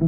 If 0.00 0.06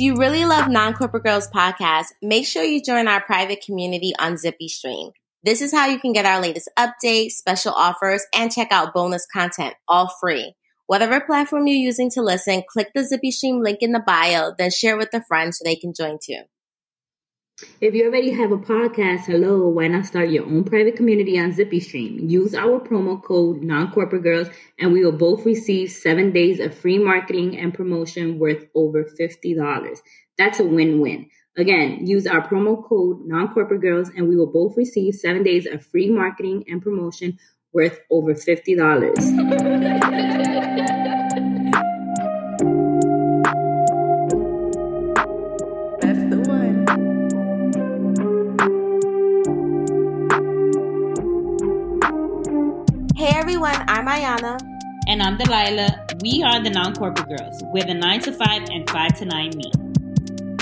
you 0.00 0.16
really 0.16 0.44
love 0.44 0.68
Non 0.68 0.94
Corporate 0.94 1.22
Girls 1.22 1.46
podcast, 1.48 2.06
make 2.20 2.44
sure 2.44 2.64
you 2.64 2.82
join 2.82 3.06
our 3.06 3.20
private 3.20 3.64
community 3.64 4.14
on 4.18 4.36
Zippy 4.36 4.66
Stream. 4.66 5.10
This 5.44 5.62
is 5.62 5.70
how 5.70 5.86
you 5.86 6.00
can 6.00 6.12
get 6.12 6.26
our 6.26 6.40
latest 6.40 6.68
updates, 6.76 7.32
special 7.32 7.72
offers, 7.72 8.26
and 8.34 8.50
check 8.50 8.72
out 8.72 8.92
bonus 8.92 9.28
content 9.32 9.74
all 9.86 10.12
free. 10.20 10.56
Whatever 10.88 11.20
platform 11.20 11.68
you're 11.68 11.76
using 11.76 12.10
to 12.10 12.20
listen, 12.20 12.64
click 12.68 12.88
the 12.96 13.04
Zippy 13.04 13.30
Stream 13.30 13.62
link 13.62 13.78
in 13.80 13.92
the 13.92 14.02
bio, 14.04 14.52
then 14.58 14.72
share 14.72 14.96
with 14.96 15.14
a 15.14 15.22
friend 15.22 15.54
so 15.54 15.62
they 15.64 15.76
can 15.76 15.94
join 15.96 16.18
too. 16.20 16.42
If 17.80 17.94
you 17.94 18.06
already 18.06 18.32
have 18.32 18.50
a 18.50 18.56
podcast, 18.56 19.26
hello, 19.26 19.68
why 19.68 19.86
not 19.86 20.06
start 20.06 20.30
your 20.30 20.44
own 20.44 20.64
private 20.64 20.96
community 20.96 21.38
on 21.38 21.52
Zippy 21.52 21.78
Stream? 21.78 22.28
Use 22.28 22.52
our 22.52 22.80
promo 22.80 23.22
code 23.22 23.62
Non-Corporate 23.62 24.24
Girls 24.24 24.48
and 24.80 24.92
we 24.92 25.04
will 25.04 25.12
both 25.12 25.46
receive 25.46 25.92
seven 25.92 26.32
days 26.32 26.58
of 26.58 26.76
free 26.76 26.98
marketing 26.98 27.56
and 27.56 27.72
promotion 27.72 28.40
worth 28.40 28.66
over 28.74 29.04
$50. 29.04 29.98
That's 30.36 30.58
a 30.58 30.64
win-win. 30.64 31.30
Again, 31.56 32.04
use 32.04 32.26
our 32.26 32.44
promo 32.44 32.84
code 32.84 33.20
Non-Corporate 33.24 33.82
Girls 33.82 34.08
and 34.08 34.28
we 34.28 34.34
will 34.34 34.50
both 34.50 34.76
receive 34.76 35.14
seven 35.14 35.44
days 35.44 35.66
of 35.66 35.86
free 35.86 36.10
marketing 36.10 36.64
and 36.66 36.82
promotion 36.82 37.38
worth 37.72 38.00
over 38.10 38.34
$50. 38.34 40.50
Ayana. 54.14 54.60
And 55.08 55.20
I'm 55.20 55.36
Delilah. 55.36 56.06
We 56.22 56.44
are 56.44 56.62
the 56.62 56.70
Non 56.70 56.94
Corporate 56.94 57.36
Girls, 57.36 57.60
where 57.72 57.82
the 57.82 57.94
9 57.94 58.20
to 58.20 58.32
5 58.32 58.68
and 58.70 58.88
5 58.88 59.18
to 59.18 59.24
9 59.24 59.50
me. 59.56 59.72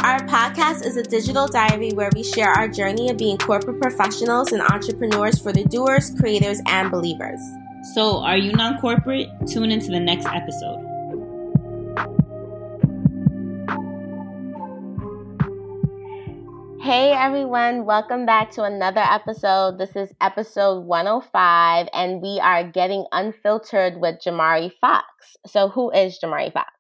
Our 0.02 0.20
podcast 0.20 0.86
is 0.86 0.96
a 0.96 1.02
digital 1.02 1.46
diary 1.46 1.90
where 1.90 2.08
we 2.14 2.24
share 2.24 2.48
our 2.48 2.66
journey 2.66 3.10
of 3.10 3.18
being 3.18 3.36
corporate 3.36 3.78
professionals 3.78 4.52
and 4.52 4.62
entrepreneurs 4.62 5.38
for 5.38 5.52
the 5.52 5.64
doers, 5.64 6.14
creators, 6.18 6.62
and 6.66 6.90
believers. 6.90 7.40
So, 7.92 8.24
are 8.24 8.38
you 8.38 8.52
non 8.52 8.80
corporate? 8.80 9.28
Tune 9.46 9.70
into 9.70 9.88
the 9.88 10.00
next 10.00 10.26
episode. 10.26 10.91
Hey 16.82 17.12
everyone, 17.12 17.84
welcome 17.84 18.26
back 18.26 18.50
to 18.54 18.64
another 18.64 19.02
episode. 19.02 19.78
This 19.78 19.94
is 19.94 20.12
episode 20.20 20.80
105, 20.80 21.88
and 21.92 22.20
we 22.20 22.40
are 22.42 22.68
getting 22.68 23.04
unfiltered 23.12 24.00
with 24.00 24.16
Jamari 24.18 24.72
Fox. 24.80 25.06
So, 25.46 25.68
who 25.68 25.92
is 25.92 26.18
Jamari 26.18 26.52
Fox? 26.52 26.72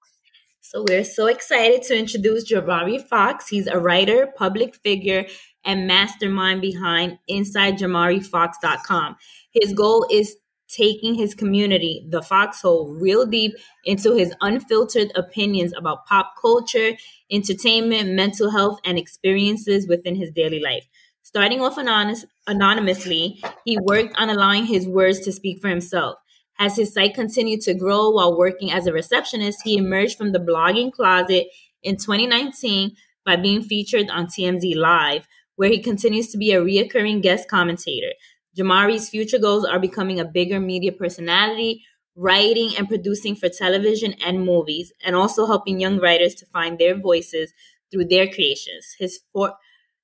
So, 0.60 0.84
we're 0.88 1.04
so 1.04 1.28
excited 1.28 1.82
to 1.82 1.96
introduce 1.96 2.50
Jamari 2.50 3.00
Fox. 3.00 3.46
He's 3.46 3.68
a 3.68 3.78
writer, 3.78 4.26
public 4.36 4.74
figure, 4.74 5.24
and 5.64 5.86
mastermind 5.86 6.62
behind 6.62 7.18
InsideJamariFox.com. 7.30 9.16
His 9.52 9.72
goal 9.72 10.04
is 10.10 10.36
taking 10.74 11.14
his 11.14 11.34
community, 11.34 12.06
the 12.08 12.22
Foxhole, 12.22 12.94
real 12.94 13.26
deep 13.26 13.54
into 13.84 14.14
his 14.14 14.34
unfiltered 14.40 15.12
opinions 15.14 15.72
about 15.76 16.06
pop 16.06 16.34
culture, 16.40 16.92
entertainment, 17.30 18.10
mental 18.10 18.50
health, 18.50 18.78
and 18.84 18.98
experiences 18.98 19.86
within 19.86 20.16
his 20.16 20.30
daily 20.30 20.60
life. 20.60 20.86
Starting 21.22 21.60
off 21.60 21.78
anonymous, 21.78 22.24
anonymously, 22.46 23.42
he 23.64 23.78
worked 23.82 24.14
on 24.18 24.28
allowing 24.28 24.66
his 24.66 24.86
words 24.86 25.20
to 25.20 25.32
speak 25.32 25.60
for 25.60 25.68
himself. 25.68 26.16
As 26.58 26.76
his 26.76 26.92
site 26.92 27.14
continued 27.14 27.60
to 27.62 27.74
grow 27.74 28.10
while 28.10 28.36
working 28.36 28.70
as 28.70 28.86
a 28.86 28.92
receptionist, 28.92 29.60
he 29.64 29.76
emerged 29.76 30.18
from 30.18 30.32
the 30.32 30.38
blogging 30.38 30.92
closet 30.92 31.46
in 31.82 31.96
2019 31.96 32.94
by 33.24 33.36
being 33.36 33.62
featured 33.62 34.10
on 34.10 34.26
TMZ 34.26 34.76
Live, 34.76 35.26
where 35.56 35.70
he 35.70 35.80
continues 35.80 36.28
to 36.28 36.38
be 36.38 36.52
a 36.52 36.60
reoccurring 36.60 37.22
guest 37.22 37.48
commentator. 37.48 38.12
Jamari's 38.56 39.08
future 39.08 39.38
goals 39.38 39.64
are 39.64 39.78
becoming 39.78 40.20
a 40.20 40.24
bigger 40.24 40.60
media 40.60 40.92
personality, 40.92 41.84
writing 42.14 42.72
and 42.76 42.88
producing 42.88 43.34
for 43.34 43.48
television 43.48 44.14
and 44.24 44.44
movies, 44.44 44.92
and 45.04 45.16
also 45.16 45.46
helping 45.46 45.80
young 45.80 45.98
writers 45.98 46.34
to 46.36 46.46
find 46.46 46.78
their 46.78 46.98
voices 46.98 47.52
through 47.90 48.04
their 48.06 48.26
creations. 48.26 48.94
His 48.98 49.20
for, 49.32 49.54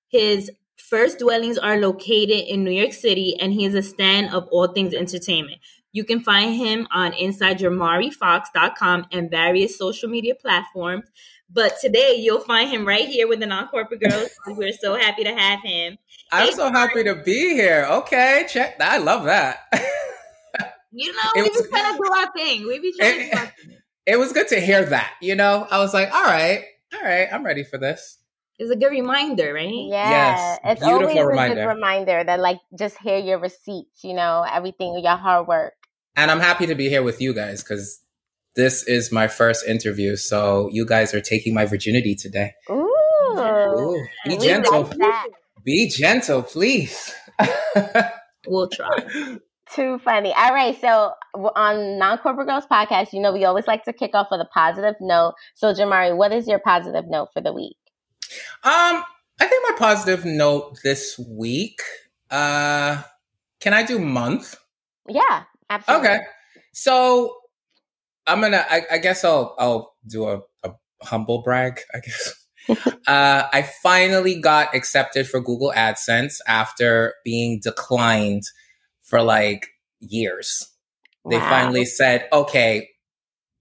his 0.09 0.51
first 0.77 1.19
dwellings 1.19 1.59
are 1.59 1.77
located 1.79 2.47
in 2.49 2.65
New 2.65 2.71
York 2.71 2.93
City, 2.93 3.37
and 3.41 3.53
he 3.53 3.67
is 3.67 3.75
a 3.75 3.83
stand 3.83 4.33
of 4.33 4.49
all 4.51 4.69
things 4.69 4.95
entertainment. 4.95 5.59
You 5.93 6.05
can 6.05 6.21
find 6.21 6.55
him 6.55 6.87
on 6.91 7.13
InsideJamariFox.com 7.13 9.07
and 9.11 9.31
various 9.31 9.77
social 9.79 10.09
media 10.09 10.35
platforms. 10.35 11.07
But 11.51 11.81
today 11.81 12.17
you'll 12.17 12.41
find 12.41 12.71
him 12.71 12.87
right 12.87 13.09
here 13.09 13.27
with 13.27 13.41
the 13.41 13.47
non-corporate 13.47 14.01
girls. 14.01 14.31
We're 14.47 14.73
so 14.73 14.97
happy 14.97 15.25
to 15.25 15.35
have 15.35 15.63
him. 15.63 15.97
I'm 16.31 16.49
hey, 16.49 16.53
so 16.53 16.71
happy 16.71 17.05
to 17.05 17.15
be 17.15 17.55
here. 17.55 17.87
Okay, 17.91 18.47
check. 18.49 18.77
I 18.81 18.99
love 18.99 19.25
that. 19.25 19.61
you 20.93 21.13
know, 21.13 21.31
it 21.37 21.43
we 21.43 21.49
was, 21.49 21.63
be 21.63 21.69
trying 21.69 21.93
to 21.93 22.03
do 22.03 22.13
our 22.13 22.33
thing. 22.33 22.67
We 22.67 22.79
be 22.81 22.93
trying 22.99 23.21
it, 23.21 23.25
to 23.25 23.31
do 23.31 23.39
our 23.39 23.47
thing. 23.65 23.77
It 24.07 24.19
was 24.19 24.33
good 24.33 24.49
to 24.49 24.61
hear 24.61 24.85
that. 24.85 25.15
You 25.23 25.37
know, 25.37 25.67
I 25.71 25.79
was 25.79 25.95
like, 25.95 26.13
all 26.13 26.25
right, 26.25 26.65
all 26.95 27.03
right, 27.03 27.29
I'm 27.33 27.45
ready 27.45 27.65
for 27.65 27.79
this. 27.79 28.19
It's 28.59 28.71
a 28.71 28.77
good 28.77 28.91
reminder, 28.91 29.55
right? 29.55 29.73
Yeah, 29.73 30.11
yes, 30.11 30.59
it's 30.65 30.83
always 30.83 31.17
a 31.17 31.25
reminder. 31.25 31.55
good 31.55 31.67
reminder 31.67 32.25
that, 32.25 32.41
like, 32.41 32.59
just 32.77 32.99
hear 32.99 33.19
your 33.19 33.39
receipts. 33.39 34.03
You 34.03 34.15
know, 34.15 34.45
everything, 34.53 34.99
your 35.03 35.17
hard 35.17 35.47
work. 35.47 35.75
And 36.17 36.31
I'm 36.31 36.41
happy 36.41 36.67
to 36.67 36.75
be 36.75 36.89
here 36.89 37.05
with 37.05 37.21
you 37.21 37.33
guys 37.33 37.63
because 37.63 38.01
this 38.57 38.83
is 38.85 39.13
my 39.13 39.29
first 39.29 39.67
interview, 39.67 40.17
so 40.17 40.69
you 40.73 40.85
guys 40.85 41.15
are 41.15 41.21
taking 41.21 41.55
my 41.55 41.65
virginity 41.65 42.15
today. 42.15 42.53
Ooh, 42.71 42.91
Ooh 43.39 44.07
be 44.25 44.37
we 44.37 44.39
gentle. 44.39 44.85
Like 44.85 45.31
be 45.65 45.89
gentle, 45.89 46.43
please. 46.43 47.15
we'll 48.47 48.69
try. 48.69 48.89
Too 49.75 49.99
funny. 49.99 50.33
All 50.35 50.55
right. 50.55 50.79
So 50.81 51.13
on 51.35 51.99
Non 51.99 52.19
Corporate 52.19 52.49
Girls 52.49 52.65
podcast, 52.71 53.13
you 53.13 53.21
know, 53.21 53.33
we 53.33 53.45
always 53.45 53.67
like 53.67 53.85
to 53.85 53.93
kick 53.93 54.13
off 54.15 54.29
with 54.31 54.41
a 54.41 54.49
positive 54.53 54.95
note. 55.01 55.35
So, 55.55 55.75
Jamari, 55.75 56.17
what 56.17 56.33
is 56.33 56.49
your 56.49 56.59
positive 56.59 57.05
note 57.07 57.29
for 57.35 57.43
the 57.43 57.53
week? 57.53 57.77
Um, 58.65 59.05
I 59.41 59.47
think 59.47 59.63
my 59.69 59.77
positive 59.79 60.25
note 60.25 60.79
this 60.83 61.21
week. 61.31 61.81
Uh, 62.31 63.03
can 63.61 63.75
I 63.75 63.83
do 63.83 63.99
month? 63.99 64.57
Yeah, 65.07 65.45
absolutely. 65.69 66.09
Okay. 66.09 66.19
So 66.73 67.37
I'm 68.29 68.41
gonna. 68.41 68.65
I, 68.69 68.83
I 68.93 68.99
guess 68.99 69.25
I'll 69.25 69.55
I'll 69.59 69.95
do 70.07 70.29
a, 70.29 70.41
a 70.63 70.73
humble 71.03 71.43
brag. 71.43 71.81
I 71.95 72.01
guess. 72.01 72.35
uh, 73.07 73.49
I 73.53 73.69
finally 73.83 74.41
got 74.41 74.75
accepted 74.75 75.27
for 75.27 75.41
Google 75.41 75.73
AdSense 75.75 76.37
after 76.47 77.15
being 77.25 77.61
declined 77.63 78.43
for 79.03 79.23
like 79.23 79.69
years. 80.01 80.69
Wow. 81.25 81.31
They 81.31 81.39
finally 81.41 81.85
said, 81.87 82.29
"Okay, 82.33 82.91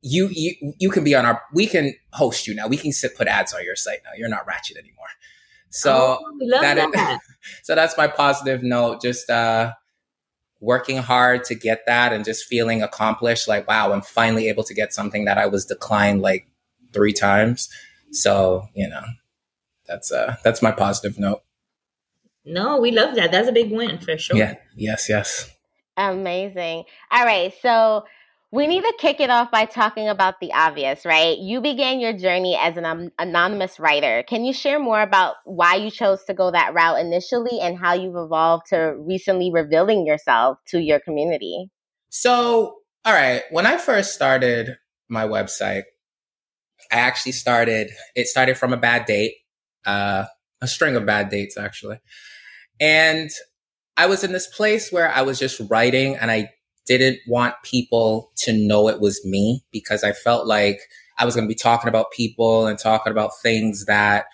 you 0.02 0.30
you 0.32 0.74
you 0.80 0.90
can 0.90 1.04
be 1.04 1.16
on 1.16 1.26
our. 1.26 1.42
We 1.54 1.68
can 1.68 1.94
host 2.14 2.48
you 2.48 2.54
now. 2.54 2.68
We 2.68 2.78
can 2.78 2.92
sit 2.92 3.16
put 3.16 3.28
ads 3.28 3.54
on 3.54 3.64
your 3.64 3.76
site 3.76 4.00
now. 4.04 4.12
You're 4.18 4.30
not 4.30 4.46
Ratchet 4.46 4.78
anymore." 4.78 5.08
So 5.70 6.20
oh, 6.22 6.50
that, 6.50 6.76
that. 6.76 7.14
Is, 7.14 7.20
so 7.64 7.76
that's 7.76 7.98
my 7.98 8.08
positive 8.08 8.64
note. 8.64 9.02
Just 9.02 9.30
uh, 9.30 9.74
working 10.60 10.98
hard 10.98 11.44
to 11.44 11.56
get 11.56 11.86
that 11.86 12.12
and 12.12 12.26
just 12.26 12.46
feeling 12.46 12.82
accomplished 12.82 13.48
like 13.48 13.68
wow 13.68 13.92
i'm 13.92 14.02
finally 14.02 14.50
able 14.50 14.64
to 14.64 14.74
get 14.74 14.94
something 14.94 15.26
that 15.26 15.38
i 15.38 15.46
was 15.46 15.66
declined 15.66 16.22
like 16.22 16.48
three 16.94 17.14
times. 17.14 17.70
So 18.12 18.68
you 18.74 18.90
know 18.90 19.04
that's 19.86 20.12
uh 20.12 20.36
that's 20.44 20.62
my 20.62 20.72
positive 20.72 21.20
note. 21.20 21.44
No 22.46 22.80
we 22.80 22.92
love 22.92 23.16
that. 23.16 23.32
That's 23.32 23.48
a 23.48 23.52
big 23.52 23.72
win 23.72 24.00
for 24.00 24.18
sure. 24.18 24.38
Yeah. 24.38 24.56
Yes 24.76 25.10
yes. 25.10 25.52
Amazing. 25.98 26.84
All 27.12 27.26
right. 27.26 27.54
So 27.62 28.06
we 28.52 28.66
need 28.66 28.82
to 28.82 28.94
kick 28.98 29.20
it 29.20 29.30
off 29.30 29.52
by 29.52 29.66
talking 29.66 30.08
about 30.08 30.40
the 30.40 30.54
obvious, 30.54 31.06
right? 31.06 31.38
You 31.38 31.60
began 31.60 32.00
your 32.00 32.14
journey 32.14 32.58
as 32.60 32.78
an 32.78 32.86
um, 32.86 33.12
anonymous 33.20 33.78
writer. 33.78 34.24
Can 34.28 34.46
you 34.46 34.54
share 34.54 34.80
more 34.80 35.02
about 35.02 35.36
why 35.44 35.76
you 35.76 35.92
chose 35.92 36.24
to 36.26 36.34
go 36.34 36.52
that 36.52 36.74
route 36.74 37.00
initially 37.00 37.60
and 37.60 37.78
how 37.78 37.94
you've 37.94 38.16
evolved 38.16 38.68
to 38.70 38.96
recently 39.00 39.52
revealing 39.52 40.06
yourself 40.06 40.60
to 40.68 40.80
your 40.80 41.00
community? 41.00 41.70
So, 42.10 42.78
all 43.04 43.14
right, 43.14 43.44
when 43.52 43.66
I 43.66 43.78
first 43.78 44.14
started 44.14 44.78
my 45.10 45.28
website, 45.28 45.84
I 46.90 47.00
actually 47.00 47.34
started, 47.34 47.92
it 48.16 48.28
started 48.28 48.58
from 48.58 48.72
a 48.72 48.78
bad 48.78 49.06
date, 49.06 49.34
uh, 49.86 50.26
a 50.62 50.68
string 50.68 50.96
of 50.96 51.06
bad 51.06 51.30
dates, 51.30 51.58
actually. 51.58 52.00
And 52.80 53.30
I 53.98 54.06
was 54.06 54.24
in 54.24 54.32
this 54.32 54.48
place 54.48 54.90
where 54.90 55.12
I 55.12 55.24
was 55.24 55.38
just 55.38 55.60
writing 55.70 56.16
and 56.16 56.32
I 56.32 56.52
didn't 56.88 57.20
want 57.28 57.56
people 57.64 58.32
to 58.38 58.54
know 58.54 58.88
it 58.88 59.00
was 59.00 59.24
me 59.26 59.64
because 59.72 60.04
I 60.04 60.14
felt 60.14 60.48
like 60.48 60.80
I 61.18 61.26
was 61.26 61.36
going 61.36 61.46
to 61.46 61.52
be 61.52 61.56
talking 61.56 61.90
about 61.90 62.12
people 62.12 62.68
and 62.68 62.80
talking 62.80 63.12
about 63.12 63.32
things 63.42 63.86
that, 63.86 64.26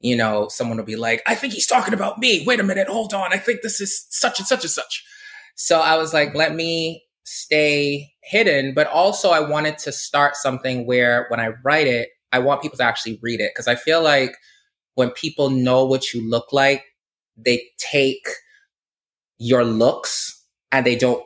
you 0.00 0.16
know, 0.16 0.48
someone 0.48 0.78
will 0.78 0.84
be 0.84 0.96
like, 0.96 1.22
I 1.26 1.34
think 1.34 1.52
he's 1.52 1.66
talking 1.66 1.94
about 1.94 2.18
me. 2.18 2.44
Wait 2.46 2.60
a 2.60 2.64
minute, 2.64 2.88
hold 2.88 3.12
on. 3.14 3.32
I 3.32 3.38
think 3.38 3.62
this 3.62 3.80
is 3.80 4.06
such 4.10 4.38
and 4.38 4.46
such 4.46 4.64
and 4.64 4.70
such. 4.70 5.04
So 5.56 5.80
I 5.80 5.96
was 5.96 6.12
like, 6.12 6.34
let 6.34 6.54
me 6.54 7.04
stay 7.24 8.12
hidden, 8.22 8.74
but 8.74 8.86
also 8.88 9.30
I 9.30 9.40
wanted 9.40 9.78
to 9.78 9.92
start 9.92 10.36
something 10.36 10.86
where 10.86 11.26
when 11.28 11.40
I 11.40 11.50
write 11.64 11.86
it, 11.86 12.08
I 12.32 12.38
want 12.38 12.62
people 12.62 12.78
to 12.78 12.84
actually 12.84 13.18
read 13.22 13.40
it. 13.40 13.54
Cause 13.54 13.68
I 13.68 13.74
feel 13.74 14.02
like 14.02 14.34
when 14.94 15.10
people 15.10 15.50
know 15.50 15.84
what 15.84 16.12
you 16.12 16.28
look 16.28 16.52
like, 16.52 16.84
they 17.36 17.62
take 17.78 18.26
your 19.38 19.64
looks 19.64 20.42
and 20.70 20.86
they 20.86 20.96
don't 20.96 21.22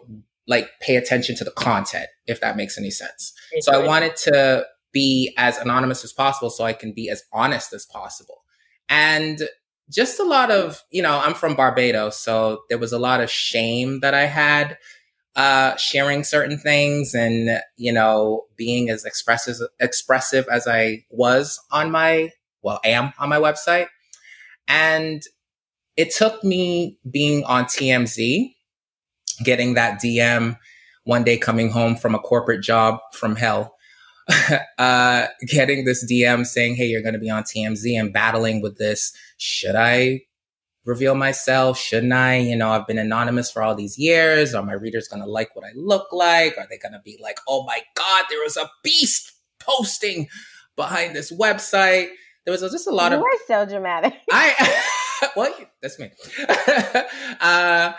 like 0.49 0.69
pay 0.81 0.97
attention 0.97 1.37
to 1.37 1.45
the 1.45 1.51
content, 1.53 2.07
if 2.27 2.41
that 2.41 2.57
makes 2.57 2.77
any 2.77 2.91
sense. 2.91 3.33
It's 3.53 3.67
so 3.67 3.73
I 3.73 3.87
wanted 3.87 4.17
to 4.17 4.67
be 4.93 5.35
as 5.37 5.59
anonymous 5.59 6.03
as 6.03 6.13
possible 6.13 6.51
so 6.51 6.65
I 6.65 6.73
can 6.73 6.93
be 6.93 7.11
as 7.11 7.23
honest 7.33 7.73
as 7.73 7.87
possible. 7.87 8.43
And 8.89 9.43
just 9.91 10.19
a 10.19 10.25
lot 10.25 10.51
of, 10.51 10.83
you 10.91 11.03
know, 11.03 11.21
I'm 11.23 11.35
from 11.35 11.55
Barbados, 11.55 12.19
so 12.19 12.63
there 12.69 12.79
was 12.79 12.93
a 12.93 12.99
lot 12.99 13.21
of 13.21 13.31
shame 13.31 14.01
that 14.01 14.15
I 14.15 14.25
had 14.25 14.79
uh, 15.37 15.77
sharing 15.77 16.25
certain 16.25 16.59
things 16.59 17.15
and, 17.15 17.61
you 17.77 17.93
know, 17.93 18.47
being 18.57 18.91
as 18.91 19.05
expressive, 19.05 19.57
expressive 19.79 20.47
as 20.51 20.67
I 20.67 21.05
was 21.11 21.61
on 21.71 21.91
my, 21.91 22.31
well, 22.63 22.81
am 22.85 23.13
on 23.19 23.29
my 23.29 23.39
website. 23.39 23.87
And 24.67 25.23
it 25.97 26.15
took 26.15 26.43
me 26.43 26.99
being 27.09 27.45
on 27.45 27.65
TMZ, 27.65 28.55
getting 29.43 29.75
that 29.75 30.01
DM 30.01 30.57
one 31.05 31.25
day 31.25 31.39
coming 31.39 31.71
home 31.71 31.97
from 31.97 32.15
a 32.15 32.19
corporate 32.19 32.63
job 32.63 32.99
from 33.13 33.37
hell 33.37 33.75
uh, 34.79 35.27
getting 35.47 35.85
this 35.85 36.11
DM 36.11 36.45
saying, 36.45 36.77
Hey, 36.77 36.87
you're 36.87 37.03
going 37.03 37.15
to 37.15 37.21
be 37.21 37.31
on 37.31 37.45
TMZ 37.45 37.99
and 37.99 38.13
battling 38.13 38.61
with 38.61 38.77
this. 38.77 39.13
Should 39.39 39.75
I 39.75 40.23
reveal 40.85 41.15
myself? 41.15 41.79
Shouldn't 41.79 42.13
I? 42.13 42.37
You 42.37 42.57
know, 42.57 42.71
I've 42.71 42.87
been 42.87 42.99
anonymous 42.99 43.51
for 43.51 43.63
all 43.63 43.75
these 43.75 43.99
years. 43.99 44.55
Are 44.55 44.63
my 44.63 44.75
readers 44.75 45.09
going 45.09 45.23
to 45.23 45.29
like 45.29 45.55
what 45.55 45.65
I 45.65 45.73
look 45.75 46.13
like? 46.13 46.57
Are 46.59 46.67
they 46.69 46.79
going 46.79 46.93
to 46.93 47.01
be 47.05 47.19
like, 47.23 47.39
Oh 47.49 47.65
my 47.65 47.81
God, 47.95 48.25
there 48.29 48.43
was 48.43 48.57
a 48.57 48.71
beast 48.83 49.33
posting 49.61 50.29
behind 50.77 51.17
this 51.17 51.33
website? 51.33 52.09
There 52.45 52.53
was 52.53 52.61
just 52.61 52.87
a 52.87 52.91
lot 52.91 53.13
you 53.13 53.19
of. 53.19 53.23
You 53.23 53.27
are 53.27 53.47
so 53.47 53.71
dramatic. 53.71 54.15
I, 54.31 54.83
well, 55.37 55.55
that's 55.83 55.99
me. 55.99 56.11
uh, 57.41 57.93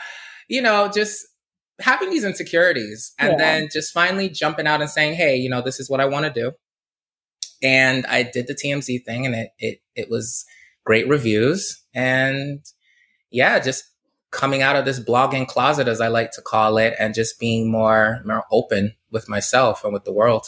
you 0.48 0.62
know, 0.62 0.90
just 0.94 1.26
having 1.80 2.10
these 2.10 2.24
insecurities 2.24 3.14
and 3.18 3.32
yeah. 3.32 3.38
then 3.38 3.70
just 3.72 3.94
finally 3.94 4.30
jumping 4.30 4.68
out 4.68 4.82
and 4.82 4.90
saying, 4.90 5.16
Hey, 5.16 5.38
you 5.38 5.50
know, 5.50 5.62
this 5.62 5.80
is 5.80 5.90
what 5.90 6.00
I 6.00 6.06
want 6.06 6.26
to 6.26 6.32
do. 6.32 6.52
And 7.62 8.06
I 8.06 8.24
did 8.24 8.48
the 8.48 8.56
TMZ 8.56 9.04
thing 9.06 9.26
and 9.26 9.36
it, 9.36 9.50
it, 9.60 9.80
it 9.96 10.10
was 10.10 10.46
great 10.86 11.08
reviews. 11.08 11.84
And 11.94 12.62
yeah, 13.32 13.60
just 13.60 13.84
coming 14.32 14.62
out 14.62 14.76
of 14.76 14.86
this 14.86 15.00
blogging 15.00 15.48
closet, 15.48 15.88
as 15.88 16.02
I 16.02 16.08
like 16.08 16.32
to 16.32 16.42
call 16.42 16.78
it, 16.78 16.94
and 17.00 17.14
just 17.14 17.40
being 17.40 17.72
more, 17.72 18.22
more 18.26 18.46
open 18.52 18.96
with 19.12 19.28
myself 19.28 19.84
and 19.84 19.94
with 19.94 20.04
the 20.04 20.14
world. 20.14 20.48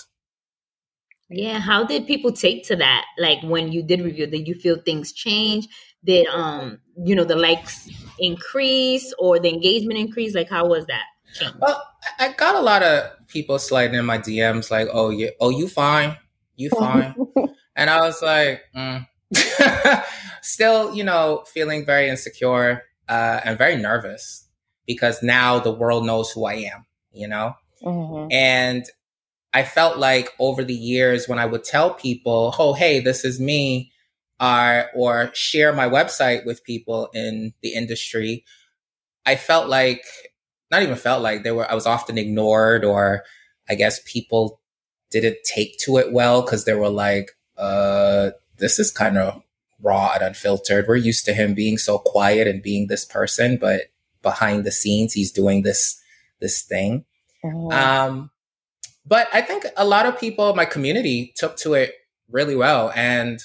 Yeah. 1.30 1.60
How 1.60 1.86
did 1.86 2.08
people 2.08 2.32
take 2.32 2.68
to 2.68 2.76
that? 2.76 3.06
Like 3.18 3.42
when 3.44 3.72
you 3.72 3.84
did 3.84 4.02
review, 4.02 4.28
did 4.28 4.48
you 4.48 4.54
feel 4.54 4.78
things 4.78 5.14
change? 5.14 5.68
Did, 6.04 6.28
um, 6.28 6.80
you 6.98 7.16
know, 7.16 7.24
the 7.24 7.36
likes 7.36 7.90
increase 8.20 9.14
or 9.18 9.40
the 9.40 9.50
engagement 9.50 10.00
increase? 10.00 10.36
Like, 10.36 10.50
how 10.50 10.68
was 10.68 10.86
that? 10.88 11.04
Well, 11.60 11.84
I 12.20 12.34
got 12.34 12.56
a 12.56 12.62
lot 12.62 12.84
of 12.84 13.28
people 13.28 13.60
sliding 13.60 13.96
in 13.96 14.06
my 14.06 14.18
DMs 14.18 14.72
like, 14.72 14.88
"Oh, 14.92 15.10
you, 15.10 15.32
oh, 15.40 15.50
you 15.50 15.68
fine, 15.68 16.18
you 16.56 16.70
fine," 16.70 17.16
and 17.76 17.90
I 17.90 18.02
was 18.02 18.22
like, 18.22 18.62
mm. 18.76 19.08
still, 20.42 20.94
you 20.96 21.04
know, 21.04 21.44
feeling 21.48 21.86
very 21.86 22.10
insecure 22.10 22.84
uh, 23.08 23.40
and 23.44 23.58
very 23.58 23.78
nervous 23.78 24.48
because 24.86 25.24
now 25.24 25.60
the 25.60 25.72
world 25.72 26.06
knows 26.06 26.32
who 26.32 26.46
I 26.46 26.56
am, 26.56 26.86
you 27.12 27.28
know, 27.28 27.56
mm-hmm. 27.84 28.32
and 28.32 28.86
I 29.54 29.64
felt 29.64 29.98
like 29.98 30.30
over 30.40 30.64
the 30.64 30.74
years 30.74 31.28
when 31.28 31.40
I 31.40 31.46
would 31.46 31.64
tell 31.64 31.94
people, 31.94 32.54
"Oh, 32.58 32.74
hey, 32.74 33.00
this 33.00 33.24
is 33.26 33.40
me," 33.40 33.92
uh, 34.40 34.84
or 34.96 35.32
share 35.34 35.72
my 35.72 35.88
website 35.88 36.46
with 36.46 36.64
people 36.64 37.10
in 37.14 37.54
the 37.62 37.74
industry, 37.74 38.44
I 39.26 39.36
felt 39.36 39.70
like 39.70 40.04
not 40.72 40.82
even 40.82 40.96
felt 40.96 41.22
like 41.22 41.44
they 41.44 41.52
were 41.52 41.70
I 41.70 41.76
was 41.76 41.86
often 41.86 42.18
ignored 42.18 42.84
or 42.86 43.24
I 43.70 43.76
guess 43.76 44.00
people 44.06 44.62
didn't 45.12 45.38
take 45.44 45.78
to 45.80 45.98
it 45.98 46.12
well 46.12 46.42
because 46.42 46.66
they 46.66 46.74
were 46.74 46.90
like, 46.90 47.32
uh, 47.58 48.32
this 48.58 48.80
is 48.80 48.92
kind 48.92 49.18
of 49.18 49.44
raw 49.82 50.12
and 50.14 50.24
unfiltered. 50.24 50.88
We're 50.88 50.96
used 50.96 51.26
to 51.26 51.34
him 51.34 51.54
being 51.54 51.78
so 51.78 51.98
quiet 51.98 52.48
and 52.48 52.64
being 52.64 52.88
this 52.88 53.04
person, 53.04 53.58
but 53.58 53.82
behind 54.22 54.64
the 54.64 54.72
scenes 54.72 55.14
he's 55.14 55.32
doing 55.32 55.64
this 55.64 56.02
this 56.40 56.62
thing. 56.62 57.06
Mm-hmm. 57.44 57.72
Um, 57.72 58.32
but 59.06 59.28
I 59.34 59.42
think 59.42 59.66
a 59.76 59.86
lot 59.86 60.06
of 60.06 60.20
people 60.20 60.50
in 60.50 60.56
my 60.56 60.66
community 60.66 61.34
took 61.36 61.58
to 61.58 61.74
it 61.74 61.94
really 62.30 62.56
well 62.56 62.92
and 62.96 63.42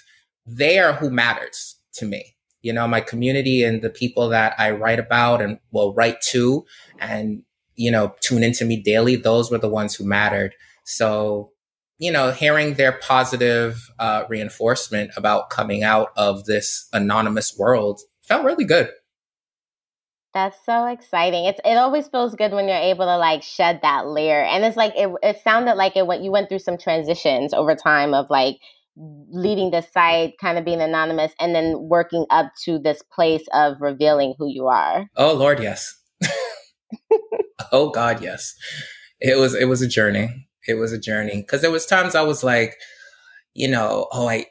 they 0.46 0.78
are 0.78 0.93
who 0.93 1.11
matters 1.11 1.76
to 1.94 2.05
me 2.05 2.36
you 2.67 2.73
know, 2.73 2.89
my 2.89 3.01
community 3.01 3.63
and 3.63 3.81
the 3.81 3.89
people 3.89 4.29
that 4.31 4.53
I 4.59 4.73
write 4.73 4.99
about 4.99 5.41
and 5.41 5.61
will 5.71 5.95
write 5.95 6.21
to 6.33 6.67
and, 6.99 7.45
you 7.77 7.93
know, 7.93 8.17
tune 8.21 8.43
into 8.43 8.65
me 8.65 8.83
daily, 8.83 9.15
those 9.15 9.53
were 9.53 9.59
the 9.59 9.69
ones 9.69 9.95
who 9.95 10.05
mattered. 10.05 10.53
So, 10.83 11.53
you 11.99 12.11
know, 12.11 12.33
hearing 12.33 12.75
their 12.75 12.91
positive 12.91 13.89
uh, 14.01 14.25
reinforcement 14.29 15.13
about 15.17 15.49
coming 15.49 15.85
out 15.85 16.09
of 16.17 16.47
this 16.47 16.89
anonymous 16.93 17.57
world 17.57 18.01
felt 18.23 18.45
really 18.45 18.65
good. 18.65 18.91
That's 20.35 20.59
so 20.67 20.87
exciting. 20.87 21.45
It's 21.45 21.61
it 21.65 21.77
always 21.77 22.09
feels 22.09 22.35
good 22.35 22.51
when 22.51 22.67
you're 22.67 22.77
able 22.77 23.07
to 23.07 23.17
like 23.17 23.45
shed 23.45 23.79
that 23.83 24.09
layer. 24.09 24.43
And 24.43 24.65
it's 24.65 24.77
like 24.77 24.93
it 24.97 25.09
it 25.23 25.41
sounded 25.45 25.77
like 25.77 25.97
it 25.97 26.07
went 26.07 26.25
you 26.25 26.33
went 26.33 26.49
through 26.49 26.59
some 26.59 26.77
transitions 26.77 27.55
over 27.55 27.77
time 27.77 28.12
of 28.12 28.29
like 28.29 28.59
leaving 28.97 29.71
the 29.71 29.83
site, 29.83 30.35
kind 30.41 30.59
of 30.59 30.65
being 30.65 30.81
anonymous, 30.81 31.33
and 31.39 31.55
then 31.55 31.77
working 31.89 32.27
up 32.31 32.53
to 32.65 32.79
this 32.79 33.03
place 33.13 33.45
of 33.53 33.77
revealing 33.81 34.35
who 34.39 34.49
you 34.49 34.67
are? 34.67 35.07
Oh 35.17 35.35
Lord, 35.35 35.61
yes. 35.61 35.95
oh 37.73 37.91
God, 37.91 38.23
yes. 38.23 38.55
It 39.21 39.39
was 39.39 39.55
it 39.55 39.67
was 39.67 39.83
a 39.83 39.89
journey. 39.89 40.49
It 40.67 40.75
was 40.75 40.93
a 40.93 40.99
journey 40.99 41.43
because 41.43 41.63
there 41.63 41.71
was 41.71 41.87
times 41.87 42.15
I 42.15 42.23
was 42.23 42.43
like, 42.43 42.75
you 43.55 43.69
know, 43.69 44.09
oh 44.13 44.29
I 44.29 44.47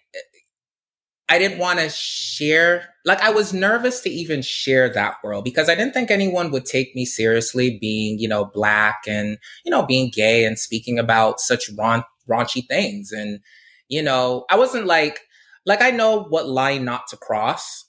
I 1.27 1.39
didn't 1.39 1.57
want 1.57 1.79
to 1.79 1.89
share 1.89 2.89
like 3.03 3.21
I 3.21 3.31
was 3.31 3.53
nervous 3.53 4.01
to 4.01 4.09
even 4.09 4.41
share 4.41 4.89
that 4.89 5.15
world 5.23 5.43
because 5.43 5.69
I 5.69 5.75
didn't 5.75 5.93
think 5.93 6.11
anyone 6.11 6.51
would 6.51 6.65
take 6.65 6.95
me 6.95 7.05
seriously 7.05 7.77
being, 7.79 8.19
you 8.19 8.27
know, 8.27 8.45
black 8.45 9.03
and, 9.07 9.37
you 9.63 9.71
know, 9.71 9.85
being 9.85 10.11
gay 10.13 10.45
and 10.45 10.57
speaking 10.57 10.99
about 10.99 11.39
such 11.39 11.69
raun- 11.77 12.03
raunchy 12.29 12.67
things 12.67 13.11
and 13.11 13.39
you 13.89 14.01
know, 14.01 14.45
I 14.49 14.57
wasn't 14.57 14.85
like, 14.85 15.21
like 15.65 15.81
I 15.81 15.91
know 15.91 16.23
what 16.23 16.47
line 16.47 16.85
not 16.85 17.07
to 17.07 17.17
cross, 17.17 17.85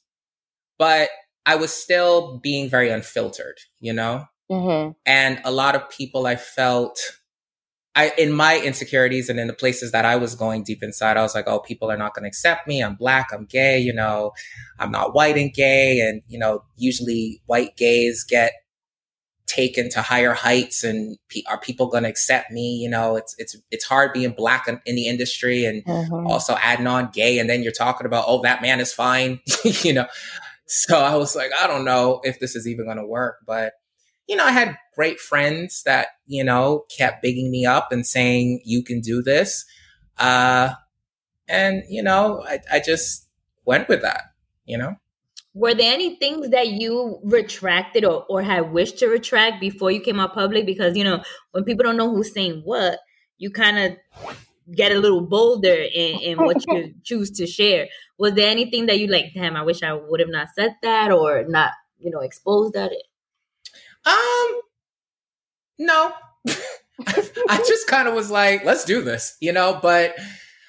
but 0.78 1.08
I 1.44 1.56
was 1.56 1.72
still 1.72 2.38
being 2.38 2.68
very 2.68 2.90
unfiltered, 2.90 3.58
you 3.80 3.92
know? 3.92 4.24
Mm-hmm. 4.50 4.92
And 5.04 5.40
a 5.44 5.50
lot 5.50 5.74
of 5.74 5.88
people 5.90 6.26
I 6.26 6.36
felt, 6.36 6.98
I, 7.94 8.12
in 8.18 8.32
my 8.32 8.60
insecurities 8.60 9.28
and 9.28 9.40
in 9.40 9.46
the 9.46 9.54
places 9.54 9.92
that 9.92 10.04
I 10.04 10.16
was 10.16 10.34
going 10.34 10.64
deep 10.64 10.82
inside, 10.82 11.16
I 11.16 11.22
was 11.22 11.34
like, 11.34 11.48
oh, 11.48 11.60
people 11.60 11.90
are 11.90 11.96
not 11.96 12.14
going 12.14 12.24
to 12.24 12.28
accept 12.28 12.66
me. 12.66 12.82
I'm 12.82 12.94
black. 12.94 13.28
I'm 13.32 13.46
gay. 13.46 13.78
You 13.78 13.94
know, 13.94 14.32
I'm 14.78 14.90
not 14.90 15.14
white 15.14 15.38
and 15.38 15.52
gay. 15.52 16.00
And, 16.00 16.22
you 16.28 16.38
know, 16.38 16.62
usually 16.76 17.40
white 17.46 17.76
gays 17.76 18.22
get 18.22 18.52
taken 19.46 19.88
to 19.90 20.02
higher 20.02 20.32
heights 20.32 20.84
and 20.84 21.18
pe- 21.28 21.42
are 21.48 21.58
people 21.58 21.86
going 21.86 22.02
to 22.02 22.08
accept 22.08 22.50
me? 22.50 22.76
You 22.76 22.90
know 22.90 23.16
it's 23.16 23.34
it's 23.38 23.56
it's 23.70 23.84
hard 23.84 24.12
being 24.12 24.32
black 24.32 24.68
in, 24.68 24.80
in 24.86 24.96
the 24.96 25.06
industry 25.06 25.64
and 25.64 25.84
mm-hmm. 25.84 26.26
also 26.26 26.54
adding 26.56 26.86
on 26.86 27.10
gay 27.12 27.38
and 27.38 27.48
then 27.48 27.62
you're 27.62 27.72
talking 27.72 28.06
about 28.06 28.24
oh 28.26 28.42
that 28.42 28.62
man 28.62 28.80
is 28.80 28.92
fine 28.92 29.40
you 29.64 29.92
know? 29.92 30.06
So 30.66 30.98
i 30.98 31.14
was 31.14 31.36
like 31.36 31.52
i 31.60 31.66
don't 31.66 31.84
know 31.84 32.20
if 32.24 32.40
this 32.40 32.56
is 32.56 32.66
even 32.66 32.86
going 32.86 32.96
to 32.96 33.06
work 33.06 33.38
but 33.46 33.74
you 34.26 34.36
know 34.36 34.44
i 34.44 34.50
had 34.50 34.76
great 34.94 35.20
friends 35.20 35.82
that 35.84 36.08
you 36.26 36.42
know 36.42 36.84
kept 36.96 37.22
bigging 37.22 37.50
me 37.50 37.64
up 37.64 37.92
and 37.92 38.06
saying 38.06 38.60
you 38.64 38.82
can 38.82 39.00
do 39.00 39.22
this 39.22 39.64
uh 40.18 40.70
and 41.48 41.84
you 41.88 42.02
know 42.02 42.42
i, 42.48 42.58
I 42.72 42.80
just 42.80 43.28
went 43.64 43.88
with 43.88 44.02
that 44.02 44.22
you 44.64 44.76
know 44.76 44.96
were 45.56 45.74
there 45.74 45.90
any 45.90 46.16
things 46.16 46.50
that 46.50 46.68
you 46.68 47.18
retracted 47.24 48.04
or, 48.04 48.26
or 48.28 48.42
had 48.42 48.72
wished 48.72 48.98
to 48.98 49.08
retract 49.08 49.58
before 49.58 49.90
you 49.90 50.00
came 50.00 50.20
out 50.20 50.34
public? 50.34 50.66
Because, 50.66 50.94
you 50.94 51.02
know, 51.02 51.22
when 51.52 51.64
people 51.64 51.82
don't 51.82 51.96
know 51.96 52.10
who's 52.10 52.34
saying 52.34 52.60
what, 52.62 52.98
you 53.38 53.50
kind 53.50 53.78
of 53.78 53.96
get 54.70 54.92
a 54.92 54.98
little 54.98 55.22
bolder 55.22 55.72
in, 55.72 56.20
in 56.20 56.36
what 56.36 56.62
you 56.68 56.94
choose 57.04 57.30
to 57.30 57.46
share. 57.46 57.88
Was 58.18 58.34
there 58.34 58.50
anything 58.50 58.84
that 58.86 58.98
you 58.98 59.06
like, 59.06 59.32
damn, 59.32 59.56
I 59.56 59.62
wish 59.62 59.82
I 59.82 59.94
would 59.94 60.20
have 60.20 60.28
not 60.28 60.48
said 60.54 60.76
that 60.82 61.10
or 61.10 61.46
not, 61.48 61.72
you 61.98 62.10
know, 62.10 62.20
exposed 62.20 62.74
that? 62.74 62.92
Um, 64.04 64.60
no. 65.78 66.12
I 67.48 67.64
just 67.66 67.88
kind 67.88 68.08
of 68.08 68.14
was 68.14 68.30
like, 68.30 68.62
let's 68.66 68.84
do 68.84 69.00
this, 69.00 69.38
you 69.40 69.54
know, 69.54 69.78
but 69.80 70.16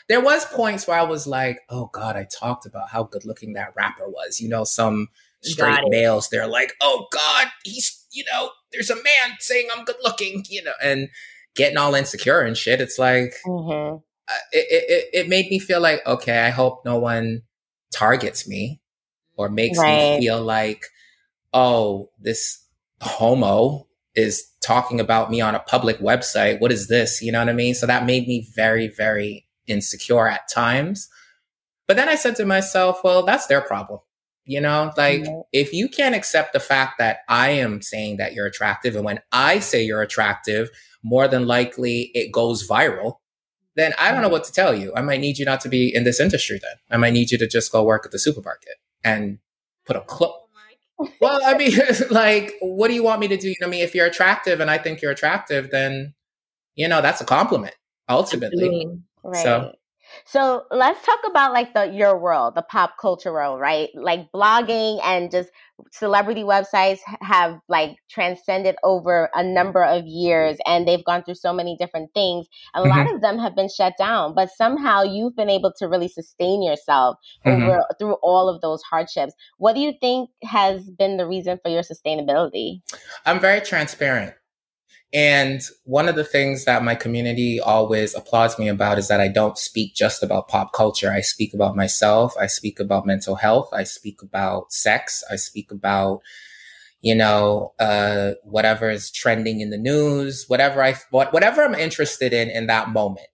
there 0.08 0.22
was 0.22 0.46
points 0.46 0.88
where 0.88 1.00
I 1.00 1.04
was 1.04 1.28
like, 1.28 1.60
oh 1.70 1.90
God, 1.94 2.16
I 2.16 2.26
talked 2.26 2.66
about 2.66 2.90
how 2.90 3.04
good 3.04 3.26
looking 3.26 3.54
that 3.54 3.74
rapper 3.76 4.08
was. 4.08 4.40
You 4.40 4.50
know, 4.50 4.64
some 4.64 5.10
straight 5.42 5.84
males, 5.88 6.30
they're 6.30 6.48
like, 6.48 6.74
oh 6.82 7.08
God, 7.12 7.48
he's, 7.64 8.06
you 8.12 8.24
know, 8.32 8.52
there's 8.72 8.90
a 8.90 8.96
man 8.96 9.38
saying 9.40 9.68
I'm 9.76 9.86
good 9.86 9.98
looking, 10.04 10.44
you 10.50 10.64
know, 10.64 10.74
and 10.82 11.10
getting 11.56 11.78
all 11.78 11.96
insecure 11.96 12.42
and 12.42 12.56
shit. 12.58 12.82
It's 12.82 13.00
like, 13.00 13.34
mm-hmm. 13.46 13.98
uh, 13.98 14.38
it, 14.52 14.84
it, 14.90 15.10
it 15.14 15.30
made 15.30 15.50
me 15.50 15.60
feel 15.60 15.82
like, 15.82 16.06
okay, 16.06 16.40
I 16.40 16.50
hope 16.50 16.84
no 16.86 16.98
one 16.98 17.44
targets 17.92 18.48
me 18.48 18.82
or 19.36 19.50
makes 19.50 19.78
right. 19.78 20.18
me 20.20 20.26
feel 20.26 20.42
like, 20.42 20.86
oh, 21.54 22.10
this 22.20 22.64
homo 23.02 23.88
is 24.16 24.48
talking 24.62 25.00
about 25.00 25.30
me 25.30 25.42
on 25.42 25.56
a 25.56 25.60
public 25.60 26.00
website. 26.00 26.60
What 26.60 26.72
is 26.72 26.88
this? 26.88 27.22
You 27.22 27.32
know 27.32 27.40
what 27.40 27.50
I 27.50 27.54
mean? 27.54 27.76
So 27.76 27.86
that 27.86 28.06
made 28.06 28.28
me 28.28 28.48
very, 28.56 28.88
very 28.88 29.47
insecure 29.68 30.28
at 30.28 30.50
times. 30.50 31.10
But 31.88 31.98
then 31.98 32.10
I 32.10 32.16
said 32.16 32.36
to 32.38 32.46
myself, 32.46 33.04
well, 33.04 33.24
that's 33.24 33.48
their 33.48 33.62
problem. 33.62 34.00
You 34.46 34.62
know, 34.62 34.94
like 34.96 35.24
mm-hmm. 35.24 35.42
if 35.52 35.74
you 35.74 35.90
can't 35.90 36.16
accept 36.16 36.54
the 36.54 36.60
fact 36.62 37.00
that 37.00 37.20
I 37.28 37.50
am 37.50 37.82
saying 37.82 38.16
that 38.18 38.34
you're 38.34 38.46
attractive, 38.46 38.96
and 38.96 39.04
when 39.04 39.20
I 39.34 39.60
say 39.60 39.84
you're 39.84 40.02
attractive, 40.02 40.70
more 41.04 41.28
than 41.28 41.48
likely 41.48 42.12
it 42.14 42.32
goes 42.32 42.66
viral, 42.66 43.18
then 43.76 43.94
I 44.00 44.12
don't 44.12 44.22
know 44.22 44.30
what 44.30 44.46
to 44.46 44.54
tell 44.54 44.74
you. 44.74 44.94
I 44.96 45.02
might 45.02 45.20
need 45.20 45.38
you 45.38 45.46
not 45.46 45.60
to 45.62 45.70
be 45.70 45.94
in 45.94 46.06
this 46.06 46.22
industry 46.22 46.60
then. 46.62 46.76
I 46.90 46.98
might 46.98 47.12
need 47.12 47.30
you 47.30 47.38
to 47.40 47.48
just 47.48 47.74
go 47.74 47.84
work 47.84 48.06
at 48.06 48.12
the 48.12 48.20
supermarket 48.20 48.76
and 49.04 49.40
put 49.86 49.98
a 49.98 50.02
cloak. 50.02 50.50
well, 51.20 51.42
I 51.46 51.58
mean, 51.58 51.78
like, 52.10 52.54
what 52.62 52.88
do 52.88 52.94
you 52.94 53.04
want 53.04 53.20
me 53.20 53.28
to 53.28 53.38
do? 53.38 53.50
You 53.50 53.56
know, 53.60 53.68
I 53.68 53.70
mean, 53.70 53.84
if 53.84 53.94
you're 53.94 54.08
attractive 54.08 54.62
and 54.62 54.72
I 54.72 54.78
think 54.78 55.02
you're 55.02 55.12
attractive, 55.12 55.72
then, 55.72 56.14
you 56.76 56.88
know, 56.88 57.02
that's 57.02 57.22
a 57.22 57.26
compliment 57.26 57.76
ultimately. 58.10 58.86
Right. 59.28 59.44
So, 59.44 59.74
so 60.26 60.64
let's 60.72 61.06
talk 61.06 61.20
about 61.26 61.52
like 61.52 61.74
the 61.74 61.92
your 61.92 62.18
world, 62.18 62.56
the 62.56 62.62
pop 62.62 62.94
culture 63.00 63.34
world, 63.34 63.60
right? 63.60 63.90
Like 63.94 64.32
blogging 64.34 65.02
and 65.04 65.30
just 65.30 65.50
celebrity 65.92 66.44
websites 66.44 67.00
have 67.22 67.60
like 67.68 67.98
transcended 68.10 68.76
over 68.84 69.30
a 69.36 69.44
number 69.44 69.84
of 69.84 70.06
years 70.06 70.58
and 70.66 70.88
they've 70.88 71.04
gone 71.04 71.24
through 71.24 71.36
so 71.36 71.54
many 71.54 71.76
different 71.78 72.14
things. 72.14 72.48
A 72.74 72.80
mm-hmm. 72.82 72.90
lot 72.90 73.14
of 73.14 73.22
them 73.22 73.38
have 73.38 73.56
been 73.56 73.70
shut 73.70 73.94
down, 73.98 74.34
but 74.34 74.50
somehow 74.50 75.04
you've 75.04 75.36
been 75.36 75.50
able 75.50 75.74
to 75.78 75.88
really 75.88 76.08
sustain 76.08 76.64
yourself 76.64 77.18
mm-hmm. 77.46 77.64
over 77.64 77.84
through 78.00 78.16
all 78.24 78.50
of 78.50 78.62
those 78.62 78.82
hardships. 78.84 79.34
What 79.58 79.76
do 79.76 79.82
you 79.82 79.94
think 80.00 80.30
has 80.44 80.90
been 80.90 81.18
the 81.18 81.28
reason 81.28 81.60
for 81.62 81.70
your 81.70 81.84
sustainability? 81.84 82.82
I'm 83.26 83.40
very 83.42 83.62
transparent. 83.62 84.36
And 85.14 85.62
one 85.86 86.10
of 86.10 86.16
the 86.16 86.24
things 86.26 86.66
that 86.66 86.84
my 86.84 86.94
community 86.94 87.60
always 87.62 88.14
applauds 88.14 88.60
me 88.60 88.68
about 88.68 88.98
is 88.98 89.08
that 89.08 89.22
I 89.22 89.30
don't 89.30 89.58
speak 89.58 89.96
just 89.96 90.22
about 90.22 90.50
pop 90.50 90.74
culture. 90.74 91.12
I 91.12 91.22
speak 91.22 91.54
about 91.54 91.78
myself. 91.78 92.34
I 92.38 92.48
speak 92.48 92.80
about 92.80 93.06
mental 93.06 93.36
health. 93.36 93.70
I 93.72 93.84
speak 93.84 94.22
about 94.22 94.74
sex. 94.74 95.24
I 95.32 95.38
speak 95.38 95.72
about, 95.72 96.20
you 97.00 97.16
know, 97.16 97.74
uh, 97.80 98.32
whatever 98.44 98.90
is 98.90 99.10
trending 99.10 99.62
in 99.62 99.70
the 99.70 99.78
news, 99.78 100.46
whatever 100.50 100.84
I, 100.84 100.96
whatever 101.12 101.64
I'm 101.64 101.76
interested 101.76 102.34
in 102.34 102.50
in 102.50 102.68
that 102.68 102.90
moment. 102.90 103.28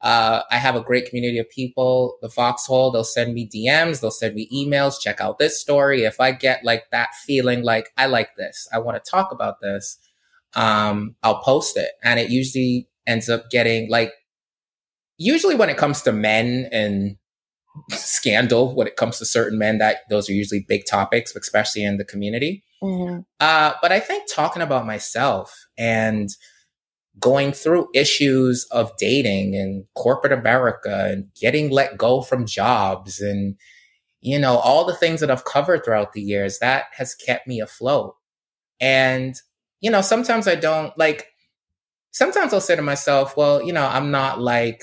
Uh, 0.00 0.42
I 0.50 0.58
have 0.58 0.76
a 0.76 0.80
great 0.80 1.08
community 1.08 1.38
of 1.38 1.50
people. 1.50 2.18
The 2.22 2.28
Foxhole, 2.28 2.92
they'll 2.92 3.02
send 3.02 3.34
me 3.34 3.48
DMs, 3.48 4.00
they'll 4.00 4.10
send 4.12 4.34
me 4.34 4.48
emails, 4.54 5.00
check 5.00 5.20
out 5.20 5.38
this 5.38 5.60
story. 5.60 6.04
If 6.04 6.20
I 6.20 6.30
get 6.30 6.64
like 6.64 6.84
that 6.92 7.14
feeling 7.26 7.62
like 7.64 7.90
I 7.96 8.06
like 8.06 8.36
this, 8.36 8.68
I 8.72 8.78
want 8.78 9.02
to 9.02 9.10
talk 9.10 9.32
about 9.32 9.60
this, 9.60 9.98
um, 10.54 11.14
I'll 11.22 11.42
post 11.42 11.76
it. 11.76 11.90
And 12.02 12.18
it 12.18 12.30
usually 12.30 12.88
ends 13.06 13.28
up 13.28 13.50
getting 13.50 13.90
like, 13.90 14.12
usually 15.16 15.54
when 15.54 15.70
it 15.70 15.76
comes 15.76 16.02
to 16.02 16.12
men 16.12 16.68
and 16.72 17.16
scandal, 17.90 18.74
when 18.74 18.86
it 18.86 18.96
comes 18.96 19.18
to 19.18 19.26
certain 19.26 19.58
men, 19.58 19.78
that 19.78 19.98
those 20.10 20.28
are 20.28 20.34
usually 20.34 20.64
big 20.66 20.82
topics, 20.88 21.34
especially 21.34 21.84
in 21.84 21.96
the 21.96 22.04
community. 22.04 22.64
Mm-hmm. 22.82 23.20
Uh, 23.40 23.72
but 23.82 23.92
I 23.92 24.00
think 24.00 24.24
talking 24.32 24.62
about 24.62 24.86
myself 24.86 25.66
and 25.76 26.28
going 27.18 27.52
through 27.52 27.88
issues 27.94 28.66
of 28.70 28.96
dating 28.96 29.56
and 29.56 29.84
corporate 29.96 30.32
America 30.32 31.08
and 31.10 31.26
getting 31.40 31.70
let 31.70 31.98
go 31.98 32.22
from 32.22 32.46
jobs 32.46 33.20
and, 33.20 33.56
you 34.20 34.38
know, 34.38 34.58
all 34.58 34.84
the 34.84 34.94
things 34.94 35.20
that 35.20 35.30
I've 35.30 35.44
covered 35.44 35.84
throughout 35.84 36.12
the 36.12 36.22
years, 36.22 36.60
that 36.60 36.86
has 36.92 37.16
kept 37.16 37.48
me 37.48 37.60
afloat. 37.60 38.14
And 38.80 39.34
you 39.80 39.90
know, 39.90 40.00
sometimes 40.00 40.48
I 40.48 40.54
don't 40.54 40.96
like, 40.98 41.28
sometimes 42.10 42.52
I'll 42.52 42.60
say 42.60 42.76
to 42.76 42.82
myself, 42.82 43.36
well, 43.36 43.62
you 43.62 43.72
know, 43.72 43.86
I'm 43.86 44.10
not 44.10 44.40
like 44.40 44.82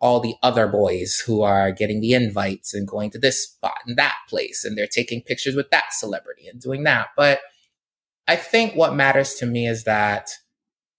all 0.00 0.20
the 0.20 0.34
other 0.42 0.66
boys 0.66 1.22
who 1.26 1.42
are 1.42 1.72
getting 1.72 2.00
the 2.00 2.12
invites 2.12 2.74
and 2.74 2.86
going 2.86 3.10
to 3.10 3.18
this 3.18 3.44
spot 3.44 3.78
and 3.86 3.96
that 3.96 4.16
place 4.28 4.64
and 4.64 4.76
they're 4.76 4.86
taking 4.86 5.22
pictures 5.22 5.54
with 5.54 5.70
that 5.70 5.92
celebrity 5.92 6.46
and 6.46 6.60
doing 6.60 6.84
that. 6.84 7.08
But 7.16 7.40
I 8.28 8.36
think 8.36 8.74
what 8.74 8.94
matters 8.94 9.34
to 9.36 9.46
me 9.46 9.66
is 9.66 9.84
that 9.84 10.30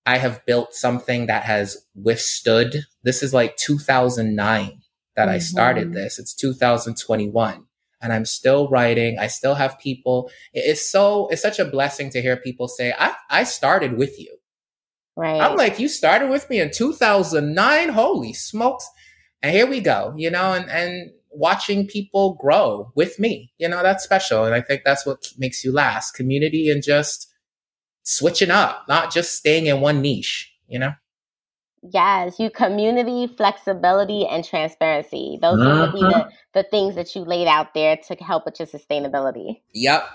I 0.06 0.18
have 0.18 0.46
built 0.46 0.74
something 0.74 1.28
that 1.28 1.44
has 1.44 1.86
withstood. 1.96 2.86
This 3.04 3.24
is 3.24 3.34
like 3.34 3.58
2009 3.58 4.82
that 5.16 5.22
mm-hmm. 5.24 5.30
I 5.30 5.38
started 5.40 5.86
mm-hmm. 5.86 5.96
this. 5.96 6.20
It's 6.20 6.34
2021 6.36 7.65
and 8.02 8.14
I'm 8.14 8.26
still 8.26 8.68
writing. 8.70 9.18
I 9.20 9.28
still 9.28 9.56
have 9.56 9.80
people. 9.80 10.30
It's 10.54 10.90
so, 10.90 11.28
it's 11.30 11.42
such 11.42 11.60
a 11.60 11.66
blessing 11.66 12.10
to 12.12 12.22
hear 12.22 12.38
people 12.38 12.68
say, 12.68 12.94
I, 12.98 13.16
I 13.30 13.44
started 13.44 13.98
with 13.98 14.20
you. 14.20 14.38
Right. 15.16 15.40
I'm 15.42 15.56
like, 15.56 15.80
you 15.80 15.88
started 15.88 16.30
with 16.30 16.50
me 16.50 16.60
in 16.60 16.72
2009. 16.72 17.90
Holy 17.90 18.34
smokes. 18.34 18.90
And 19.42 19.54
here 19.54 19.68
we 19.68 19.80
go, 19.80 20.14
you 20.18 20.30
know, 20.30 20.54
and, 20.54 20.70
and 20.70 21.12
watching 21.30 21.88
people 21.88 22.36
grow 22.36 22.92
with 22.96 23.20
me, 23.20 23.54
you 23.58 23.68
know, 23.68 23.84
that's 23.84 24.04
special. 24.04 24.46
And 24.46 24.56
I 24.56 24.62
think 24.62 24.82
that's 24.84 25.06
what 25.06 25.28
makes 25.38 25.64
you 25.64 25.72
last 25.72 26.12
community 26.12 26.70
and 26.70 26.84
just 26.84 27.32
switching 28.04 28.52
up, 28.52 28.86
not 28.88 29.12
just 29.12 29.36
staying 29.36 29.68
in 29.68 29.82
one 29.82 30.02
niche, 30.02 30.52
you 30.68 30.80
know? 30.80 30.94
Yes, 31.92 32.40
you 32.40 32.50
community, 32.50 33.28
flexibility, 33.36 34.26
and 34.26 34.44
transparency. 34.44 35.38
Those 35.42 35.60
uh-huh. 35.60 35.82
would 35.82 35.94
be 35.94 36.02
the, 36.02 36.30
the 36.54 36.64
things 36.64 36.96
that 36.96 37.16
you 37.16 37.22
laid 37.24 37.48
out 37.48 37.74
there 37.74 37.98
to 38.08 38.16
help 38.16 38.46
with 38.46 38.60
your 38.60 38.68
sustainability. 38.68 39.62
Yep. 39.74 40.08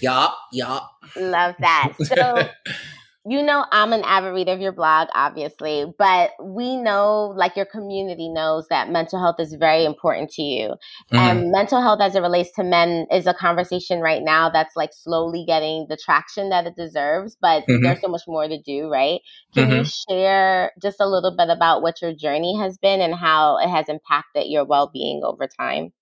Yup. 0.00 0.36
Yup. 0.52 0.90
Love 1.16 1.54
that. 1.60 1.92
So 2.04 2.48
you 3.26 3.42
know 3.42 3.64
I'm 3.72 3.92
an 3.92 4.02
avid 4.02 4.34
reader 4.34 4.52
of 4.52 4.60
your 4.60 4.72
blog, 4.72 5.08
obviously, 5.14 5.86
but 5.98 6.32
we 6.42 6.76
know, 6.76 7.32
like 7.36 7.56
your 7.56 7.64
community 7.64 8.28
knows, 8.28 8.66
that 8.68 8.90
mental 8.90 9.18
health 9.18 9.36
is 9.38 9.54
very 9.54 9.84
important 9.84 10.30
to 10.32 10.42
you. 10.42 10.68
Mm-hmm. 10.68 11.16
And 11.16 11.50
mental 11.50 11.80
health 11.80 12.00
as 12.00 12.14
it 12.14 12.20
relates 12.20 12.52
to 12.52 12.64
men 12.64 13.06
is 13.10 13.26
a 13.26 13.34
conversation 13.34 14.00
right 14.00 14.22
now 14.22 14.50
that's 14.50 14.76
like 14.76 14.90
slowly 14.92 15.44
getting 15.46 15.86
the 15.88 15.96
traction 15.96 16.50
that 16.50 16.66
it 16.66 16.76
deserves, 16.76 17.36
but 17.40 17.66
mm-hmm. 17.66 17.82
there's 17.82 18.00
so 18.00 18.08
much 18.08 18.22
more 18.26 18.46
to 18.46 18.60
do, 18.60 18.88
right? 18.88 19.20
Can 19.54 19.68
mm-hmm. 19.68 19.78
you 19.78 19.84
share 19.84 20.72
just 20.82 21.00
a 21.00 21.08
little 21.08 21.34
bit 21.36 21.48
about 21.48 21.82
what 21.82 22.02
your 22.02 22.14
journey 22.14 22.58
has 22.58 22.76
been 22.78 23.00
and 23.00 23.14
how 23.14 23.58
it 23.58 23.68
has 23.68 23.88
impacted 23.88 24.48
your 24.48 24.64
well 24.64 24.90
being 24.92 25.22
over 25.24 25.46
time? 25.46 25.92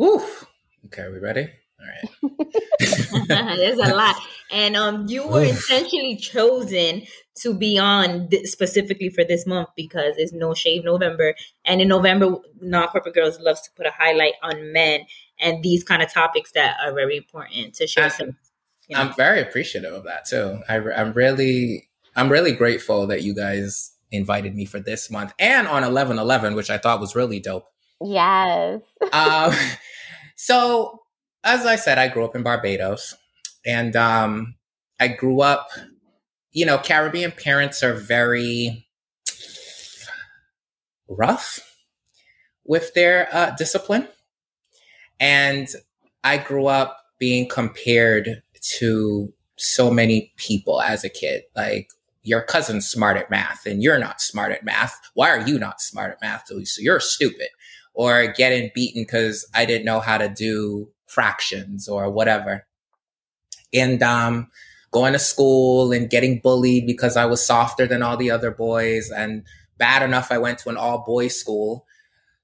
Oof. 0.00 0.46
Okay, 0.86 1.02
are 1.02 1.12
we 1.12 1.18
ready? 1.18 1.48
All 1.80 2.30
right. 2.30 3.28
There's 3.56 3.78
a 3.78 3.94
lot. 3.94 4.16
And 4.52 4.76
um, 4.76 5.06
you 5.08 5.26
were 5.26 5.44
intentionally 5.44 6.16
chosen 6.16 7.02
to 7.36 7.54
be 7.54 7.78
on 7.78 8.28
th- 8.28 8.46
specifically 8.46 9.08
for 9.08 9.24
this 9.24 9.46
month 9.46 9.68
because 9.76 10.14
it's 10.16 10.32
No 10.32 10.54
Shave 10.54 10.84
November. 10.84 11.34
And 11.64 11.80
in 11.80 11.88
November, 11.88 12.36
Non 12.60 12.88
Corporate 12.88 13.14
Girls 13.14 13.40
loves 13.40 13.62
to 13.62 13.70
put 13.76 13.86
a 13.86 13.90
highlight 13.90 14.34
on 14.42 14.72
men 14.72 15.06
and 15.38 15.62
these 15.62 15.84
kind 15.84 16.02
of 16.02 16.12
topics 16.12 16.52
that 16.52 16.76
are 16.84 16.92
very 16.92 17.16
important 17.16 17.74
to 17.74 17.86
share. 17.86 18.10
some, 18.10 18.36
you 18.88 18.96
know. 18.96 19.02
I'm 19.02 19.14
very 19.14 19.40
appreciative 19.40 19.92
of 19.92 20.04
that 20.04 20.26
too. 20.26 20.60
I, 20.68 20.76
I'm 20.76 21.12
really, 21.12 21.88
I'm 22.16 22.28
really 22.28 22.52
grateful 22.52 23.06
that 23.06 23.22
you 23.22 23.34
guys 23.34 23.92
invited 24.12 24.54
me 24.54 24.64
for 24.64 24.80
this 24.80 25.10
month 25.10 25.32
and 25.38 25.68
on 25.68 25.84
11 25.84 26.18
11, 26.18 26.54
which 26.54 26.70
I 26.70 26.78
thought 26.78 27.00
was 27.00 27.14
really 27.14 27.40
dope. 27.40 27.66
Yes. 28.02 28.80
um, 29.12 29.52
so 30.36 31.00
as 31.44 31.66
I 31.66 31.76
said, 31.76 31.98
I 31.98 32.08
grew 32.08 32.24
up 32.24 32.36
in 32.36 32.42
Barbados 32.42 33.14
and 33.64 33.96
um, 33.96 34.54
I 34.98 35.08
grew 35.08 35.40
up, 35.40 35.68
you 36.52 36.66
know, 36.66 36.78
Caribbean 36.78 37.32
parents 37.32 37.82
are 37.82 37.94
very 37.94 38.86
rough 41.08 41.60
with 42.64 42.92
their 42.94 43.28
uh, 43.34 43.50
discipline. 43.56 44.08
And 45.18 45.68
I 46.24 46.38
grew 46.38 46.66
up 46.66 46.98
being 47.18 47.48
compared 47.48 48.42
to 48.78 49.32
so 49.56 49.90
many 49.90 50.32
people 50.36 50.80
as 50.80 51.04
a 51.04 51.10
kid. 51.10 51.42
Like, 51.54 51.90
your 52.22 52.42
cousin's 52.42 52.88
smart 52.88 53.16
at 53.16 53.30
math 53.30 53.64
and 53.66 53.82
you're 53.82 53.98
not 53.98 54.20
smart 54.20 54.52
at 54.52 54.64
math. 54.64 54.98
Why 55.14 55.30
are 55.30 55.46
you 55.46 55.58
not 55.58 55.80
smart 55.80 56.12
at 56.12 56.20
math? 56.20 56.46
So 56.46 56.60
you're 56.78 57.00
stupid. 57.00 57.48
Or 57.94 58.32
getting 58.32 58.70
beaten 58.74 59.02
because 59.02 59.46
I 59.54 59.64
didn't 59.64 59.84
know 59.84 60.00
how 60.00 60.18
to 60.18 60.28
do 60.28 60.88
fractions 61.10 61.88
or 61.88 62.10
whatever. 62.10 62.66
And 63.72 64.02
um, 64.02 64.48
going 64.92 65.12
to 65.12 65.18
school 65.18 65.92
and 65.92 66.10
getting 66.10 66.40
bullied 66.40 66.86
because 66.86 67.16
I 67.16 67.26
was 67.26 67.44
softer 67.44 67.86
than 67.86 68.02
all 68.02 68.16
the 68.16 68.30
other 68.30 68.50
boys. 68.50 69.10
And 69.10 69.44
bad 69.78 70.02
enough, 70.02 70.32
I 70.32 70.38
went 70.38 70.58
to 70.60 70.68
an 70.68 70.76
all 70.76 71.04
boys 71.04 71.38
school. 71.38 71.86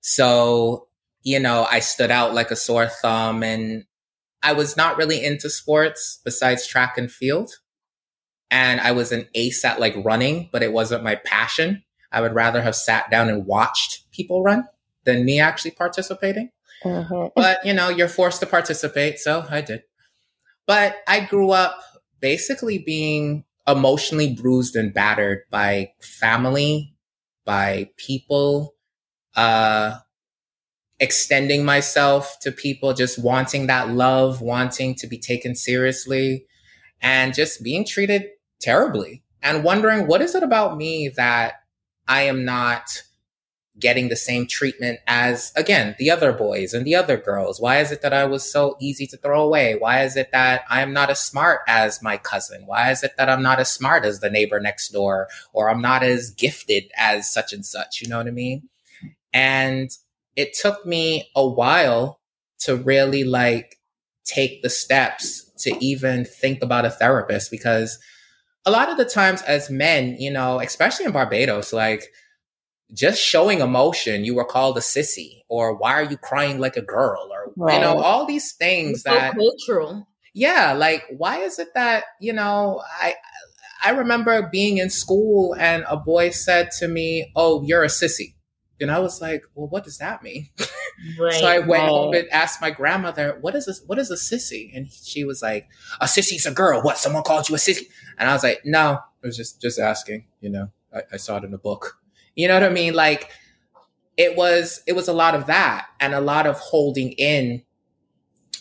So, 0.01 0.89
you 1.23 1.41
know, 1.41 1.67
I 1.71 1.81
stood 1.81 2.11
out 2.11 2.35
like 2.35 2.51
a 2.51 2.57
sore 2.57 2.87
thumb 2.87 3.43
and 3.43 3.85
I 4.43 4.53
was 4.53 4.77
not 4.77 4.97
really 4.97 5.25
into 5.25 5.51
sports 5.51 6.21
besides 6.25 6.67
track 6.67 6.99
and 6.99 7.11
field. 7.11 7.51
And 8.51 8.81
I 8.81 8.93
was 8.93 9.11
an 9.11 9.27
ace 9.35 9.65
at 9.65 9.81
like 9.81 9.97
running, 10.05 10.49
but 10.53 10.63
it 10.63 10.73
wasn't 10.73 11.03
my 11.03 11.17
passion. 11.17 11.83
I 12.13 12.21
would 12.21 12.35
rather 12.35 12.63
have 12.63 12.77
sat 12.77 13.11
down 13.11 13.29
and 13.29 13.45
watched 13.45 14.11
people 14.13 14.45
run 14.45 14.65
than 15.05 15.25
me 15.25 15.41
actually 15.41 15.73
participating. 15.73 16.51
Mm-hmm. 16.85 17.28
But, 17.35 17.64
you 17.64 17.73
know, 17.73 17.88
you're 17.88 18.09
forced 18.09 18.40
to 18.40 18.47
participate. 18.47 19.18
So 19.18 19.47
I 19.50 19.61
did. 19.61 19.83
But 20.66 20.97
I 21.06 21.21
grew 21.21 21.50
up 21.50 21.80
basically 22.21 22.78
being 22.78 23.45
emotionally 23.66 24.35
bruised 24.35 24.76
and 24.76 24.92
battered 24.92 25.42
by 25.50 25.92
family, 26.00 26.95
by 27.45 27.90
people, 27.97 28.75
uh, 29.35 29.99
extending 30.99 31.64
myself 31.64 32.38
to 32.40 32.50
people, 32.50 32.95
just 32.95 33.23
wanting 33.23 33.66
that 33.66 33.90
love, 33.90 34.40
wanting 34.40 34.95
to 34.97 35.06
be 35.06 35.18
taken 35.18 35.54
seriously, 35.54 36.47
and 37.02 37.35
just 37.35 37.62
being 37.62 37.85
treated 37.85 38.25
terribly 38.61 39.23
and 39.42 39.62
wondering 39.62 40.06
what 40.06 40.23
is 40.23 40.35
it 40.35 40.42
about 40.42 40.76
me 40.76 41.09
that 41.16 41.54
I 42.09 42.23
am 42.23 42.45
not 42.45 43.02
getting 43.78 44.09
the 44.09 44.16
same 44.16 44.47
treatment 44.47 45.00
as 45.06 45.52
again 45.54 45.95
the 45.99 46.11
other 46.11 46.33
boys 46.33 46.73
and 46.73 46.87
the 46.87 46.95
other 46.95 47.16
girls. 47.16 47.61
Why 47.61 47.78
is 47.78 47.92
it 47.92 48.02
that 48.02 48.12
i 48.12 48.25
was 48.25 48.50
so 48.50 48.76
easy 48.80 49.06
to 49.09 49.16
throw 49.16 49.42
away? 49.42 49.76
Why 49.78 50.02
is 50.04 50.16
it 50.16 50.30
that 50.33 50.62
i 50.71 50.80
am 50.80 50.92
not 50.92 51.11
as 51.11 51.21
smart 51.21 51.61
as 51.68 52.02
my 52.02 52.16
cousin? 52.16 52.66
Why 52.66 52.90
is 52.90 53.02
it 53.02 53.12
that 53.18 53.28
i'm 53.28 53.42
not 53.42 53.61
as 53.61 53.71
smart 53.71 54.04
as 54.04 54.21
the 54.21 54.30
neighbor 54.30 54.61
next 54.61 54.90
door? 54.90 55.28
Or 55.52 55.68
i'm 55.68 55.83
not 55.83 56.02
as 56.02 56.30
gifted 56.30 56.85
as 56.97 57.30
such 57.30 57.52
and 57.52 57.64
such 57.64 58.00
you 58.00 58.09
know 58.09 58.18
what 58.18 58.28
i 58.28 58.30
mean? 58.30 58.68
And 59.33 59.90
it 60.37 60.54
took 60.54 60.87
me 60.87 61.30
a 61.35 61.47
while 61.47 62.21
to 62.61 62.76
really 62.76 63.25
like 63.25 63.78
take 64.25 64.62
the 64.62 64.71
steps 64.71 65.50
to 65.59 65.76
even 65.85 66.25
think 66.25 66.62
about 66.62 66.85
a 66.85 66.90
therapist 66.90 67.50
because 67.50 67.99
a 68.64 68.71
lot 68.71 68.90
of 68.90 68.97
the 68.97 69.04
times 69.04 69.42
as 69.42 69.71
men 69.71 70.16
you 70.18 70.30
know 70.30 70.61
especially 70.61 71.04
in 71.04 71.12
barbados 71.12 71.73
like 71.73 72.11
just 72.93 73.21
showing 73.21 73.61
emotion, 73.61 74.25
you 74.25 74.35
were 74.35 74.45
called 74.45 74.76
a 74.76 74.81
sissy, 74.81 75.43
or 75.49 75.76
why 75.76 75.93
are 75.93 76.05
you 76.05 76.16
crying 76.16 76.59
like 76.59 76.76
a 76.76 76.83
girl, 76.83 77.28
or 77.33 77.52
right. 77.57 77.75
you 77.75 77.81
know, 77.81 77.99
all 77.99 78.26
these 78.26 78.52
things 78.52 78.99
it's 78.99 79.02
that 79.05 79.33
so 79.33 79.38
cultural. 79.38 80.09
Yeah, 80.35 80.75
like 80.75 81.05
why 81.16 81.38
is 81.38 81.59
it 81.59 81.69
that 81.75 82.05
you 82.21 82.33
know 82.33 82.83
I 83.00 83.14
I 83.85 83.90
remember 83.90 84.49
being 84.50 84.78
in 84.78 84.90
school 84.90 85.55
and 85.59 85.85
a 85.88 85.97
boy 85.97 86.31
said 86.31 86.71
to 86.78 86.88
me, 86.88 87.33
"Oh, 87.35 87.62
you're 87.62 87.85
a 87.85 87.88
sissy," 87.88 88.35
and 88.81 88.90
I 88.90 88.99
was 89.00 89.21
like, 89.21 89.45
"Well, 89.55 89.69
what 89.69 89.85
does 89.85 89.99
that 89.99 90.23
mean?" 90.23 90.49
Right, 91.19 91.35
so 91.40 91.47
I 91.47 91.59
went 91.59 91.83
right. 91.83 91.88
home 91.88 92.14
and 92.14 92.28
asked 92.31 92.61
my 92.61 92.71
grandmother, 92.71 93.38
"What 93.40 93.55
is 93.55 93.66
this? 93.66 93.83
What 93.87 93.99
is 93.99 94.11
a 94.11 94.14
sissy?" 94.14 94.71
And 94.76 94.90
she 94.90 95.25
was 95.25 95.43
like, 95.43 95.69
"A 96.00 96.05
sissy's 96.05 96.47
a 96.47 96.52
girl. 96.52 96.83
What? 96.83 96.99
Someone 96.99 97.25
called 97.25 97.49
you 97.49 97.55
a 97.57 97.59
sissy?" 97.59 97.87
And 98.19 98.31
I 98.31 98.33
was 98.33 98.45
like, 98.45 98.61
"No, 98.64 98.99
I 99.25 99.26
was 99.26 99.37
just 99.37 99.61
just 99.61 99.78
asking. 99.78 100.26
You 100.40 100.50
know, 100.50 100.71
I, 100.95 101.02
I 101.12 101.16
saw 101.16 101.38
it 101.38 101.45
in 101.45 101.52
a 101.52 101.59
book." 101.59 101.99
You 102.37 102.47
know 102.49 102.55
what 102.55 102.62
I 102.62 102.69
mean? 102.71 102.95
Like 102.95 103.31
it 104.16 104.37
was 104.37 104.83
it 104.87 104.95
was 104.95 105.09
a 105.09 105.12
lot 105.12 105.35
of 105.35 105.47
that 105.47 105.87
and 106.00 106.14
a 106.14 106.21
lot 106.21 106.47
of 106.47 106.59
holding 106.59 107.12
in 107.12 107.62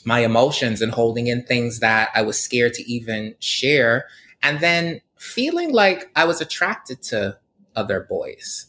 my 0.05 0.20
emotions 0.20 0.82
and 0.82 0.91
holding 0.91 1.27
in 1.27 1.44
things 1.44 1.79
that 1.79 2.10
I 2.15 2.22
was 2.22 2.41
scared 2.41 2.74
to 2.75 2.91
even 2.91 3.36
share 3.39 4.05
and 4.44 4.60
then 4.60 5.01
feeling 5.17 5.72
like 5.72 6.10
I 6.15 6.25
was 6.25 6.41
attracted 6.41 7.01
to 7.03 7.38
other 7.75 8.05
boys 8.10 8.67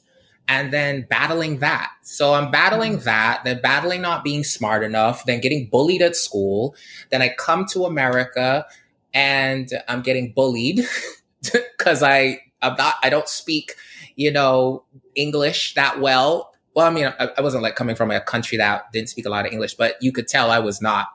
and 0.48 0.72
then 0.72 1.06
battling 1.08 1.58
that. 1.58 1.90
So 2.02 2.34
I'm 2.34 2.50
battling 2.50 2.98
mm. 2.98 3.04
that, 3.04 3.44
then 3.44 3.60
battling 3.60 4.00
not 4.00 4.24
being 4.24 4.44
smart 4.44 4.82
enough, 4.84 5.24
then 5.24 5.40
getting 5.40 5.68
bullied 5.68 6.02
at 6.02 6.16
school. 6.16 6.74
Then 7.10 7.20
I 7.20 7.34
come 7.36 7.66
to 7.72 7.84
America 7.84 8.64
and 9.12 9.68
I'm 9.88 10.02
getting 10.02 10.32
bullied 10.32 10.86
because 11.42 12.02
I 12.02 12.40
I'm 12.62 12.76
not 12.76 12.94
I 13.02 13.10
don't 13.10 13.28
speak 13.28 13.74
you 14.16 14.30
know, 14.30 14.84
English 15.14 15.74
that 15.74 16.00
well. 16.00 16.52
Well, 16.74 16.86
I 16.86 16.90
mean, 16.90 17.06
I, 17.06 17.30
I 17.38 17.40
wasn't 17.40 17.62
like 17.62 17.76
coming 17.76 17.96
from 17.96 18.10
a 18.10 18.20
country 18.20 18.58
that 18.58 18.92
didn't 18.92 19.08
speak 19.08 19.26
a 19.26 19.30
lot 19.30 19.46
of 19.46 19.52
English, 19.52 19.74
but 19.74 19.96
you 20.00 20.12
could 20.12 20.28
tell 20.28 20.50
I 20.50 20.58
was 20.58 20.82
not 20.82 21.06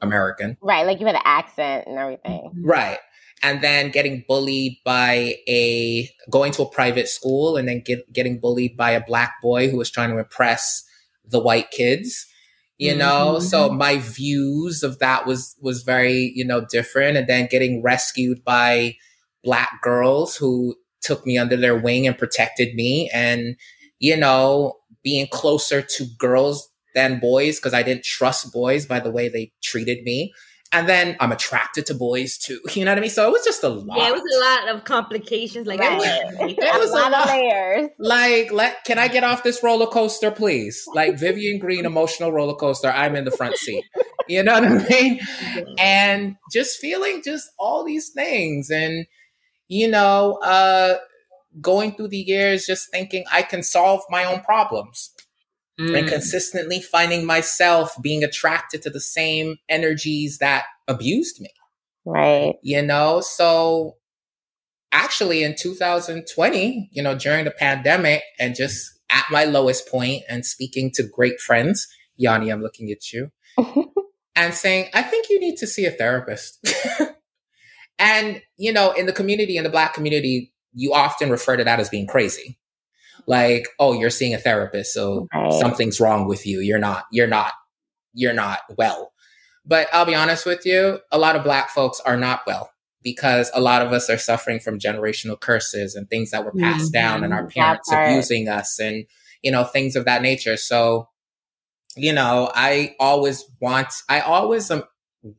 American. 0.00 0.56
Right. 0.60 0.86
Like 0.86 1.00
you 1.00 1.06
had 1.06 1.16
an 1.16 1.22
accent 1.24 1.86
and 1.86 1.98
everything. 1.98 2.52
Right. 2.62 2.98
And 3.42 3.62
then 3.62 3.90
getting 3.90 4.24
bullied 4.28 4.78
by 4.84 5.36
a, 5.48 6.08
going 6.30 6.52
to 6.52 6.62
a 6.62 6.70
private 6.70 7.08
school 7.08 7.56
and 7.56 7.66
then 7.66 7.82
get, 7.84 8.10
getting 8.12 8.38
bullied 8.38 8.76
by 8.76 8.90
a 8.92 9.04
black 9.04 9.40
boy 9.42 9.68
who 9.70 9.78
was 9.78 9.90
trying 9.90 10.10
to 10.10 10.18
impress 10.18 10.84
the 11.26 11.40
white 11.40 11.70
kids 11.70 12.26
you 12.80 12.96
know 12.96 13.34
mm-hmm. 13.36 13.44
so 13.44 13.70
my 13.70 13.98
views 13.98 14.82
of 14.82 14.98
that 14.98 15.26
was 15.26 15.54
was 15.60 15.82
very 15.82 16.32
you 16.34 16.44
know 16.44 16.64
different 16.64 17.16
and 17.16 17.28
then 17.28 17.46
getting 17.46 17.82
rescued 17.82 18.42
by 18.42 18.96
black 19.44 19.80
girls 19.82 20.34
who 20.34 20.74
took 21.02 21.26
me 21.26 21.38
under 21.38 21.56
their 21.56 21.76
wing 21.76 22.06
and 22.06 22.18
protected 22.18 22.74
me 22.74 23.10
and 23.12 23.56
you 23.98 24.16
know 24.16 24.74
being 25.02 25.26
closer 25.28 25.82
to 25.82 26.06
girls 26.18 26.68
than 26.94 27.20
boys 27.20 27.58
because 27.58 27.74
I 27.74 27.82
didn't 27.82 28.04
trust 28.04 28.52
boys 28.52 28.86
by 28.86 29.00
the 29.00 29.10
way 29.10 29.28
they 29.28 29.52
treated 29.62 30.02
me. 30.04 30.32
And 30.72 30.88
then 30.88 31.16
I'm 31.18 31.32
attracted 31.32 31.86
to 31.86 31.94
boys 31.94 32.38
too. 32.38 32.60
You 32.74 32.84
know 32.84 32.92
what 32.92 32.98
I 32.98 33.00
mean? 33.00 33.10
So 33.10 33.26
it 33.26 33.32
was 33.32 33.44
just 33.44 33.64
a 33.64 33.68
lot. 33.68 33.98
Yeah, 33.98 34.08
it 34.08 34.12
was 34.12 34.22
a 34.22 34.68
lot 34.68 34.76
of 34.76 34.84
complications. 34.84 35.66
Like 35.66 35.80
right. 35.80 36.00
it 36.00 36.80
was 36.80 36.90
a 36.90 36.94
lot, 36.94 37.12
of 37.12 37.26
layers. 37.26 37.90
Like, 37.98 38.52
let 38.52 38.84
can 38.84 38.98
I 38.98 39.08
get 39.08 39.24
off 39.24 39.42
this 39.42 39.62
roller 39.62 39.86
coaster, 39.86 40.30
please? 40.30 40.84
Like 40.94 41.18
Vivian 41.18 41.58
Green 41.58 41.84
emotional 41.84 42.30
roller 42.30 42.54
coaster. 42.54 42.90
I'm 42.90 43.16
in 43.16 43.24
the 43.24 43.32
front 43.32 43.56
seat. 43.56 43.84
You 44.28 44.44
know 44.44 44.52
what 44.52 44.64
I 44.64 44.88
mean? 44.88 45.20
And 45.78 46.36
just 46.52 46.78
feeling 46.78 47.22
just 47.24 47.50
all 47.58 47.84
these 47.84 48.10
things 48.10 48.70
and 48.70 49.06
you 49.70 49.88
know, 49.88 50.38
uh, 50.42 50.96
going 51.60 51.94
through 51.94 52.08
the 52.08 52.18
years, 52.18 52.66
just 52.66 52.90
thinking 52.90 53.24
I 53.32 53.42
can 53.42 53.62
solve 53.62 54.02
my 54.10 54.24
own 54.24 54.40
problems. 54.40 55.10
Mm. 55.80 55.98
And 55.98 56.08
consistently 56.08 56.82
finding 56.82 57.24
myself 57.24 57.94
being 58.02 58.22
attracted 58.22 58.82
to 58.82 58.90
the 58.90 59.00
same 59.00 59.56
energies 59.66 60.36
that 60.36 60.64
abused 60.86 61.40
me. 61.40 61.48
Right. 62.04 62.56
You 62.62 62.82
know, 62.82 63.22
so 63.22 63.96
actually 64.92 65.42
in 65.42 65.54
2020, 65.58 66.90
you 66.92 67.02
know, 67.02 67.14
during 67.14 67.46
the 67.46 67.50
pandemic 67.50 68.22
and 68.38 68.54
just 68.54 68.90
at 69.08 69.24
my 69.30 69.44
lowest 69.44 69.88
point 69.88 70.22
and 70.28 70.44
speaking 70.44 70.90
to 70.96 71.02
great 71.02 71.40
friends, 71.40 71.86
Yanni, 72.16 72.50
I'm 72.50 72.60
looking 72.60 72.90
at 72.90 73.10
you, 73.10 73.30
and 74.36 74.52
saying, 74.52 74.90
I 74.92 75.00
think 75.00 75.30
you 75.30 75.40
need 75.40 75.56
to 75.58 75.66
see 75.66 75.86
a 75.86 75.90
therapist. 75.90 76.58
And, 78.00 78.42
you 78.56 78.72
know, 78.72 78.90
in 78.92 79.06
the 79.06 79.12
community, 79.12 79.56
in 79.56 79.62
the 79.62 79.70
black 79.70 79.94
community, 79.94 80.52
you 80.72 80.94
often 80.94 81.30
refer 81.30 81.56
to 81.56 81.64
that 81.64 81.78
as 81.78 81.88
being 81.88 82.06
crazy. 82.06 82.58
Like, 83.26 83.68
oh, 83.78 83.92
you're 83.92 84.10
seeing 84.10 84.34
a 84.34 84.38
therapist, 84.38 84.94
so 84.94 85.28
right. 85.32 85.52
something's 85.52 86.00
wrong 86.00 86.26
with 86.26 86.46
you. 86.46 86.60
You're 86.60 86.78
not, 86.78 87.04
you're 87.12 87.26
not, 87.26 87.52
you're 88.14 88.32
not 88.32 88.60
well. 88.76 89.12
But 89.66 89.88
I'll 89.92 90.06
be 90.06 90.14
honest 90.14 90.46
with 90.46 90.64
you, 90.64 91.00
a 91.12 91.18
lot 91.18 91.36
of 91.36 91.44
black 91.44 91.68
folks 91.68 92.00
are 92.00 92.16
not 92.16 92.40
well 92.46 92.70
because 93.02 93.50
a 93.54 93.60
lot 93.60 93.82
of 93.82 93.92
us 93.92 94.08
are 94.08 94.18
suffering 94.18 94.58
from 94.58 94.78
generational 94.78 95.38
curses 95.38 95.94
and 95.94 96.08
things 96.08 96.30
that 96.30 96.44
were 96.44 96.52
passed 96.52 96.92
mm-hmm. 96.92 97.00
down 97.00 97.24
and 97.24 97.32
our 97.34 97.46
parents 97.46 97.92
abusing 97.92 98.48
us 98.48 98.78
and, 98.80 99.04
you 99.42 99.52
know, 99.52 99.64
things 99.64 99.96
of 99.96 100.06
that 100.06 100.22
nature. 100.22 100.56
So, 100.56 101.08
you 101.96 102.12
know, 102.12 102.50
I 102.54 102.96
always 102.98 103.44
want, 103.60 103.88
I 104.08 104.20
always 104.20 104.70
am 104.70 104.84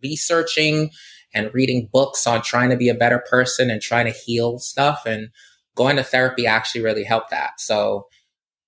researching 0.03 0.91
and 1.33 1.53
reading 1.53 1.89
books 1.91 2.27
on 2.27 2.41
trying 2.41 2.69
to 2.69 2.77
be 2.77 2.89
a 2.89 2.95
better 2.95 3.23
person 3.29 3.69
and 3.69 3.81
trying 3.81 4.05
to 4.05 4.11
heal 4.11 4.59
stuff. 4.59 5.03
And 5.05 5.29
going 5.75 5.95
to 5.95 6.03
therapy 6.03 6.45
actually 6.45 6.81
really 6.81 7.03
helped 7.03 7.29
that. 7.31 7.59
So, 7.59 8.07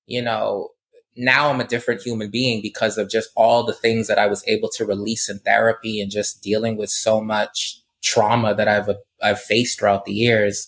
you 0.06 0.22
know, 0.22 0.70
now 1.16 1.50
I'm 1.50 1.62
a 1.62 1.68
different 1.68 2.02
human 2.02 2.30
being 2.32 2.62
because 2.62 2.98
of 2.98 3.10
just 3.10 3.30
all 3.36 3.64
the 3.64 3.74
things 3.74 4.08
that 4.08 4.18
I 4.18 4.28
was 4.28 4.44
able 4.48 4.70
to 4.78 4.86
release 4.86 5.30
in 5.30 5.40
therapy 5.40 6.02
and 6.02 6.10
just 6.10 6.42
dealing 6.42 6.78
with 6.78 6.90
so 6.90 7.22
much 7.22 7.80
trauma 8.02 8.56
that 8.56 8.68
I've 8.68 8.90
I've 9.22 9.40
faced 9.40 9.80
throughout 9.80 10.06
the 10.06 10.14
years. 10.14 10.68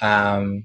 Um, 0.00 0.64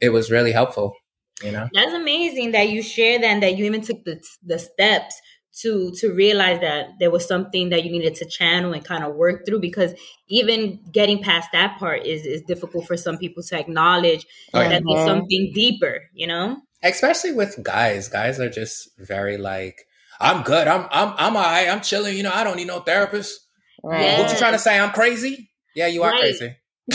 it 0.00 0.10
was 0.10 0.30
really 0.30 0.52
helpful. 0.52 0.94
You 1.42 1.52
know, 1.52 1.68
that's 1.72 1.92
amazing 1.92 2.52
that 2.52 2.70
you 2.70 2.82
share 2.82 3.18
that 3.18 3.26
and 3.26 3.42
that 3.42 3.56
you 3.56 3.64
even 3.64 3.82
took 3.82 4.04
the 4.04 4.22
the 4.42 4.58
steps 4.58 5.20
to 5.62 5.90
to 5.92 6.12
realize 6.12 6.60
that 6.60 6.90
there 6.98 7.10
was 7.10 7.26
something 7.26 7.70
that 7.70 7.84
you 7.84 7.90
needed 7.90 8.14
to 8.14 8.24
channel 8.26 8.72
and 8.72 8.84
kind 8.84 9.02
of 9.02 9.14
work 9.14 9.46
through 9.46 9.60
because 9.60 9.94
even 10.28 10.80
getting 10.92 11.22
past 11.22 11.48
that 11.52 11.78
part 11.78 12.04
is 12.04 12.26
is 12.26 12.42
difficult 12.42 12.86
for 12.86 12.96
some 12.96 13.16
people 13.16 13.42
to 13.42 13.58
acknowledge 13.58 14.26
oh, 14.54 14.60
that 14.60 14.82
there's 14.86 15.06
something 15.06 15.50
deeper 15.54 16.02
you 16.14 16.26
know 16.26 16.56
especially 16.82 17.32
with 17.32 17.62
guys 17.62 18.08
guys 18.08 18.38
are 18.38 18.50
just 18.50 18.90
very 18.98 19.38
like 19.38 19.86
i'm 20.20 20.42
good 20.42 20.68
i'm 20.68 20.86
i'm 20.90 21.14
i'm 21.16 21.36
all 21.36 21.42
right 21.42 21.68
i'm 21.68 21.80
chilling 21.80 22.16
you 22.16 22.22
know 22.22 22.32
i 22.32 22.44
don't 22.44 22.56
need 22.56 22.66
no 22.66 22.80
therapist 22.80 23.40
right. 23.82 24.18
what 24.18 24.30
you 24.30 24.36
trying 24.36 24.52
to 24.52 24.58
say 24.58 24.78
i'm 24.78 24.92
crazy 24.92 25.50
yeah 25.74 25.86
you 25.86 26.02
are 26.02 26.10
right. 26.10 26.20
crazy 26.20 26.54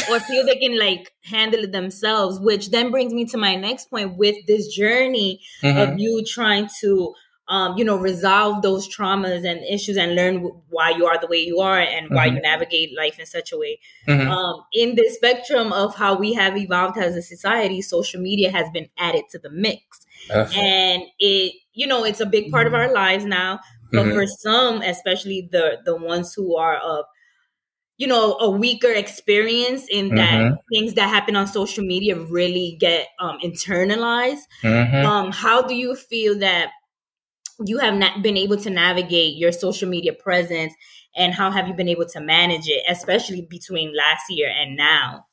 or 0.10 0.20
feel 0.22 0.46
they 0.46 0.56
can 0.56 0.80
like 0.80 1.12
handle 1.24 1.64
it 1.64 1.72
themselves 1.72 2.40
which 2.40 2.70
then 2.70 2.92
brings 2.92 3.14
me 3.14 3.26
to 3.26 3.38
my 3.38 3.56
next 3.56 3.90
point 3.90 4.16
with 4.18 4.36
this 4.48 4.68
journey 4.68 5.42
mm-hmm. 5.62 5.78
of 5.78 6.00
you 6.00 6.24
trying 6.26 6.70
to 6.80 7.14
um, 7.52 7.78
you 7.78 7.84
know, 7.86 7.98
resolve 7.98 8.62
those 8.64 8.88
traumas 8.88 9.46
and 9.46 9.60
issues 9.66 9.98
and 9.98 10.16
learn 10.16 10.38
why 10.70 10.90
you 10.92 11.06
are 11.06 11.20
the 11.20 11.28
way 11.28 11.38
you 11.40 11.60
are 11.60 11.80
and 11.80 12.10
why 12.10 12.28
Mm-hmm. 12.28 12.36
you 12.38 12.42
navigate 12.42 12.98
life 12.98 13.20
in 13.20 13.26
such 13.26 13.52
a 13.52 13.58
way. 13.58 13.80
Mhm. 14.08 14.28
Um, 14.28 14.56
in 14.74 14.96
the 14.96 15.08
spectrum 15.10 15.74
of 15.74 15.96
how 15.96 16.18
we 16.18 16.34
have 16.34 16.58
evolved 16.58 16.98
as 16.98 17.16
a 17.16 17.22
society, 17.22 17.82
social 17.82 18.22
media 18.22 18.50
has 18.52 18.70
been 18.72 18.88
added 18.98 19.26
to 19.32 19.40
the 19.40 19.50
mix. 19.52 19.84
Ugh. 20.34 20.48
And 20.56 21.04
it, 21.20 21.54
you 21.74 21.88
know, 21.88 22.04
it's 22.06 22.22
a 22.22 22.26
big 22.26 22.52
part 22.52 22.68
of 22.68 22.74
our 22.74 22.92
lives 22.94 23.26
now. 23.26 23.60
But 23.92 24.06
Mhm. 24.06 24.14
for 24.14 24.26
some, 24.28 24.82
especially 24.82 25.50
the 25.52 25.80
the 25.86 25.96
ones 25.96 26.34
who 26.34 26.56
are 26.56 26.78
of 26.78 27.06
you 27.98 28.08
know 28.08 28.38
a 28.40 28.50
weaker 28.50 28.92
experience 28.92 29.88
in 29.90 30.10
that 30.16 30.40
Mhm. 30.40 30.58
things 30.74 30.94
that 30.96 31.10
happen 31.10 31.36
on 31.36 31.48
social 31.48 31.84
media 31.84 32.16
really 32.18 32.78
get 32.80 33.08
um 33.20 33.38
internalized 33.44 34.46
Mhm. 34.64 35.06
um 35.06 35.32
how 35.32 35.62
do 35.62 35.76
you 35.76 35.96
feel 35.96 36.40
that 36.40 36.72
you 37.66 37.78
have 37.80 37.96
not 37.96 38.22
been 38.22 38.38
able 38.38 38.58
to 38.58 38.70
navigate 38.70 39.36
your 39.36 39.52
social 39.52 39.90
media 39.90 40.14
presence 40.14 40.74
and 41.16 41.34
how 41.34 41.52
have 41.52 41.68
you 41.68 41.74
been 41.74 41.90
able 41.90 42.06
to 42.06 42.20
manage 42.20 42.68
it 42.68 42.84
especially 42.88 43.42
between 43.50 43.96
last 43.96 44.24
year 44.30 44.50
and 44.50 44.76
now 44.76 45.26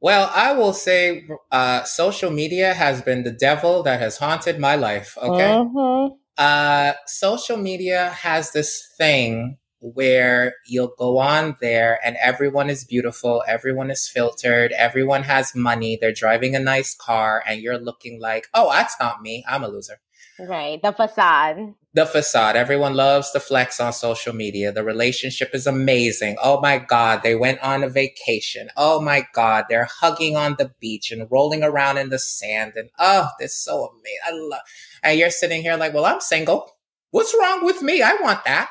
Well, 0.00 0.30
I 0.34 0.52
will 0.52 0.74
say 0.74 1.26
uh, 1.50 1.82
social 1.84 2.30
media 2.30 2.74
has 2.74 3.00
been 3.00 3.22
the 3.24 3.32
devil 3.32 3.82
that 3.84 3.98
has 3.98 4.18
haunted 4.18 4.58
my 4.58 4.76
life. 4.76 5.16
Okay. 5.16 5.52
Mhm. 5.56 6.18
Uh, 6.36 6.92
social 7.06 7.56
media 7.56 8.10
has 8.10 8.52
this 8.52 8.86
thing 8.98 9.56
where 9.80 10.54
you'll 10.66 10.94
go 10.98 11.18
on 11.18 11.56
there 11.60 11.98
and 12.04 12.16
everyone 12.22 12.68
is 12.68 12.84
beautiful, 12.84 13.42
everyone 13.48 13.90
is 13.90 14.08
filtered, 14.08 14.72
everyone 14.72 15.22
has 15.22 15.54
money, 15.54 15.96
they're 15.98 16.12
driving 16.12 16.54
a 16.54 16.60
nice 16.60 16.94
car, 16.94 17.42
and 17.46 17.60
you're 17.60 17.78
looking 17.78 18.20
like, 18.20 18.48
oh, 18.52 18.70
that's 18.70 18.96
not 19.00 19.22
me. 19.22 19.44
I'm 19.48 19.64
a 19.64 19.68
loser. 19.68 20.00
Right. 20.38 20.80
The 20.82 20.92
facade. 20.92 21.74
The 21.94 22.04
facade. 22.04 22.56
Everyone 22.56 22.94
loves 22.94 23.30
to 23.30 23.40
flex 23.40 23.80
on 23.80 23.92
social 23.94 24.34
media. 24.34 24.70
The 24.70 24.84
relationship 24.84 25.54
is 25.54 25.66
amazing. 25.66 26.36
Oh 26.42 26.60
my 26.60 26.76
God, 26.78 27.22
they 27.22 27.34
went 27.34 27.60
on 27.60 27.82
a 27.82 27.88
vacation. 27.88 28.68
Oh 28.76 29.00
my 29.00 29.26
God, 29.32 29.64
they're 29.70 29.88
hugging 30.00 30.36
on 30.36 30.56
the 30.58 30.72
beach 30.78 31.10
and 31.10 31.26
rolling 31.30 31.62
around 31.62 31.96
in 31.96 32.10
the 32.10 32.18
sand. 32.18 32.74
And 32.76 32.90
oh, 32.98 33.30
this 33.40 33.52
is 33.52 33.64
so 33.64 33.86
amazing. 33.86 34.18
I 34.26 34.30
love. 34.32 34.60
And 35.02 35.18
you're 35.18 35.30
sitting 35.30 35.62
here 35.62 35.76
like, 35.76 35.94
well, 35.94 36.04
I'm 36.04 36.20
single. 36.20 36.70
What's 37.12 37.34
wrong 37.40 37.64
with 37.64 37.80
me? 37.80 38.02
I 38.02 38.14
want 38.20 38.44
that. 38.44 38.68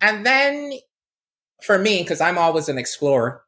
And 0.00 0.24
then 0.24 0.74
for 1.62 1.78
me, 1.78 2.02
because 2.02 2.20
I'm 2.20 2.38
always 2.38 2.68
an 2.68 2.78
explorer, 2.78 3.42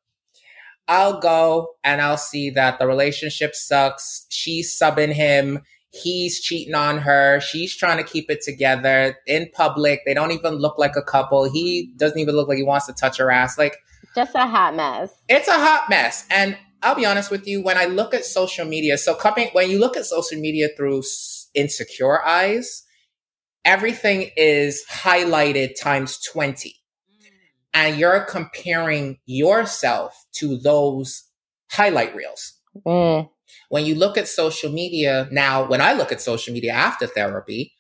I'll 0.89 1.21
go 1.21 1.69
and 1.85 2.01
I'll 2.01 2.17
see 2.17 2.51
that 2.51 2.81
the 2.81 2.87
relationship 2.89 3.55
sucks. 3.55 4.27
She's 4.29 4.77
subbing 4.77 5.13
him. 5.13 5.61
He's 5.95 6.41
cheating 6.41 6.75
on 6.75 6.99
her. 6.99 7.39
She's 7.41 7.77
trying 7.77 7.99
to 7.99 8.03
keep 8.05 8.31
it 8.31 8.41
together 8.43 9.19
in 9.27 9.51
public. 9.53 10.01
They 10.07 10.15
don't 10.15 10.33
even 10.33 10.55
look 10.55 10.79
like 10.79 10.97
a 10.97 11.03
couple. 11.03 11.51
He 11.51 11.93
doesn't 11.97 12.19
even 12.19 12.35
look 12.35 12.49
like 12.49 12.57
he 12.57 12.65
wants 12.65 12.87
to 12.87 12.95
touch 12.95 13.19
her 13.19 13.31
ass. 13.31 13.59
Like, 13.59 13.77
Just 14.15 14.35
a 14.35 14.47
hot 14.47 14.75
mess. 14.75 15.13
it's 15.29 15.49
a 15.49 15.53
hot 15.59 15.91
mess. 15.91 16.27
And 16.31 16.57
I'll 16.83 16.95
be 16.95 17.05
honest 17.05 17.31
with 17.31 17.47
you, 17.47 17.63
when 17.63 17.77
I 17.77 17.85
look 17.85 18.15
at 18.15 18.25
social 18.25 18.65
media, 18.65 18.97
so 18.97 19.15
coming, 19.15 19.49
when 19.53 19.71
you 19.71 19.79
look 19.79 19.97
at 19.97 20.07
social 20.07 20.41
media 20.41 20.71
through 20.77 21.03
insecure 21.55 22.25
eyes, 22.25 22.85
everything 23.65 24.31
is 24.37 24.85
highlighted 24.91 25.79
times 25.81 26.19
20 26.33 26.75
and 27.75 27.99
you're 27.99 28.21
comparing 28.25 29.19
yourself 29.27 30.25
to 30.33 30.57
those 30.59 31.25
highlight 31.71 32.15
reels. 32.15 32.55
Mm. 32.87 33.29
When 33.69 33.85
you 33.87 33.95
look 33.95 34.17
at 34.19 34.29
social 34.29 34.71
media 34.71 35.29
now, 35.31 35.67
when 35.67 35.81
I 35.81 35.93
look 35.93 36.13
at 36.13 36.21
social 36.21 36.53
media 36.55 36.73
after 36.73 37.07
therapy, 37.07 37.73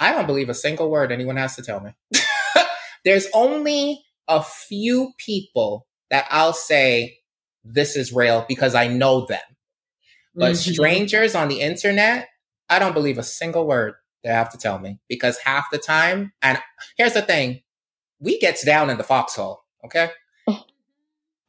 I 0.00 0.12
don't 0.12 0.26
believe 0.26 0.48
a 0.48 0.54
single 0.54 0.90
word 0.90 1.12
anyone 1.12 1.36
has 1.36 1.56
to 1.56 1.62
tell 1.62 1.80
me. 1.80 1.92
There's 3.04 3.26
only 3.34 4.04
a 4.28 4.42
few 4.42 5.12
people 5.18 5.86
that 6.10 6.26
I'll 6.30 6.52
say 6.52 7.18
this 7.64 7.96
is 7.96 8.12
real 8.12 8.44
because 8.48 8.74
I 8.74 8.88
know 8.88 9.26
them. 9.26 9.40
But 10.34 10.52
Mhm. 10.52 10.74
strangers 10.74 11.34
on 11.34 11.48
the 11.48 11.60
internet, 11.60 12.28
I 12.68 12.78
don't 12.78 12.94
believe 12.94 13.18
a 13.18 13.22
single 13.22 13.66
word 13.66 13.94
they 14.22 14.30
have 14.30 14.50
to 14.52 14.58
tell 14.58 14.78
me 14.78 14.98
because 15.08 15.38
half 15.38 15.70
the 15.70 15.78
time, 15.78 16.32
and 16.42 16.58
here's 16.96 17.12
the 17.12 17.22
thing, 17.22 17.62
we 18.20 18.38
gets 18.38 18.64
down 18.64 18.90
in 18.90 18.98
the 18.98 19.04
foxhole, 19.04 19.64
okay? 19.84 20.10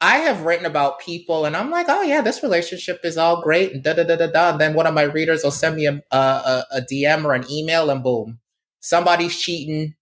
I 0.06 0.18
have 0.18 0.42
written 0.42 0.66
about 0.66 1.00
people 1.00 1.46
and 1.46 1.56
I'm 1.56 1.68
like, 1.68 1.86
oh 1.88 2.02
yeah, 2.02 2.20
this 2.20 2.40
relationship 2.40 3.00
is 3.02 3.18
all 3.18 3.42
great 3.42 3.72
and 3.72 3.82
da 3.82 3.92
da 3.92 4.04
da 4.04 4.14
da 4.14 4.28
da. 4.28 4.50
And 4.50 4.60
then 4.60 4.74
one 4.74 4.86
of 4.86 4.94
my 4.94 5.02
readers 5.02 5.42
will 5.42 5.50
send 5.50 5.74
me 5.74 5.86
a, 5.86 6.00
a, 6.12 6.64
a, 6.70 6.80
DM 6.80 7.24
or 7.24 7.34
an 7.34 7.44
email 7.50 7.90
and 7.90 8.04
boom, 8.04 8.38
somebody's 8.78 9.36
cheating, 9.36 9.96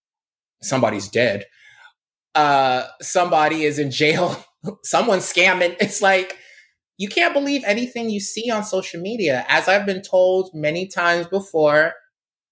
somebody's 0.60 1.08
dead, 1.08 1.46
uh, 2.34 2.82
somebody 3.00 3.64
is 3.64 3.78
in 3.78 3.90
jail, 3.90 4.44
someone's 4.84 5.24
scamming. 5.24 5.74
It's 5.80 6.02
like, 6.02 6.36
you 6.98 7.08
can't 7.08 7.32
believe 7.32 7.64
anything 7.64 8.10
you 8.10 8.20
see 8.20 8.50
on 8.50 8.62
social 8.62 9.00
media. 9.00 9.46
As 9.48 9.68
I've 9.68 9.86
been 9.86 10.02
told 10.02 10.50
many 10.52 10.86
times 10.86 11.28
before, 11.28 11.94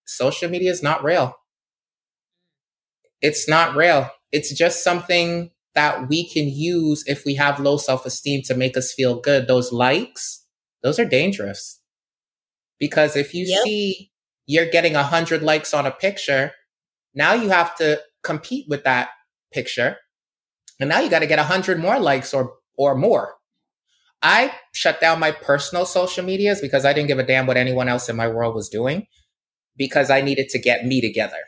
social 0.07 0.49
media 0.49 0.71
is 0.71 0.83
not 0.83 1.05
real. 1.05 1.37
It's 3.21 3.47
not 3.47 3.77
real. 3.77 4.09
It's 4.33 4.57
just 4.57 4.83
something 4.83 5.52
that 5.75 6.09
we 6.09 6.29
can 6.29 6.49
use 6.49 7.05
if 7.07 7.25
we 7.25 7.35
have 7.37 7.61
low 7.61 7.77
self 7.77 8.05
esteem 8.07 8.43
to 8.45 8.55
make 8.55 8.77
us 8.77 8.93
feel 8.93 9.21
good. 9.21 9.47
Those 9.47 9.73
likes, 9.73 10.45
those 10.83 10.99
are 10.99 11.05
dangerous. 11.05 11.81
Because 12.79 13.17
if 13.17 13.35
you 13.35 13.47
Yep. 13.47 13.63
see 13.65 14.11
you're 14.47 14.67
getting 14.67 14.97
a 14.97 15.03
hundred 15.05 15.43
likes 15.43 15.73
on 15.73 15.87
a 15.87 15.91
picture, 15.91 16.53
now 17.15 17.33
you 17.33 17.49
have 17.51 17.77
to 17.77 18.01
compete 18.23 18.67
with 18.69 18.85
that 18.85 19.11
picture. 19.53 19.97
And 20.81 20.89
now 20.89 21.01
you 21.01 21.09
got 21.09 21.21
to 21.21 21.27
get 21.27 21.39
a 21.39 21.45
hundred 21.45 21.79
more 21.79 21.99
likes 21.99 22.35
or, 22.35 22.55
or 22.77 22.95
more. 22.97 23.35
I 24.23 24.53
shut 24.73 25.01
down 25.01 25.21
my 25.21 25.31
personal 25.33 25.85
social 25.87 26.25
medias 26.25 26.61
because 26.61 26.85
I 26.85 26.93
didn't 26.93 27.09
give 27.09 27.19
a 27.19 27.25
damn 27.27 27.47
what 27.47 27.57
anyone 27.57 27.89
else 27.89 28.09
in 28.09 28.17
my 28.17 28.29
world 28.29 28.55
was 28.55 28.69
doing 28.69 29.07
because 29.77 30.11
I 30.11 30.21
needed 30.21 30.49
to 30.51 30.59
get 30.59 30.85
me 30.87 31.01
together. 31.01 31.39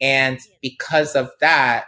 And 0.00 0.38
because 0.62 1.14
of 1.16 1.30
that, 1.40 1.86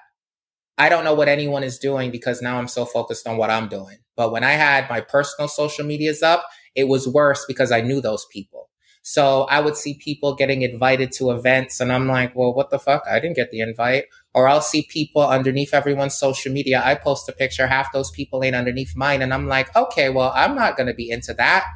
I 0.81 0.89
don't 0.89 1.05
know 1.05 1.13
what 1.13 1.29
anyone 1.29 1.63
is 1.63 1.79
doing 1.79 2.11
because 2.11 2.41
now 2.41 2.57
I'm 2.57 2.67
so 2.67 2.87
focused 2.87 3.29
on 3.29 3.37
what 3.37 3.51
I'm 3.51 3.69
doing. 3.69 3.99
But 4.17 4.33
when 4.33 4.43
I 4.43 4.53
had 4.53 4.89
my 4.89 5.03
personal 5.03 5.47
social 5.47 5.85
medias 5.85 6.23
up, 6.23 6.43
it 6.75 6.89
was 6.89 7.07
worse 7.07 7.45
because 7.47 7.71
I 7.71 7.83
knew 7.83 8.01
those 8.01 8.25
people. 8.33 8.71
So 9.03 9.43
I 9.43 9.61
would 9.61 9.77
see 9.77 9.99
people 10.03 10.35
getting 10.35 10.63
invited 10.63 11.13
to 11.13 11.33
events 11.33 11.81
and 11.81 11.93
I'm 11.93 12.07
like, 12.07 12.35
well, 12.35 12.55
what 12.55 12.71
the 12.71 12.79
fuck? 12.79 13.05
I 13.07 13.21
didn't 13.21 13.37
get 13.37 13.51
the 13.51 13.61
invite. 13.61 14.05
Or 14.33 14.49
I'll 14.49 14.63
see 14.63 14.87
people 14.89 15.21
underneath 15.21 15.75
everyone's 15.75 16.15
social 16.15 16.51
media. 16.51 16.81
I 16.83 16.95
post 16.95 17.29
a 17.29 17.33
picture, 17.33 17.67
half 17.67 17.93
those 17.93 18.11
people 18.11 18.43
ain't 18.43 18.57
underneath 18.57 18.97
mine. 18.97 19.21
And 19.21 19.35
I'm 19.35 19.49
like, 19.49 19.77
okay, 19.77 20.09
well, 20.09 20.33
I'm 20.35 20.55
not 20.55 20.79
going 20.79 20.87
to 20.87 20.95
be 20.95 21.11
into 21.11 21.35
that. 21.35 21.67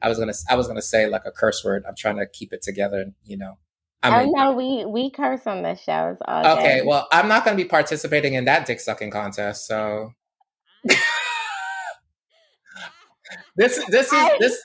I 0.00 0.08
was 0.08 0.18
going 0.18 0.32
to, 0.32 0.38
I 0.48 0.54
was 0.54 0.68
going 0.68 0.78
to 0.78 0.82
say 0.82 1.08
like 1.08 1.22
a 1.26 1.32
curse 1.32 1.64
word. 1.64 1.82
I'm 1.88 1.96
trying 1.96 2.18
to 2.18 2.26
keep 2.26 2.52
it 2.52 2.62
together, 2.62 3.06
you 3.24 3.36
know. 3.36 3.58
I 4.04 4.10
oh 4.10 4.24
mean, 4.24 4.32
no, 4.36 4.52
we 4.52 4.84
we 4.84 5.10
curse 5.10 5.46
on 5.46 5.62
this 5.62 5.80
show. 5.80 6.10
It's 6.10 6.20
all 6.28 6.58
okay, 6.58 6.80
good. 6.80 6.86
well, 6.86 7.08
I'm 7.10 7.26
not 7.26 7.42
going 7.44 7.56
to 7.56 7.62
be 7.62 7.66
participating 7.68 8.34
in 8.34 8.44
that 8.44 8.66
dick 8.66 8.80
sucking 8.80 9.10
contest. 9.10 9.66
So 9.66 10.12
this, 13.56 13.82
this 13.88 14.12
is 14.12 14.28
this, 14.38 14.62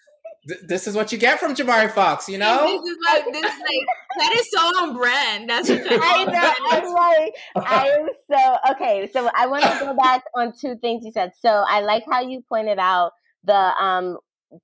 this 0.64 0.88
is 0.88 0.96
what 0.96 1.14
you 1.14 1.18
get 1.18 1.40
from 1.40 1.56
Jamari 1.56 1.90
Fox. 1.90 2.28
You 2.28 2.38
know, 2.38 2.66
This 2.84 2.92
is 2.92 2.98
like 3.08 3.26
this 3.32 3.54
is 3.54 3.60
like 3.60 3.88
that 4.18 4.36
is 4.36 4.52
so 4.52 4.60
on 4.60 4.98
brand. 4.98 5.50
That's 5.50 5.70
what 5.70 5.82
I 5.90 6.26
know. 6.26 6.54
I'm 6.70 6.94
like, 6.94 7.34
I 7.66 7.88
am 8.00 8.10
so 8.30 8.58
okay. 8.74 9.10
So 9.12 9.30
I 9.34 9.48
want 9.48 9.64
to 9.64 9.78
go 9.80 9.96
back 9.96 10.24
on 10.36 10.52
two 10.52 10.76
things 10.82 11.06
you 11.06 11.14
said. 11.14 11.32
So 11.40 11.50
I 11.50 11.80
like 11.80 12.04
how 12.12 12.20
you 12.20 12.44
pointed 12.50 12.78
out 12.78 13.14
the 13.46 13.56
um 13.56 14.18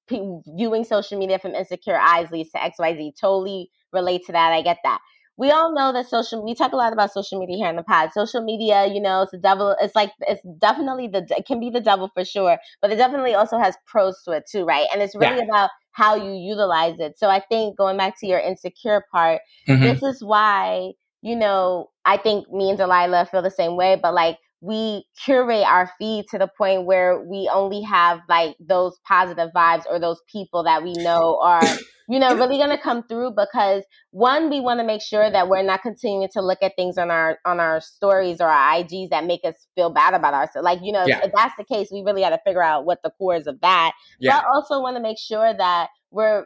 p- 0.10 0.40
viewing 0.58 0.84
social 0.84 1.18
media 1.18 1.40
from 1.40 1.56
insecure 1.56 1.98
eyes 1.98 2.30
leads 2.32 2.52
to 2.52 2.62
X 2.64 2.78
Y 2.78 2.96
Z. 2.96 3.14
Totally 3.20 3.70
relate 3.96 4.26
to 4.28 4.34
that. 4.34 4.52
I 4.54 4.62
get 4.62 4.78
that. 4.84 5.00
We 5.38 5.52
all 5.52 5.74
know 5.74 5.92
that 5.92 6.08
social. 6.08 6.46
We 6.46 6.56
talk 6.56 6.72
a 6.72 6.78
lot 6.78 6.94
about 6.94 7.12
social 7.12 7.40
media 7.40 7.58
here 7.58 7.70
in 7.70 7.76
the 7.76 7.84
pod. 7.84 8.12
Social 8.14 8.42
media, 8.44 8.86
you 8.88 9.02
know, 9.02 9.24
it's 9.24 9.32
the 9.32 9.38
devil. 9.38 9.76
It's 9.82 9.96
like 9.96 10.12
it's 10.22 10.42
definitely 10.60 11.08
the. 11.08 11.26
It 11.30 11.46
can 11.46 11.60
be 11.60 11.70
the 11.70 11.82
devil 11.82 12.10
for 12.14 12.24
sure, 12.24 12.58
but 12.82 12.92
it 12.92 12.96
definitely 12.98 13.34
also 13.34 13.58
has 13.58 13.76
pros 13.88 14.22
to 14.24 14.32
it 14.32 14.46
too, 14.50 14.64
right? 14.64 14.88
And 14.94 15.02
it's 15.02 15.16
really 15.16 15.42
about 15.50 15.72
how 15.92 16.16
you 16.16 16.32
utilize 16.32 17.00
it. 17.00 17.18
So 17.18 17.30
I 17.30 17.42
think 17.50 17.78
going 17.78 17.98
back 17.98 18.20
to 18.20 18.28
your 18.28 18.40
insecure 18.40 19.04
part, 19.12 19.42
Mhm. 19.68 19.82
this 19.84 20.04
is 20.04 20.24
why 20.24 20.92
you 21.22 21.36
know 21.36 21.90
i 22.06 22.18
think 22.18 22.52
me 22.52 22.70
and 22.70 22.78
delilah 22.78 23.26
feel 23.26 23.42
the 23.42 23.50
same 23.50 23.76
way 23.76 23.98
but 24.02 24.14
like 24.14 24.38
we 24.66 25.06
curate 25.24 25.64
our 25.66 25.92
feed 26.00 26.26
to 26.32 26.38
the 26.40 26.50
point 26.58 26.86
where 26.86 27.22
we 27.22 27.50
only 27.54 27.82
have 27.82 28.20
like 28.28 28.56
those 28.60 28.98
positive 29.08 29.50
vibes 29.56 29.84
or 29.90 30.00
those 30.00 30.22
people 30.32 30.64
that 30.64 30.84
we 30.84 30.96
know 30.96 31.40
are 31.44 31.80
you 32.10 32.20
know 32.20 32.36
really 32.36 32.58
going 32.58 32.70
to 32.70 32.78
come 32.82 33.04
through 33.08 33.32
because 33.32 33.84
one 34.12 34.50
we 34.50 34.60
want 34.60 34.80
to 34.80 34.86
make 34.86 35.02
sure 35.02 35.30
that 35.30 35.48
we're 35.50 35.62
not 35.64 35.82
continuing 35.82 36.28
to 36.34 36.42
look 36.42 36.60
at 36.62 36.74
things 36.76 36.98
on 36.98 37.12
our 37.12 37.38
on 37.46 37.60
our 37.60 37.80
stories 37.82 38.42
or 38.42 38.48
our 38.48 38.76
igs 38.82 39.10
that 39.10 39.26
make 39.26 39.42
us 39.46 39.68
feel 39.76 39.90
bad 39.92 40.14
about 40.14 40.34
ourselves 40.34 40.64
like 40.66 40.80
you 40.82 40.92
know 40.92 41.06
Yeah. 41.06 41.22
if 41.22 41.32
that's 41.36 41.56
the 41.58 41.64
case 41.64 41.90
we 41.92 42.02
really 42.02 42.22
got 42.22 42.30
to 42.32 42.40
figure 42.46 42.64
out 42.64 42.86
what 42.86 43.00
the 43.04 43.12
core 43.18 43.36
is 43.36 43.48
of 43.48 43.60
that 43.62 43.92
yeah, 44.20 44.34
but 44.34 44.44
also 44.54 44.82
want 44.82 44.96
to 44.96 45.02
make 45.02 45.18
sure 45.20 45.54
that 45.54 45.90
we're 46.12 46.46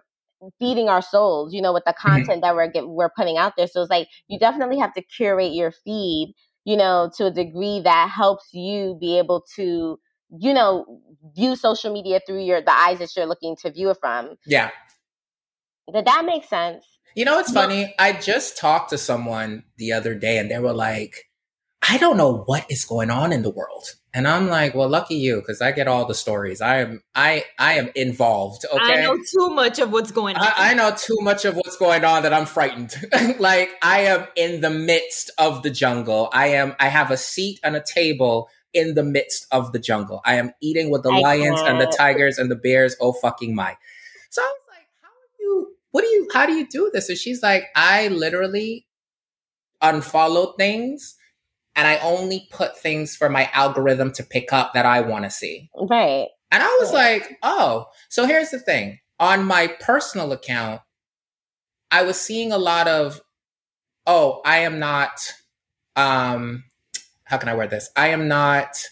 feeding 0.60 0.88
our 0.90 1.02
souls, 1.02 1.54
you 1.54 1.62
know, 1.62 1.74
with 1.74 1.84
the 1.86 1.94
Mm-hmm. 2.06 2.24
content 2.24 2.42
that 2.42 2.56
we're 2.56 2.70
get, 2.72 2.88
we're 2.88 3.10
putting 3.16 3.38
out 3.38 3.54
there. 3.58 3.68
So 3.68 3.82
it's 3.82 3.90
like 3.90 4.08
you 4.28 4.40
definitely 4.40 4.80
have 4.80 4.94
to 4.94 5.02
curate 5.02 5.54
your 5.54 5.72
feed, 5.72 6.34
you 6.66 6.78
know, 6.78 7.12
to 7.18 7.28
a 7.28 7.32
degree 7.32 7.82
that 7.84 8.10
helps 8.10 8.54
you 8.54 8.98
be 9.00 9.18
able 9.18 9.46
to, 9.56 10.00
you 10.38 10.54
know, 10.54 11.02
view 11.36 11.56
social 11.56 11.92
media 11.92 12.20
through 12.26 12.44
your 12.44 12.62
the 12.62 12.72
eyes 12.72 13.00
that 13.00 13.16
you're 13.16 13.26
looking 13.26 13.56
to 13.58 13.72
view 13.72 13.90
it 13.90 13.98
from. 14.00 14.36
Yeah. 14.46 14.70
Did 15.92 16.06
that 16.06 16.26
make 16.26 16.44
sense? 16.44 16.86
You 17.16 17.26
know 17.26 17.40
it's 17.40 17.52
funny? 17.52 17.94
I 17.98 18.14
just 18.14 18.58
talked 18.58 18.92
to 18.92 18.98
someone 18.98 19.64
the 19.78 19.92
other 19.92 20.14
day 20.14 20.38
and 20.38 20.52
they 20.52 20.60
were 20.60 20.74
like, 20.74 21.29
I 21.88 21.98
don't 21.98 22.18
know 22.18 22.44
what 22.46 22.66
is 22.70 22.86
going 22.86 23.10
on 23.10 23.32
in 23.32 23.42
the 23.42 23.50
world. 23.50 23.96
And 24.14 24.28
I'm 24.28 24.48
like, 24.48 24.74
well, 24.74 24.90
lucky 24.90 25.16
you, 25.16 25.38
because 25.38 25.62
I 25.62 25.72
get 25.72 25.88
all 25.88 26.06
the 26.06 26.16
stories. 26.16 26.62
I 26.62 26.78
am 26.78 27.04
I 27.14 27.46
I 27.60 27.74
am 27.74 27.90
involved. 27.96 28.66
Okay. 28.72 28.94
I 28.94 29.02
know 29.02 29.16
too 29.18 29.50
much 29.52 29.80
of 29.80 29.92
what's 29.92 30.12
going 30.12 30.36
on. 30.36 30.42
I, 30.42 30.72
I 30.72 30.74
know 30.74 30.92
too 30.98 31.18
much 31.22 31.46
of 31.46 31.56
what's 31.56 31.78
going 31.78 32.04
on 32.04 32.24
that 32.24 32.34
I'm 32.34 32.48
frightened. 32.48 32.96
like 33.40 33.70
I 33.84 34.02
am 34.02 34.28
in 34.36 34.62
the 34.62 34.72
midst 34.72 35.30
of 35.38 35.62
the 35.62 35.70
jungle. 35.70 36.30
I 36.34 36.48
am. 36.48 36.76
I 36.80 36.88
have 36.88 37.12
a 37.12 37.18
seat 37.18 37.60
and 37.64 37.76
a 37.76 37.84
table 37.84 38.50
in 38.74 38.96
the 38.96 39.04
midst 39.04 39.46
of 39.52 39.74
the 39.74 39.80
jungle. 39.80 40.22
I 40.26 40.36
am 40.36 40.52
eating 40.60 40.90
with 40.90 41.04
the 41.04 41.12
I 41.12 41.20
lions 41.20 41.62
and 41.62 41.80
the 41.80 41.86
tigers 41.86 42.40
and 42.40 42.50
the 42.50 42.56
bears. 42.56 42.96
Oh 43.00 43.14
fucking 43.14 43.54
my! 43.54 43.78
So 44.32 44.42
I 44.42 44.46
was 44.46 44.62
like, 44.70 44.88
how 45.02 45.08
are 45.08 45.40
you? 45.40 45.76
What 45.92 46.02
do 46.02 46.08
you? 46.08 46.28
How 46.34 46.48
do 46.48 46.54
you 46.54 46.68
do 46.68 46.90
this? 46.92 47.10
And 47.10 47.18
she's 47.18 47.44
like, 47.44 47.66
I 47.76 48.08
literally 48.08 48.88
unfollow 49.84 50.58
things. 50.58 51.16
And 51.80 51.88
I 51.88 51.98
only 52.00 52.46
put 52.52 52.78
things 52.78 53.16
for 53.16 53.30
my 53.30 53.50
algorithm 53.54 54.12
to 54.16 54.24
pick 54.24 54.52
up 54.52 54.74
that 54.74 54.86
I 54.86 55.00
want 55.00 55.24
to 55.24 55.30
see. 55.30 55.70
Right. 55.74 56.28
And 56.52 56.62
I 56.62 56.78
was 56.82 56.92
Yeah. 56.92 56.98
like, 56.98 57.38
oh, 57.42 57.86
so 58.10 58.26
here's 58.26 58.50
the 58.50 58.60
thing. 58.60 59.00
On 59.18 59.46
my 59.46 59.68
personal 59.68 60.34
account, 60.34 60.82
I 61.90 62.02
was 62.02 62.20
seeing 62.20 62.52
a 62.52 62.58
lot 62.58 62.90
of, 62.90 63.22
oh, 64.06 64.42
I 64.44 64.58
am 64.58 64.78
not, 64.78 65.22
um, 65.96 66.66
how 67.24 67.38
can 67.38 67.48
I 67.48 67.56
word 67.56 67.70
this? 67.70 67.90
I 67.96 68.10
am 68.10 68.28
not 68.28 68.84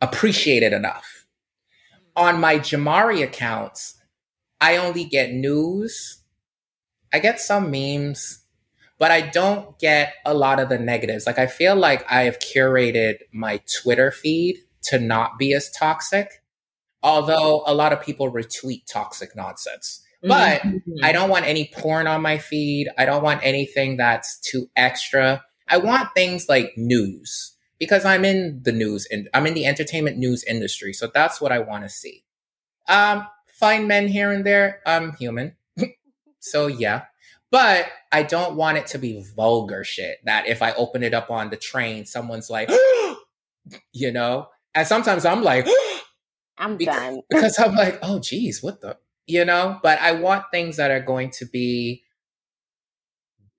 appreciated 0.00 0.72
enough. 0.72 1.26
On 2.14 2.38
my 2.38 2.60
Jamari 2.60 3.24
accounts, 3.24 4.00
I 4.60 4.76
only 4.76 5.04
get 5.04 5.32
news. 5.32 6.22
I 7.12 7.18
get 7.18 7.40
some 7.40 7.72
memes, 7.72 8.44
but 8.98 9.10
I 9.10 9.20
don't 9.22 9.78
get 9.78 10.14
a 10.26 10.34
lot 10.34 10.60
of 10.60 10.68
the 10.68 10.78
negatives. 10.78 11.26
Like 11.26 11.38
I 11.38 11.46
feel 11.46 11.76
like 11.76 12.04
I 12.10 12.22
have 12.22 12.38
curated 12.38 13.18
my 13.32 13.60
Twitter 13.82 14.10
feed 14.10 14.58
to 14.84 14.98
not 14.98 15.38
be 15.38 15.52
as 15.54 15.70
toxic. 15.70 16.42
Although 17.02 17.62
a 17.66 17.74
lot 17.74 17.92
of 17.92 18.02
people 18.02 18.32
retweet 18.32 18.82
toxic 18.92 19.36
nonsense. 19.36 20.02
But 20.22 20.62
Mhm. 20.62 20.82
I 21.02 21.12
don't 21.12 21.30
want 21.30 21.46
any 21.46 21.70
porn 21.72 22.08
on 22.08 22.22
my 22.22 22.38
feed. 22.38 22.88
I 22.98 23.04
don't 23.04 23.22
want 23.22 23.40
anything 23.44 23.96
that's 23.96 24.38
too 24.40 24.68
extra. 24.74 25.44
I 25.68 25.76
want 25.76 26.08
things 26.14 26.48
like 26.48 26.72
news 26.76 27.54
because 27.78 28.04
I'm 28.04 28.24
in 28.24 28.60
the 28.64 28.72
news 28.72 29.06
and 29.12 29.28
I'm 29.32 29.46
in 29.46 29.54
the 29.54 29.64
entertainment 29.66 30.16
news 30.18 30.42
industry. 30.42 30.92
So 30.92 31.06
that's 31.06 31.40
what 31.40 31.52
I 31.52 31.60
want 31.60 31.84
to 31.84 31.88
see. 31.88 32.24
Um, 32.88 33.28
find 33.60 33.86
men 33.86 34.08
here 34.08 34.32
and 34.32 34.44
there. 34.44 34.80
I'm 34.84 35.12
human. 35.14 35.54
so 36.40 36.66
yeah. 36.66 37.04
But 37.50 37.86
I 38.12 38.22
don't 38.22 38.56
want 38.56 38.78
it 38.78 38.86
to 38.88 38.98
be 38.98 39.24
vulgar 39.34 39.82
shit 39.84 40.18
that 40.24 40.46
if 40.46 40.62
I 40.62 40.72
open 40.72 41.02
it 41.02 41.14
up 41.14 41.30
on 41.30 41.50
the 41.50 41.56
train, 41.56 42.04
someone's 42.04 42.50
like, 42.50 42.70
you 43.92 44.12
know? 44.12 44.48
And 44.74 44.86
sometimes 44.86 45.24
I'm 45.24 45.42
like, 45.42 45.66
I'm 46.58 46.76
Bec- 46.76 46.88
done. 46.88 47.20
because 47.30 47.58
I'm 47.58 47.74
like, 47.74 47.98
oh, 48.02 48.18
geez, 48.18 48.62
what 48.62 48.80
the, 48.80 48.98
you 49.26 49.44
know? 49.44 49.78
But 49.82 49.98
I 50.00 50.12
want 50.12 50.44
things 50.52 50.76
that 50.76 50.90
are 50.90 51.00
going 51.00 51.30
to 51.32 51.46
be 51.46 52.02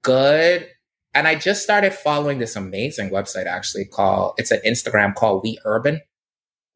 good. 0.04 0.68
And 1.14 1.28
I 1.28 1.36
just 1.36 1.64
started 1.64 1.94
following 1.94 2.38
this 2.38 2.56
amazing 2.56 3.10
website 3.10 3.48
actually 3.48 3.86
called, 3.86 4.36
it's 4.38 4.52
an 4.52 4.62
Instagram 4.66 5.16
called 5.16 5.42
We 5.44 5.58
Urban. 5.66 5.96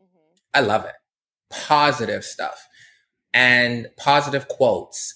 Mm-hmm. 0.02 0.38
I 0.54 0.62
love 0.62 0.86
it. 0.86 0.94
Positive 1.52 2.24
stuff 2.24 2.68
and 3.34 3.88
positive 3.98 4.48
quotes. 4.48 5.16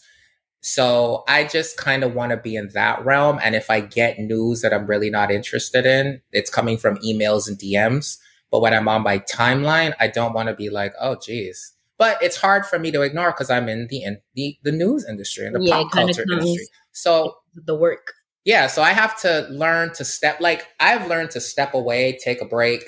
So 0.67 1.23
I 1.27 1.45
just 1.45 1.77
kind 1.77 2.03
of 2.03 2.13
want 2.13 2.31
to 2.31 2.37
be 2.37 2.55
in 2.55 2.69
that 2.73 3.03
realm. 3.05 3.39
And 3.41 3.55
if 3.55 3.69
I 3.69 3.79
get 3.79 4.19
news 4.19 4.61
that 4.61 4.73
I'm 4.73 4.85
really 4.85 5.09
not 5.09 5.31
interested 5.31 5.85
in, 5.85 6.21
it's 6.33 6.49
coming 6.49 6.77
from 6.77 6.97
emails 6.97 7.47
and 7.47 7.57
DMs. 7.57 8.17
But 8.51 8.61
when 8.61 8.73
I'm 8.73 8.87
on 8.87 9.01
my 9.03 9.19
timeline, 9.19 9.93
I 9.99 10.07
don't 10.07 10.33
want 10.33 10.49
to 10.49 10.55
be 10.55 10.69
like, 10.69 10.93
oh, 10.99 11.15
geez. 11.15 11.73
But 11.97 12.21
it's 12.21 12.37
hard 12.37 12.65
for 12.65 12.77
me 12.79 12.91
to 12.91 13.01
ignore 13.01 13.31
because 13.31 13.49
I'm 13.49 13.69
in 13.69 13.87
the, 13.89 14.03
in 14.03 14.19
the 14.35 14.57
the 14.63 14.71
news 14.71 15.05
industry 15.07 15.45
and 15.45 15.55
the 15.55 15.59
Yeah, 15.59 15.71
pop 15.71 15.91
culture 15.91 16.25
industry. 16.31 16.67
So 16.91 17.37
the 17.55 17.75
work. 17.75 18.13
yeah, 18.45 18.67
so 18.67 18.81
I 18.81 18.91
have 18.91 19.19
to 19.21 19.47
learn 19.49 19.93
to 19.93 20.05
step 20.05 20.39
like 20.39 20.67
I've 20.79 21.07
learned 21.07 21.31
to 21.31 21.41
step 21.41 21.73
away, 21.73 22.17
take 22.23 22.41
a 22.41 22.45
break. 22.45 22.83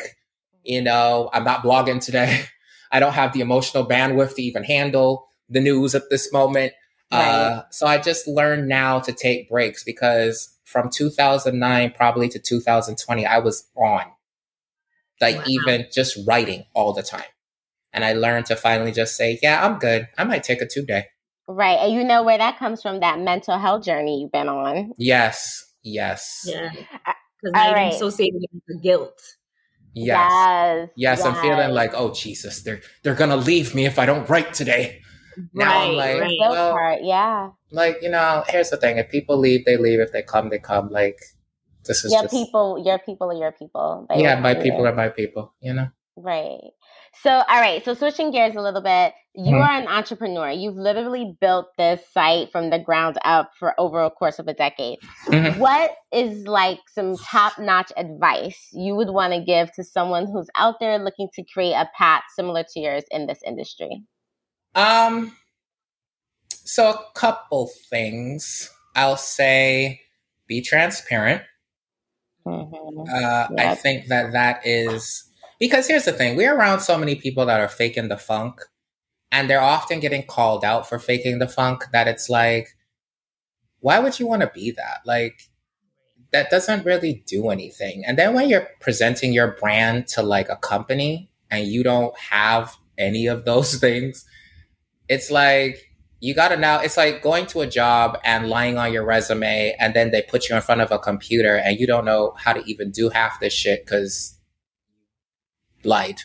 You 0.64 0.82
know, 0.82 1.30
I'm 1.34 1.44
not 1.44 1.64
blogging 1.64 2.04
today. 2.04 2.46
I 2.92 3.00
don't 3.00 3.14
have 3.14 3.34
the 3.34 3.42
emotional 3.42 3.86
bandwidth 3.88 4.36
to 4.36 4.42
even 4.42 4.64
handle 4.64 5.28
the 5.50 5.60
news 5.60 5.96
at 5.96 6.04
this 6.10 6.32
moment. 6.32 6.74
Uh, 7.12 7.62
so 7.72 7.88
I 7.88 7.98
just 7.98 8.28
learned 8.28 8.68
now 8.68 9.00
to 9.00 9.12
take 9.12 9.50
breaks 9.50 9.84
because 9.84 10.56
from 10.64 10.90
2009 10.90 11.92
probably 11.96 12.30
to 12.30 12.40
2020, 12.40 13.26
I 13.26 13.40
was 13.40 13.68
on, 13.76 14.04
like 15.20 15.38
Wow. 15.38 15.44
even 15.48 15.88
just 15.92 16.18
writing 16.28 16.66
all 16.76 16.94
the 16.94 17.02
time. 17.04 17.24
And 17.92 18.06
I 18.06 18.14
learned 18.14 18.46
to 18.48 18.56
finally 18.56 18.92
just 18.92 19.16
say, 19.18 19.40
yeah, 19.42 19.66
I'm 19.66 19.80
good. 19.80 20.08
I 20.18 20.24
might 20.24 20.44
take 20.44 20.62
a 20.62 20.68
two 20.68 20.86
day. 20.86 21.06
Right. 21.48 21.80
And 21.80 21.92
you 21.94 22.04
know 22.04 22.22
where 22.24 22.38
that 22.38 22.60
comes 22.60 22.82
from 22.84 23.00
that 23.00 23.20
mental 23.20 23.58
health 23.58 23.84
journey 23.84 24.22
you've 24.22 24.32
been 24.32 24.48
on. 24.48 24.92
Yes. 25.00 25.66
Yes. 25.84 26.44
Yeah. 26.46 26.72
Uh, 27.06 27.14
Because 27.42 27.54
all 27.56 27.72
now 27.72 27.74
right. 27.74 27.86
you're 27.88 27.96
associated 27.96 28.42
with 28.54 28.62
the 28.68 28.78
guilt. 28.78 29.20
Yes. 29.96 30.30
Yes. 30.32 30.90
Yes, 30.96 31.26
I'm 31.26 31.34
feeling 31.42 31.72
like, 31.72 31.94
oh 31.96 32.14
Jesus, 32.14 32.62
they're 32.62 32.82
they're 33.04 33.16
gonna 33.16 33.36
leave 33.38 33.74
me 33.74 33.86
if 33.86 33.98
I 33.98 34.06
don't 34.06 34.30
write 34.30 34.54
today. 34.54 35.02
Now 35.54 35.80
I'm 35.84 35.96
Right, 35.96 35.98
like, 35.98 36.22
right. 36.22 36.38
Well, 36.40 36.72
part, 36.74 37.00
yeah. 37.04 37.50
like 37.72 37.98
you 38.02 38.10
know, 38.10 38.44
here's 38.48 38.70
the 38.70 38.78
thing: 38.78 38.98
if 38.98 39.10
people 39.10 39.38
leave, 39.38 39.66
they 39.66 39.78
leave. 39.78 40.00
If 40.00 40.12
they 40.12 40.24
come, 40.24 40.50
they 40.50 40.60
come. 40.60 40.90
Like 40.90 41.20
this 41.86 42.04
is 42.04 42.14
Your 42.14 42.22
just 42.22 42.34
people, 42.34 42.82
your 42.84 43.00
people 43.00 43.32
are 43.32 43.36
your 43.36 43.52
people. 43.52 44.06
They 44.10 44.22
yeah, 44.22 44.36
will 44.36 44.42
my 44.42 44.54
people 44.56 44.86
there. 44.86 44.94
are 44.94 44.96
my 44.96 45.10
people. 45.10 45.54
You 45.62 45.74
know, 45.74 45.88
Right. 46.18 46.60
So, 47.24 47.30
all 47.32 47.62
right. 47.62 47.84
So, 47.84 47.94
switching 47.94 48.32
gears 48.32 48.56
a 48.56 48.62
little 48.62 48.82
bit, 48.82 49.14
you 49.36 49.56
Mhm. 49.56 49.62
are 49.62 49.72
an 49.82 49.88
entrepreneur. 49.88 50.50
You've 50.52 50.76
literally 50.76 51.36
built 51.40 51.68
this 51.78 52.02
site 52.14 52.52
from 52.52 52.70
the 52.70 52.80
ground 52.80 53.18
up 53.24 53.52
for 53.58 53.74
over 53.80 54.02
a 54.02 54.12
course 54.12 54.38
of 54.40 54.48
a 54.48 54.54
decade. 54.54 55.00
Mhm. 55.28 55.58
What 55.58 55.92
is 56.12 56.46
like 56.48 56.80
some 56.90 57.18
top 57.20 57.58
notch 57.60 57.92
advice 57.98 58.70
you 58.74 58.96
would 58.96 59.10
want 59.10 59.34
to 59.34 59.42
give 59.44 59.72
to 59.74 59.84
someone 59.84 60.28
who's 60.28 60.50
out 60.56 60.76
there 60.80 61.00
looking 61.00 61.30
to 61.36 61.44
create 61.54 61.74
a 61.74 61.90
path 61.98 62.24
similar 62.36 62.64
to 62.64 62.80
yours 62.80 63.04
in 63.12 63.28
this 63.28 63.40
industry? 63.46 64.04
Um, 64.76 65.36
so 66.52 66.90
a 66.92 67.04
couple 67.16 67.70
things. 67.90 68.72
I'll 68.96 69.18
say, 69.18 70.02
be 70.48 70.62
transparent. 70.62 71.44
Mhm. 72.46 73.08
Uh, 73.10 73.50
I 73.58 73.76
think 73.76 74.08
that 74.08 74.32
that 74.34 74.66
is 74.66 75.26
because 75.60 75.88
here's 75.88 76.06
the 76.06 76.14
thing: 76.14 76.36
we're 76.36 76.56
around 76.56 76.82
so 76.82 76.98
many 76.98 77.16
people 77.16 77.46
that 77.46 77.60
are 77.60 77.68
faking 77.68 78.08
the 78.10 78.18
funk, 78.18 78.62
and 79.32 79.50
they're 79.50 79.62
often 79.62 80.00
getting 80.00 80.24
called 80.24 80.66
out 80.66 80.88
for 80.90 81.00
faking 81.00 81.40
the 81.40 81.48
funk. 81.48 81.86
That 81.94 82.08
it's 82.08 82.30
like, 82.30 82.76
why 83.80 84.00
would 84.00 84.20
you 84.20 84.28
want 84.28 84.42
to 84.42 84.52
be 84.54 84.72
that? 84.72 85.02
Like, 85.06 85.42
that 86.32 86.50
doesn't 86.50 86.86
really 86.86 87.24
do 87.28 87.50
anything. 87.50 88.04
And 88.06 88.18
then 88.18 88.34
when 88.36 88.50
you're 88.50 88.68
presenting 88.82 89.34
your 89.34 89.54
brand 89.54 90.08
to 90.10 90.22
like 90.24 90.50
a 90.50 90.58
company 90.58 91.32
and 91.52 91.68
you 91.68 91.84
don't 91.84 92.18
have 92.20 92.76
any 92.98 93.28
of 93.28 93.46
those 93.46 93.76
things, 93.80 94.26
it's 95.10 95.30
like 95.32 95.86
you 96.22 96.34
got 96.36 96.50
to 96.50 96.58
now 96.58 96.80
it's 96.80 96.98
like 96.98 97.22
going 97.22 97.46
to 97.48 97.62
a 97.62 97.68
job 97.68 98.18
and 98.24 98.48
lying 98.50 98.78
on 98.78 98.92
your 98.94 99.06
resume 99.06 99.76
and 99.80 99.94
then 99.94 100.12
they 100.12 100.22
put 100.22 100.50
you 100.50 100.56
in 100.56 100.62
front 100.62 100.82
of 100.82 100.92
a 100.92 101.00
computer 101.00 101.56
and 101.56 101.80
you 101.80 101.88
don't 101.88 102.06
know 102.06 102.34
how 102.38 102.54
to 102.54 102.64
even 102.66 102.92
do 102.92 103.10
half 103.10 103.40
this 103.40 103.54
shit 103.54 103.86
cuz 103.86 104.38
lied. 105.84 106.20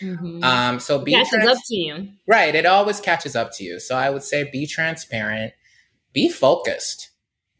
Mhm. 0.00 0.42
Um 0.44 0.80
so 0.80 0.98
be 0.98 1.12
Catches 1.12 1.30
trans- 1.30 1.48
up 1.48 1.58
to 1.68 1.76
you. 1.76 2.08
Right, 2.26 2.54
it 2.54 2.66
always 2.66 3.00
catches 3.00 3.34
up 3.36 3.50
to 3.56 3.64
you. 3.64 3.80
So 3.80 3.96
I 3.96 4.10
would 4.10 4.22
say 4.22 4.44
be 4.44 4.66
transparent, 4.66 5.52
be 6.12 6.28
focused. 6.28 7.10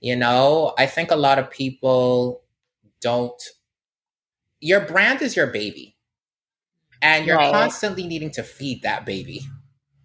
You 0.01 0.17
know, 0.17 0.75
I 0.79 0.87
think 0.87 1.11
a 1.11 1.17
lot 1.17 1.39
of 1.39 1.51
people 1.51 2.43
don't 3.01 3.41
your 4.61 4.81
brand 4.81 5.23
is 5.23 5.37
your 5.37 5.47
baby. 5.47 5.97
And 7.03 7.25
you're 7.27 7.37
Right. 7.39 7.51
constantly 7.53 8.07
needing 8.07 8.31
to 8.33 8.43
feed 8.43 8.83
that 8.83 9.07
baby 9.07 9.41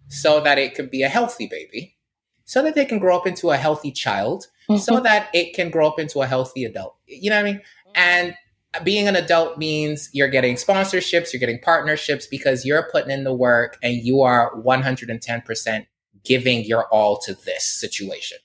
so 0.08 0.40
that 0.40 0.58
it 0.58 0.74
can 0.74 0.88
be 0.88 1.02
a 1.02 1.08
healthy 1.08 1.46
baby, 1.46 1.96
so 2.44 2.62
that 2.62 2.74
they 2.74 2.84
can 2.84 2.98
grow 2.98 3.16
up 3.16 3.26
into 3.26 3.50
a 3.50 3.56
healthy 3.56 3.90
child, 3.90 4.46
so 4.68 4.94
mm-hmm. 4.94 5.02
that 5.04 5.28
it 5.34 5.54
can 5.54 5.70
grow 5.70 5.86
up 5.86 5.98
into 5.98 6.20
a 6.20 6.26
healthy 6.26 6.64
adult. 6.64 6.96
You 7.06 7.30
know 7.30 7.36
what 7.36 7.46
I 7.46 7.52
mean? 7.52 7.62
And 7.94 8.34
being 8.84 9.08
an 9.08 9.16
adult 9.16 9.58
means 9.58 10.10
you're 10.12 10.28
getting 10.28 10.56
sponsorships, 10.56 11.32
you're 11.32 11.40
getting 11.40 11.60
partnerships 11.60 12.26
because 12.26 12.64
you're 12.64 12.88
putting 12.90 13.10
in 13.10 13.24
the 13.24 13.34
work 13.34 13.78
and 13.82 13.94
you 13.94 14.22
are 14.22 14.54
110% 14.56 15.86
giving 16.24 16.64
your 16.64 16.86
all 16.88 17.18
to 17.18 17.34
this 17.34 17.66
situation. 17.66 18.38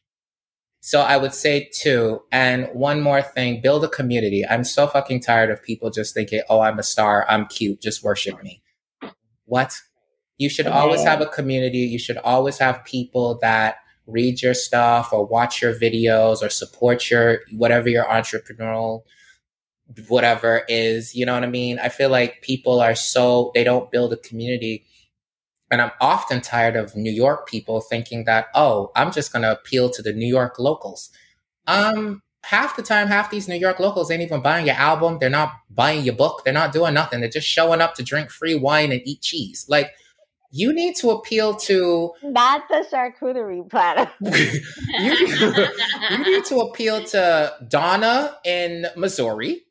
So 0.80 1.02
I 1.02 1.18
would 1.18 1.34
say 1.34 1.70
two. 1.74 2.22
And 2.32 2.68
one 2.74 3.02
more 3.02 3.22
thing, 3.22 3.62
build 3.62 3.84
a 3.84 3.88
community. 3.88 4.46
I'm 4.48 4.64
so 4.64 4.88
fucking 4.88 5.22
tired 5.22 5.52
of 5.52 5.62
people 5.62 5.90
just 5.90 6.14
thinking, 6.14 6.42
oh, 6.50 6.62
I'm 6.62 6.80
a 6.80 6.84
star. 6.84 7.26
I'm 7.30 7.46
cute. 7.48 7.82
Just 7.82 8.04
worship 8.04 8.42
me. 8.42 8.64
What? 9.46 9.80
You 10.38 10.50
should 10.50 10.68
always 10.68 11.04
have 11.04 11.22
a 11.22 11.28
community. 11.28 11.80
You 11.80 12.00
should 12.00 12.18
always 12.18 12.58
have 12.58 12.84
people 12.84 13.38
that 13.42 13.78
read 14.08 14.42
your 14.42 14.54
stuff 14.54 15.14
or 15.14 15.26
watch 15.26 15.62
your 15.62 15.74
videos 15.74 16.42
or 16.42 16.50
support 16.50 17.10
your 17.10 17.40
whatever 17.52 17.90
your 17.90 18.06
entrepreneurial 18.06 19.04
whatever 20.08 20.64
is. 20.68 21.14
You 21.16 21.26
know 21.26 21.34
what 21.34 21.44
I 21.44 21.48
mean? 21.48 21.78
I 21.80 21.90
feel 21.90 22.10
like 22.10 22.42
people 22.42 22.80
are 22.80 22.96
so, 22.96 23.52
they 23.54 23.64
don't 23.64 23.92
build 23.92 24.14
a 24.14 24.18
community 24.18 24.86
and 25.72 25.82
I'm 25.82 25.92
often 26.02 26.42
tired 26.42 26.76
of 26.76 26.96
New 26.96 27.12
York 27.12 27.48
people 27.48 27.80
thinking 27.80 28.26
that, 28.26 28.48
oh, 28.54 28.92
I'm 28.96 29.12
just 29.12 29.32
going 29.32 29.44
to 29.44 29.54
appeal 29.54 29.90
to 29.92 30.02
the 30.02 30.12
New 30.12 30.28
York 30.28 30.60
locals. 30.60 31.10
Um, 31.66 32.22
half 32.44 32.76
the 32.76 32.84
time, 32.84 33.08
half 33.08 33.32
these 33.32 33.48
New 33.48 33.56
York 33.56 33.80
locals 33.80 34.12
ain't 34.12 34.22
even 34.22 34.42
buying 34.42 34.66
your 34.66 34.76
album. 34.76 35.18
They're 35.20 35.30
not 35.30 35.54
buying 35.70 36.04
your 36.04 36.16
book. 36.16 36.42
They're 36.44 36.54
not 36.54 36.74
doing 36.74 36.94
nothing. 36.94 37.22
They're 37.22 37.30
just 37.30 37.48
showing 37.48 37.80
up 37.80 37.96
to 37.96 38.04
drink 38.04 38.32
free 38.32 38.56
wine 38.56 38.92
and 38.92 39.02
eat 39.06 39.22
cheese. 39.22 39.66
Like, 39.70 39.92
you 40.52 40.74
need 40.74 40.96
to 40.98 41.10
appeal 41.10 41.56
to 41.56 42.12
not 42.24 42.64
the 42.70 42.86
charcuterie 42.92 43.70
platter. 43.70 44.12
you, 44.20 45.14
you, 46.10 46.24
need 46.24 46.46
to 46.46 46.60
appeal 46.60 47.04
to 47.06 47.54
Donna 47.68 48.38
in 48.44 48.88
Missouri, 48.96 49.64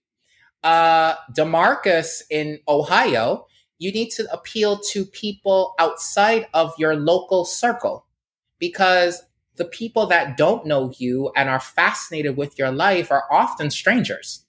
uh, 0.65 1.15
Demarcus 1.37 2.23
in 2.31 2.59
Ohio, 2.67 3.47
you 3.79 3.93
need 3.93 4.11
to 4.11 4.31
appeal 4.33 4.79
to 4.79 5.05
people 5.05 5.75
outside 5.79 6.47
of 6.53 6.73
your 6.79 6.97
local 6.97 7.45
circle 7.45 8.07
because 8.59 9.23
the 9.57 9.65
people 9.65 10.07
that 10.07 10.37
don't 10.37 10.67
know 10.67 10.93
you 10.99 11.33
and 11.35 11.49
are 11.49 11.61
fascinated 11.61 12.37
with 12.37 12.59
your 12.59 12.71
life 12.71 13.11
are 13.11 13.25
often 13.31 13.71
strangers. 13.71 14.45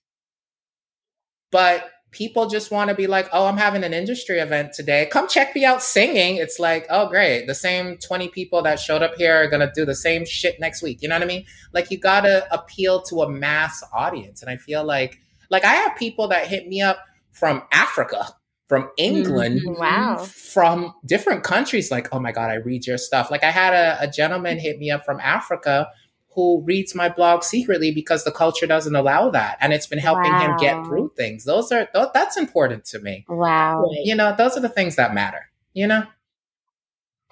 But 1.52 1.90
people 2.12 2.48
just 2.48 2.72
want 2.72 2.90
to 2.90 2.96
be 2.96 3.08
like, 3.08 3.30
oh, 3.32 3.46
I'm 3.46 3.58
having 3.58 3.84
an 3.84 3.94
industry 3.94 4.40
event 4.40 4.74
today. 4.74 5.08
Come 5.12 5.28
check 5.28 5.56
me 5.56 5.64
out 5.64 5.82
singing. 5.82 6.36
It's 6.36 6.60
like, 6.60 6.86
oh, 6.90 7.08
great. 7.08 7.48
The 7.48 7.56
same 7.56 7.98
20 7.98 8.28
people 8.30 8.62
that 8.64 8.80
showed 8.80 9.02
up 9.02 9.16
here 9.16 9.44
are 9.44 9.48
going 9.48 9.66
to 9.66 9.72
do 9.74 9.86
the 9.86 9.96
same 9.96 10.26
shit 10.26 10.60
next 10.60 10.82
week. 10.82 11.02
You 11.02 11.10
know 11.10 11.16
what 11.16 11.24
I 11.24 11.28
mean? 11.28 11.46
Like, 11.74 11.90
you 11.90 11.98
got 11.98 12.22
to 12.22 12.46
appeal 12.54 13.02
to 13.04 13.22
a 13.22 13.30
mass 13.30 13.82
audience. 13.94 14.42
And 14.42 14.52
I 14.52 14.58
feel 14.58 14.84
like, 14.84 15.20
like, 15.50 15.64
I 15.64 15.74
have 15.74 15.98
people 15.98 16.28
that 16.30 16.48
hit 16.48 16.68
me 16.68 16.82
up 16.82 17.00
from 17.32 17.64
Africa 17.72 18.36
from 18.68 18.90
England, 18.96 19.60
mm-hmm. 19.60 19.82
wow, 19.82 20.16
from 20.16 20.94
different 21.06 21.44
countries. 21.44 21.92
Like, 21.92 22.08
oh 22.14 22.20
my 22.22 22.32
God, 22.32 22.50
I 22.50 22.56
read 22.56 22.88
your 22.88 22.98
stuff. 22.98 23.30
Like, 23.30 23.44
I 23.44 23.52
had 23.52 23.74
a, 23.74 23.98
a 24.04 24.08
gentleman 24.08 24.60
hit 24.60 24.80
me 24.80 24.90
up 24.90 25.04
from 25.04 25.20
Africa 25.20 25.90
who 26.34 26.64
reads 26.64 26.96
my 26.96 27.10
blog 27.10 27.44
secretly 27.44 27.92
because 27.92 28.24
the 28.24 28.32
culture 28.32 28.66
doesn't 28.66 28.96
allow 28.96 29.30
that 29.30 29.58
and 29.60 29.74
it's 29.74 29.88
been 29.88 30.00
helping 30.00 30.32
wow. 30.32 30.40
him 30.40 30.58
get 30.58 30.86
through 30.86 31.12
things 31.16 31.44
those 31.46 31.72
are 31.72 31.88
that's 32.14 32.38
important 32.38 32.86
to 32.86 33.00
me 33.00 33.26
wow 33.28 33.84
you 34.04 34.16
know 34.16 34.34
those 34.38 34.58
are 34.58 34.62
the 34.62 34.70
things 34.70 34.96
that 34.96 35.14
matter 35.14 35.50
you 35.74 35.88
know 35.88 36.04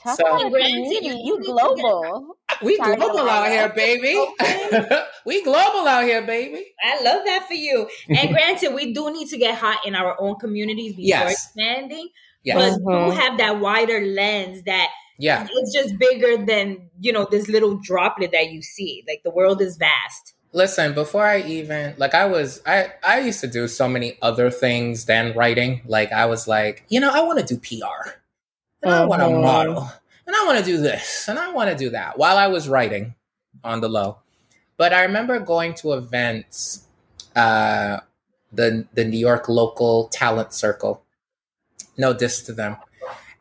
Talk 0.01 0.17
so, 0.17 0.25
about 0.25 0.41
community. 0.53 1.07
You 1.25 1.41
global. 1.43 2.37
We 2.61 2.77
global 2.77 3.29
out 3.29 3.49
here, 3.49 3.69
baby. 3.69 4.17
we 5.25 5.43
global 5.43 5.87
out 5.87 6.05
here, 6.05 6.25
baby. 6.25 6.65
I 6.81 7.03
love 7.03 7.25
that 7.25 7.47
for 7.47 7.53
you. 7.53 7.89
And 8.07 8.29
granted, 8.33 8.73
we 8.73 8.93
do 8.93 9.11
need 9.11 9.27
to 9.29 9.37
get 9.37 9.57
hot 9.57 9.79
in 9.85 9.95
our 9.95 10.15
own 10.19 10.35
communities 10.35 10.91
before 10.91 11.05
yes. 11.05 11.31
expanding. 11.33 12.09
Yes. 12.43 12.55
But 12.55 12.81
mm-hmm. 12.81 13.17
have 13.17 13.37
that 13.39 13.59
wider 13.59 13.99
lens 13.99 14.63
that 14.63 14.89
yeah, 15.19 15.47
it's 15.51 15.73
just 15.73 15.99
bigger 15.99 16.43
than 16.43 16.89
you 16.99 17.11
know 17.11 17.27
this 17.29 17.47
little 17.47 17.75
droplet 17.75 18.31
that 18.31 18.51
you 18.51 18.61
see. 18.61 19.03
Like 19.07 19.21
the 19.23 19.31
world 19.31 19.61
is 19.61 19.77
vast. 19.77 20.33
Listen, 20.51 20.95
before 20.95 21.25
I 21.25 21.41
even 21.41 21.93
like 21.97 22.15
I 22.15 22.25
was 22.25 22.61
I 22.65 22.93
I 23.05 23.19
used 23.19 23.41
to 23.41 23.47
do 23.47 23.67
so 23.67 23.87
many 23.87 24.17
other 24.21 24.49
things 24.49 25.05
than 25.05 25.35
writing. 25.35 25.81
Like 25.85 26.11
I 26.11 26.25
was 26.25 26.47
like, 26.47 26.85
you 26.89 26.99
know, 26.99 27.11
I 27.13 27.21
want 27.21 27.39
to 27.39 27.45
do 27.45 27.59
PR 27.59 28.11
and 28.81 28.93
I 28.93 29.05
want 29.05 29.21
to 29.21 29.27
uh-huh. 29.27 29.41
model, 29.41 29.91
and 30.25 30.35
I 30.35 30.45
want 30.45 30.59
to 30.59 30.65
do 30.65 30.77
this, 30.77 31.27
and 31.27 31.37
I 31.37 31.51
want 31.51 31.69
to 31.69 31.75
do 31.75 31.89
that 31.91 32.17
while 32.17 32.37
I 32.37 32.47
was 32.47 32.69
writing 32.69 33.15
on 33.63 33.81
the 33.81 33.89
low. 33.89 34.19
But 34.77 34.93
I 34.93 35.03
remember 35.03 35.39
going 35.39 35.73
to 35.75 35.93
events, 35.93 36.87
uh, 37.35 37.99
the 38.51 38.87
the 38.93 39.05
New 39.05 39.19
York 39.19 39.49
local 39.49 40.07
talent 40.07 40.53
circle. 40.53 41.03
No 41.97 42.13
diss 42.13 42.41
to 42.43 42.53
them, 42.53 42.77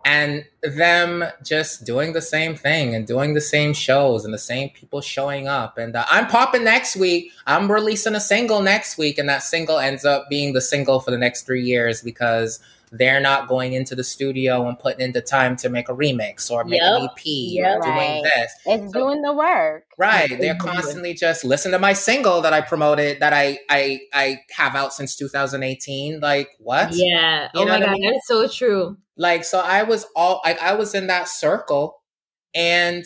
and 0.05 0.45
them 0.63 1.25
just 1.43 1.85
doing 1.85 2.13
the 2.13 2.23
same 2.23 2.55
thing 2.55 2.95
and 2.95 3.07
doing 3.07 3.35
the 3.35 3.41
same 3.41 3.73
shows 3.75 4.25
and 4.25 4.33
the 4.33 4.39
same 4.39 4.71
people 4.71 5.01
showing 5.01 5.49
up. 5.49 5.77
And 5.77 5.95
uh, 5.95 6.05
I'm 6.09 6.27
popping 6.27 6.65
next 6.65 6.97
week. 6.97 7.31
I'm 7.47 7.71
releasing 7.71 8.15
a 8.15 8.21
single 8.21 8.63
next 8.63 8.97
week, 8.97 9.19
and 9.19 9.29
that 9.29 9.43
single 9.43 9.79
ends 9.79 10.05
up 10.05 10.29
being 10.29 10.53
the 10.53 10.61
single 10.61 11.01
for 11.01 11.11
the 11.11 11.19
next 11.19 11.43
three 11.43 11.63
years 11.63 12.01
because 12.01 12.61
they're 12.91 13.21
not 13.21 13.49
going 13.49 13.73
into 13.73 13.95
the 13.95 14.05
studio 14.05 14.67
and 14.69 14.79
putting 14.79 15.01
in 15.01 15.13
the 15.13 15.21
time 15.21 15.57
to 15.57 15.69
make 15.69 15.89
a 15.89 15.95
remix 15.95 16.51
or 16.51 16.65
make 16.65 16.81
yep. 16.81 17.01
an 17.01 17.05
EP 17.05 17.21
yep. 17.25 17.79
or 17.79 17.83
doing 17.83 17.97
right. 17.97 18.23
this. 18.23 18.53
It's 18.67 18.93
so, 18.93 18.93
doing 18.93 19.23
the 19.23 19.33
work. 19.33 19.85
Right. 19.99 20.31
It's 20.31 20.41
they're 20.41 20.57
constantly 20.57 21.15
just 21.15 21.45
listen 21.45 21.73
to 21.73 21.79
my 21.79 21.93
single 21.93 22.41
that 22.43 22.53
I 22.53 22.61
promoted 22.61 23.21
that 23.21 23.33
I 23.33 23.59
I 23.69 24.01
I 24.13 24.41
have 24.57 24.75
out 24.75 24.93
since 24.93 25.17
2018. 25.17 26.21
Like 26.21 26.51
what? 26.59 26.93
Yeah. 26.93 27.49
You 27.55 27.61
oh 27.61 27.65
my 27.67 27.81
god, 27.81 27.89
I 27.89 27.93
mean? 27.93 28.11
that's 28.11 28.27
so 28.27 28.49
true. 28.49 28.97
Like 29.17 29.45
so 29.45 29.61
I 29.61 29.83
was 29.83 30.07
all 30.17 30.41
like 30.45 30.61
I 30.63 30.75
was 30.75 30.95
in 30.95 31.09
that 31.09 31.29
circle 31.29 32.03
and 32.55 33.05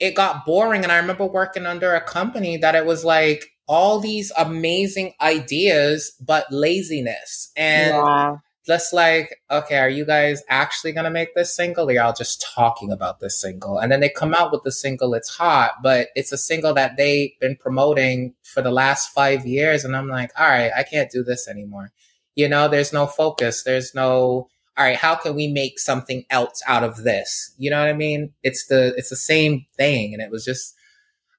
it 0.00 0.14
got 0.14 0.44
boring 0.44 0.82
and 0.82 0.92
I 0.92 0.96
remember 0.96 1.26
working 1.26 1.66
under 1.66 1.94
a 1.94 2.00
company 2.00 2.56
that 2.58 2.74
it 2.74 2.86
was 2.86 3.04
like 3.04 3.46
all 3.66 3.98
these 3.98 4.30
amazing 4.36 5.14
ideas 5.22 6.12
but 6.20 6.44
laziness 6.50 7.50
and 7.56 7.94
yeah 7.94 8.36
just 8.66 8.94
like, 8.94 9.42
okay, 9.50 9.76
are 9.76 9.90
you 9.90 10.06
guys 10.06 10.42
actually 10.48 10.92
going 10.92 11.04
to 11.04 11.10
make 11.10 11.34
this 11.34 11.54
single 11.54 11.88
or 11.88 11.92
y'all 11.92 12.14
just 12.14 12.46
talking 12.54 12.90
about 12.90 13.20
this 13.20 13.38
single? 13.38 13.78
And 13.78 13.92
then 13.92 14.00
they 14.00 14.08
come 14.08 14.32
out 14.32 14.52
with 14.52 14.62
the 14.62 14.72
single, 14.72 15.12
it's 15.14 15.36
hot, 15.36 15.82
but 15.82 16.08
it's 16.14 16.32
a 16.32 16.38
single 16.38 16.72
that 16.74 16.96
they've 16.96 17.30
been 17.40 17.56
promoting 17.56 18.34
for 18.42 18.62
the 18.62 18.70
last 18.70 19.10
five 19.10 19.46
years. 19.46 19.84
And 19.84 19.94
I'm 19.94 20.08
like, 20.08 20.30
all 20.38 20.48
right, 20.48 20.70
I 20.74 20.82
can't 20.82 21.10
do 21.10 21.22
this 21.22 21.46
anymore. 21.46 21.92
You 22.36 22.48
know, 22.48 22.68
there's 22.68 22.92
no 22.92 23.06
focus. 23.06 23.64
There's 23.64 23.94
no, 23.94 24.08
all 24.10 24.48
right, 24.78 24.96
how 24.96 25.14
can 25.14 25.34
we 25.34 25.48
make 25.52 25.78
something 25.78 26.24
else 26.30 26.62
out 26.66 26.84
of 26.84 27.04
this? 27.04 27.54
You 27.58 27.70
know 27.70 27.80
what 27.80 27.90
I 27.90 27.94
mean? 27.94 28.32
It's 28.42 28.66
the, 28.66 28.94
it's 28.96 29.10
the 29.10 29.16
same 29.16 29.66
thing. 29.76 30.14
And 30.14 30.22
it 30.22 30.30
was 30.30 30.44
just, 30.44 30.74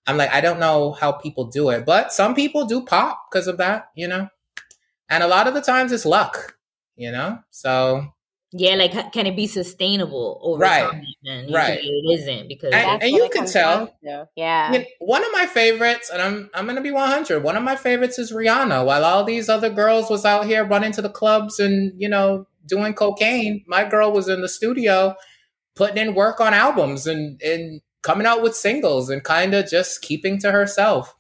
I'm 0.06 0.18
like, 0.18 0.32
I 0.32 0.42
don't 0.42 0.60
know 0.60 0.92
how 0.92 1.12
people 1.12 1.46
do 1.46 1.70
it, 1.70 1.88
but 1.88 2.14
some 2.14 2.36
people 2.36 2.66
do 2.66 2.86
pop 2.86 3.20
because 3.32 3.48
of 3.48 3.58
that, 3.58 3.90
you 3.96 4.08
know? 4.08 4.30
And 5.10 5.24
a 5.24 5.28
lot 5.28 5.48
of 5.48 5.56
the 5.56 5.62
times 5.62 5.92
it's 5.92 6.06
luck 6.06 6.55
you 6.96 7.12
know? 7.12 7.40
So 7.50 8.14
yeah, 8.58 8.76
like 8.76 9.12
can 9.12 9.26
it 9.26 9.36
be 9.36 9.48
sustainable 9.48 10.40
over 10.42 10.60
right. 10.60 10.90
time? 10.90 11.04
And 11.26 11.54
right, 11.54 11.78
it 11.82 12.20
isn't 12.20 12.48
because 12.48 12.72
and, 12.74 13.04
and 13.04 13.12
you 13.12 13.30
can 13.30 13.46
tell. 13.46 13.94
Yeah, 14.02 14.68
I 14.70 14.72
mean, 14.72 14.86
one 15.00 15.26
of 15.26 15.32
my 15.34 15.46
favorites, 15.46 16.10
and 16.10 16.22
I'm 16.22 16.50
I'm 16.54 16.66
gonna 16.66 16.82
be 16.82 16.92
100. 16.92 17.44
One 17.44 17.58
of 17.58 17.64
my 17.64 17.76
favorites 17.76 18.18
is 18.18 18.32
Rihanna. 18.32 18.86
While 18.86 19.04
all 19.04 19.26
these 19.26 19.50
other 19.50 19.70
girls 19.70 20.10
was 20.10 20.24
out 20.24 20.46
here 20.46 20.64
running 20.64 20.94
to 20.94 21.02
the 21.02 21.10
clubs 21.10 21.60
and 21.60 21.92
you 21.98 22.08
know 22.08 22.48
doing 22.66 22.94
cocaine, 22.94 23.66
my 23.68 23.84
girl 23.84 24.12
was 24.14 24.30
in 24.30 24.42
the 24.42 24.50
studio 24.50 25.16
putting 25.76 25.98
in 25.98 26.16
work 26.16 26.40
on 26.40 26.54
albums 26.54 27.08
and 27.08 27.42
and 27.42 27.82
coming 28.04 28.28
out 28.28 28.42
with 28.42 28.56
singles 28.56 29.10
and 29.10 29.24
kind 29.24 29.54
of 29.54 29.68
just 29.68 30.02
keeping 30.02 30.40
to 30.40 30.52
herself. 30.52 31.14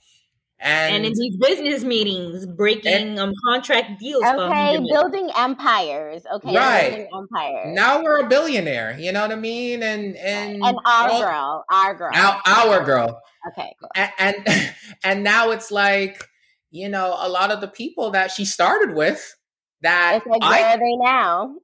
And, 0.59 0.95
and 0.95 1.05
in 1.05 1.13
these 1.13 1.35
business 1.35 1.83
meetings, 1.83 2.45
breaking 2.45 2.93
and, 2.93 3.19
um 3.19 3.33
contract 3.45 3.99
deals. 3.99 4.23
Okay, 4.23 4.79
building 4.89 5.29
empires. 5.35 6.25
Okay, 6.33 6.55
right. 6.55 7.07
empires. 7.13 7.75
Now 7.75 8.01
we're 8.01 8.25
a 8.25 8.27
billionaire. 8.27 8.97
You 8.97 9.11
know 9.11 9.21
what 9.21 9.31
I 9.31 9.35
mean? 9.35 9.83
And 9.83 10.15
and 10.15 10.63
and 10.63 10.77
our 10.85 11.09
all, 11.09 11.21
girl, 11.21 11.65
our 11.69 11.93
girl, 11.93 12.11
our, 12.13 12.41
our 12.45 12.85
girl. 12.85 13.21
Okay, 13.49 13.75
cool. 13.79 13.89
and, 13.95 14.11
and 14.17 14.73
and 15.03 15.23
now 15.23 15.51
it's 15.51 15.71
like 15.71 16.23
you 16.71 16.87
know 16.87 17.15
a 17.19 17.27
lot 17.27 17.51
of 17.51 17.59
the 17.59 17.67
people 17.67 18.11
that 18.11 18.31
she 18.31 18.45
started 18.45 18.95
with 18.95 19.35
that 19.81 20.17
it's 20.17 20.25
like 20.25 20.41
where 20.41 20.65
I, 20.65 20.73
are 20.73 20.79
they 20.79 20.95
now? 20.95 21.55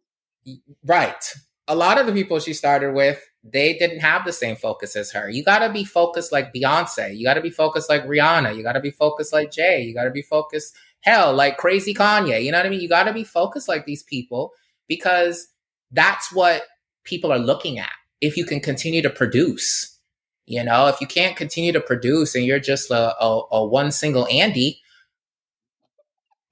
Right. 0.85 1.23
A 1.67 1.75
lot 1.75 1.97
of 1.97 2.07
the 2.07 2.13
people 2.13 2.39
she 2.39 2.53
started 2.53 2.93
with 2.93 3.23
they 3.43 3.73
didn't 3.73 3.99
have 3.99 4.23
the 4.25 4.33
same 4.33 4.55
focus 4.55 4.95
as 4.95 5.11
her. 5.11 5.29
You 5.29 5.43
got 5.43 5.59
to 5.59 5.71
be 5.71 5.83
focused 5.83 6.31
like 6.31 6.53
Beyonce. 6.53 7.17
You 7.17 7.25
got 7.25 7.33
to 7.35 7.41
be 7.41 7.49
focused 7.49 7.89
like 7.89 8.05
Rihanna. 8.05 8.55
You 8.55 8.63
got 8.63 8.73
to 8.73 8.79
be 8.79 8.91
focused 8.91 9.33
like 9.33 9.51
Jay. 9.51 9.81
You 9.81 9.93
got 9.93 10.03
to 10.03 10.11
be 10.11 10.21
focused, 10.21 10.75
hell, 11.01 11.33
like 11.33 11.57
crazy 11.57 11.93
Kanye. 11.93 12.43
You 12.43 12.51
know 12.51 12.59
what 12.59 12.67
I 12.67 12.69
mean? 12.69 12.81
You 12.81 12.89
got 12.89 13.03
to 13.03 13.13
be 13.13 13.23
focused 13.23 13.67
like 13.67 13.85
these 13.85 14.03
people 14.03 14.51
because 14.87 15.47
that's 15.91 16.31
what 16.31 16.63
people 17.03 17.31
are 17.31 17.39
looking 17.39 17.79
at. 17.79 17.91
If 18.21 18.37
you 18.37 18.45
can 18.45 18.59
continue 18.59 19.01
to 19.01 19.09
produce, 19.09 19.97
you 20.45 20.63
know, 20.63 20.87
if 20.87 21.01
you 21.01 21.07
can't 21.07 21.35
continue 21.35 21.71
to 21.71 21.81
produce 21.81 22.35
and 22.35 22.45
you're 22.45 22.59
just 22.59 22.91
a, 22.91 23.15
a, 23.23 23.41
a 23.51 23.65
one 23.65 23.91
single 23.91 24.27
Andy, 24.27 24.79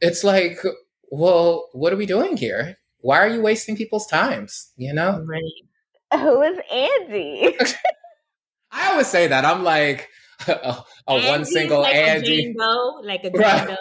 it's 0.02 0.24
like, 0.24 0.58
well, 1.12 1.70
what 1.74 1.94
are 1.94 1.98
we 1.98 2.08
doing 2.08 2.36
here? 2.36 2.78
Why 3.02 3.20
are 3.20 3.28
you 3.28 3.42
wasting 3.42 3.76
people's 3.76 4.08
times? 4.08 4.72
You 4.78 4.94
know? 4.94 5.24
Right. 5.28 5.44
Who 6.14 6.42
is 6.42 6.58
Andy? 6.72 7.56
I 8.72 8.92
always 8.92 9.08
say 9.08 9.28
that. 9.28 9.46
I'm 9.46 9.64
like 9.64 10.10
a, 10.48 10.84
a 11.08 11.28
one 11.28 11.46
single 11.46 11.82
like 11.82 11.96
Andy, 11.96 12.56
a 12.60 12.68
like 13.04 13.24
a 13.24 13.32
Right. 13.38 13.78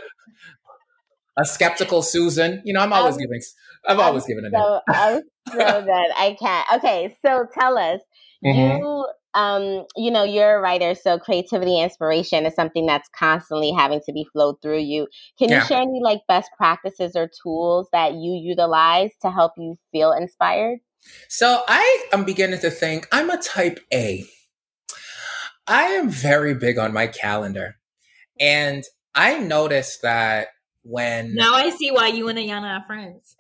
A 1.38 1.44
skeptical 1.44 2.02
Susan. 2.02 2.62
You 2.64 2.74
know, 2.74 2.80
I'm 2.80 2.92
always 2.92 3.14
Um, 3.14 3.20
giving. 3.20 3.40
I've 3.86 3.98
always 4.00 4.24
given 4.26 4.44
a 4.44 4.50
name. 4.50 4.60
So 4.60 4.80
I'm 4.88 5.22
so 5.52 5.82
good. 5.82 6.10
I 6.16 6.36
can't. 6.38 6.66
Okay, 6.76 7.16
so 7.24 7.46
tell 7.54 7.78
us. 7.78 8.00
Mhm. 8.44 8.80
You 8.80 9.06
um 9.34 9.84
you 9.94 10.10
know 10.10 10.24
you're 10.24 10.56
a 10.56 10.60
writer 10.60 10.94
so 10.94 11.18
creativity 11.18 11.74
and 11.78 11.84
inspiration 11.84 12.46
is 12.46 12.54
something 12.54 12.86
that's 12.86 13.10
constantly 13.10 13.70
having 13.70 14.00
to 14.06 14.12
be 14.12 14.26
flowed 14.32 14.54
through 14.62 14.78
you 14.78 15.06
can 15.38 15.50
you 15.50 15.56
Yeah. 15.56 15.66
share 15.66 15.82
any 15.82 16.00
like 16.02 16.20
best 16.28 16.50
practices 16.56 17.14
or 17.14 17.28
tools 17.42 17.88
that 17.92 18.14
you 18.14 18.32
utilize 18.42 19.10
to 19.20 19.30
help 19.30 19.52
you 19.58 19.76
feel 19.92 20.12
inspired 20.12 20.78
So 21.28 21.62
I 21.68 22.06
am 22.12 22.24
beginning 22.24 22.60
to 22.60 22.70
think 22.70 23.08
I'm 23.12 23.30
a 23.30 23.36
type 23.40 23.80
A. 23.92 24.24
I 25.66 25.84
am 25.84 26.08
very 26.08 26.54
big 26.54 26.78
on 26.78 26.92
my 26.92 27.06
calendar. 27.06 27.76
And 28.40 28.84
I 29.14 29.38
noticed 29.38 30.02
that 30.02 30.48
when 30.82 31.34
Now 31.34 31.54
I 31.54 31.70
see 31.70 31.90
why 31.90 32.08
you 32.08 32.28
and 32.28 32.38
Ayana 32.38 32.80
are 32.80 32.86
friends. 32.86 33.36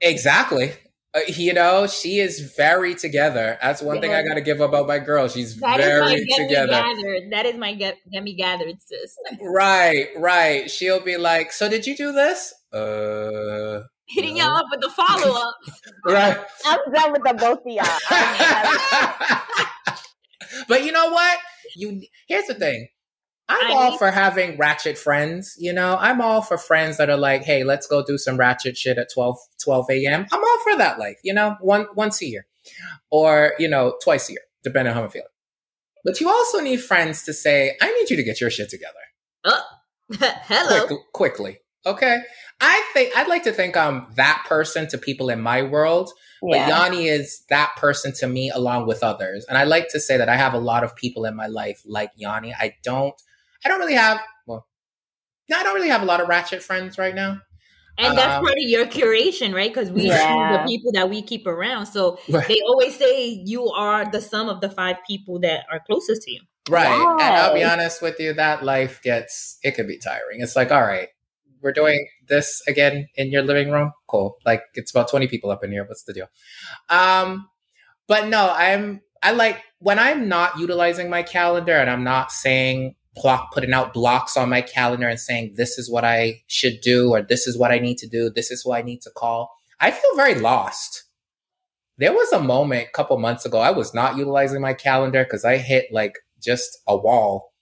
exactly, 0.00 0.72
uh, 1.14 1.20
you 1.26 1.52
know, 1.52 1.86
she 1.86 2.18
is 2.20 2.52
very 2.56 2.94
together. 2.94 3.58
That's 3.60 3.82
one 3.82 4.00
thing 4.00 4.12
I 4.12 4.22
got 4.22 4.34
to 4.34 4.40
give 4.40 4.60
about 4.60 4.86
my 4.86 4.98
girl. 4.98 5.26
She's 5.28 5.56
That 5.58 5.78
very 5.78 6.24
together. 6.36 6.68
gathered. 6.68 7.32
That 7.32 7.46
is 7.46 7.56
my 7.56 7.74
get 7.74 7.96
get 8.12 8.22
me 8.22 8.34
gathered, 8.36 8.76
sis. 8.86 9.16
Right, 9.40 10.08
right. 10.16 10.70
She'll 10.70 11.00
be 11.00 11.16
like, 11.16 11.50
"So 11.52 11.68
did 11.68 11.86
you 11.86 11.96
do 11.96 12.12
this?" 12.12 12.52
Uh, 12.72 13.80
Hitting 14.10 14.34
No. 14.36 14.44
y'all 14.44 14.56
up 14.58 14.66
with 14.70 14.80
the 14.80 14.90
follow 14.90 15.36
up. 15.40 15.54
right. 16.04 16.38
i'm 16.66 16.78
done 16.92 17.12
with 17.12 17.22
the 17.22 17.34
both 17.34 17.60
of 17.60 17.72
y'all 17.72 19.40
but 20.68 20.84
you 20.84 20.92
know 20.92 21.10
what? 21.10 21.38
You 21.76 22.02
here's 22.26 22.46
the 22.46 22.54
thing. 22.54 22.88
I'm 23.48 23.70
I 23.70 23.74
all 23.74 23.90
need- 23.90 23.98
for 23.98 24.10
having 24.10 24.56
ratchet 24.58 24.96
friends. 24.98 25.54
You 25.58 25.72
know, 25.72 25.96
I'm 26.00 26.20
all 26.20 26.42
for 26.42 26.56
friends 26.58 26.96
that 26.98 27.10
are 27.10 27.16
like, 27.16 27.42
hey, 27.42 27.64
let's 27.64 27.86
go 27.86 28.04
do 28.04 28.16
some 28.18 28.36
ratchet 28.36 28.76
shit 28.76 28.98
at 28.98 29.08
12, 29.12 29.36
12 29.62 29.86
a.m. 29.90 30.26
I'm 30.32 30.40
all 30.44 30.60
for 30.62 30.76
that 30.76 30.98
life, 30.98 31.18
you 31.24 31.34
know, 31.34 31.56
one 31.60 31.86
once 31.94 32.22
a 32.22 32.26
year. 32.26 32.46
Or, 33.10 33.54
you 33.58 33.68
know, 33.68 33.94
twice 34.04 34.28
a 34.28 34.32
year, 34.32 34.42
depending 34.62 34.90
on 34.92 34.96
how 34.98 35.04
I'm 35.04 35.10
feeling. 35.10 35.26
But 36.04 36.20
you 36.20 36.28
also 36.28 36.60
need 36.60 36.80
friends 36.80 37.24
to 37.24 37.32
say, 37.32 37.76
I 37.80 37.90
need 37.92 38.10
you 38.10 38.16
to 38.16 38.22
get 38.22 38.40
your 38.40 38.50
shit 38.50 38.70
together. 38.70 38.94
Oh, 39.44 39.62
hello. 40.20 40.86
quick, 40.86 41.00
quickly. 41.12 41.58
Okay. 41.86 42.18
I 42.60 42.84
think 42.92 43.16
I'd 43.16 43.28
like 43.28 43.44
to 43.44 43.52
think 43.52 43.76
I'm 43.76 44.06
that 44.16 44.44
person 44.48 44.88
to 44.88 44.98
people 44.98 45.30
in 45.30 45.40
my 45.40 45.62
world, 45.62 46.12
but 46.42 46.68
Yanni 46.68 47.08
is 47.08 47.44
that 47.48 47.72
person 47.76 48.12
to 48.14 48.26
me 48.26 48.50
along 48.50 48.86
with 48.86 49.02
others. 49.02 49.44
And 49.48 49.56
I 49.56 49.64
like 49.64 49.88
to 49.90 50.00
say 50.00 50.16
that 50.16 50.28
I 50.28 50.36
have 50.36 50.54
a 50.54 50.58
lot 50.58 50.84
of 50.84 50.94
people 50.96 51.24
in 51.24 51.34
my 51.34 51.46
life 51.46 51.82
like 51.86 52.10
Yanni. 52.16 52.54
I 52.54 52.76
don't 52.82 53.14
I 53.64 53.68
don't 53.68 53.78
really 53.80 53.94
have 53.94 54.20
well 54.46 54.66
no, 55.48 55.56
I 55.58 55.62
don't 55.62 55.74
really 55.74 55.88
have 55.88 56.02
a 56.02 56.06
lot 56.06 56.20
of 56.20 56.28
ratchet 56.28 56.62
friends 56.62 56.96
right 56.98 57.14
now. 57.14 57.40
And 57.98 58.16
that's 58.16 58.36
Um, 58.36 58.44
part 58.44 58.54
of 58.56 58.62
your 58.62 58.86
curation, 58.86 59.54
right? 59.54 59.72
Because 59.72 59.90
we 59.90 60.04
Yeah. 60.08 60.52
the 60.52 60.64
people 60.66 60.92
that 60.92 61.10
we 61.10 61.22
keep 61.22 61.46
around. 61.46 61.86
So 61.86 62.18
Right. 62.30 62.46
they 62.48 62.60
always 62.66 62.96
say 62.96 63.42
you 63.44 63.68
are 63.68 64.10
the 64.10 64.20
sum 64.20 64.48
of 64.48 64.60
the 64.60 64.70
five 64.70 64.96
people 65.06 65.40
that 65.40 65.66
are 65.70 65.80
closest 65.80 66.22
to 66.22 66.32
you. 66.32 66.40
Right. 66.68 67.00
And 67.00 67.34
I'll 67.36 67.52
be 67.54 67.64
honest 67.64 68.00
with 68.00 68.18
you, 68.20 68.32
that 68.34 68.64
life 68.64 69.02
gets 69.02 69.58
it 69.62 69.72
could 69.74 69.88
be 69.88 69.98
tiring. 69.98 70.40
It's 70.40 70.56
like, 70.56 70.70
all 70.70 70.82
right, 70.82 71.08
we're 71.62 71.72
doing 71.72 72.08
this 72.28 72.62
again 72.66 73.08
in 73.16 73.30
your 73.30 73.42
living 73.42 73.70
room. 73.70 73.92
Cool. 74.06 74.36
Like 74.44 74.62
it's 74.74 74.90
about 74.90 75.08
20 75.08 75.28
people 75.28 75.50
up 75.50 75.64
in 75.64 75.72
here. 75.72 75.84
What's 75.84 76.04
the 76.04 76.12
deal? 76.12 76.28
Um, 76.88 77.48
but 78.08 78.28
no, 78.28 78.52
I'm 78.54 79.00
I 79.22 79.32
like 79.32 79.62
when 79.78 79.98
I'm 79.98 80.28
not 80.28 80.58
utilizing 80.58 81.10
my 81.10 81.22
calendar 81.22 81.76
and 81.76 81.90
I'm 81.90 82.04
not 82.04 82.32
saying 82.32 82.94
block 83.14 83.52
putting 83.52 83.72
out 83.72 83.92
blocks 83.92 84.36
on 84.36 84.48
my 84.48 84.62
calendar 84.62 85.08
and 85.08 85.20
saying 85.20 85.54
this 85.56 85.78
is 85.78 85.90
what 85.90 86.04
I 86.04 86.42
should 86.46 86.80
do 86.80 87.10
or 87.10 87.22
this 87.22 87.46
is 87.46 87.58
what 87.58 87.70
I 87.70 87.78
need 87.78 87.98
to 87.98 88.08
do, 88.08 88.30
this 88.30 88.50
is 88.50 88.62
who 88.62 88.72
I 88.72 88.82
need 88.82 89.02
to 89.02 89.10
call. 89.10 89.50
I 89.80 89.90
feel 89.90 90.16
very 90.16 90.34
lost. 90.34 91.04
There 91.98 92.12
was 92.12 92.32
a 92.32 92.40
moment 92.40 92.88
a 92.88 92.92
couple 92.92 93.18
months 93.18 93.44
ago 93.44 93.58
I 93.58 93.70
was 93.70 93.92
not 93.92 94.16
utilizing 94.16 94.60
my 94.60 94.74
calendar 94.74 95.24
because 95.24 95.44
I 95.44 95.58
hit 95.58 95.86
like 95.92 96.14
just 96.42 96.78
a 96.86 96.96
wall 96.96 97.52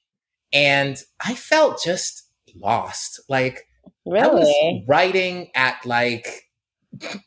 and 0.52 1.02
I 1.24 1.34
felt 1.34 1.82
just 1.82 2.28
lost. 2.54 3.20
Like 3.28 3.67
I 4.16 4.28
was 4.28 4.84
writing 4.86 5.50
at 5.54 5.84
like 5.84 6.48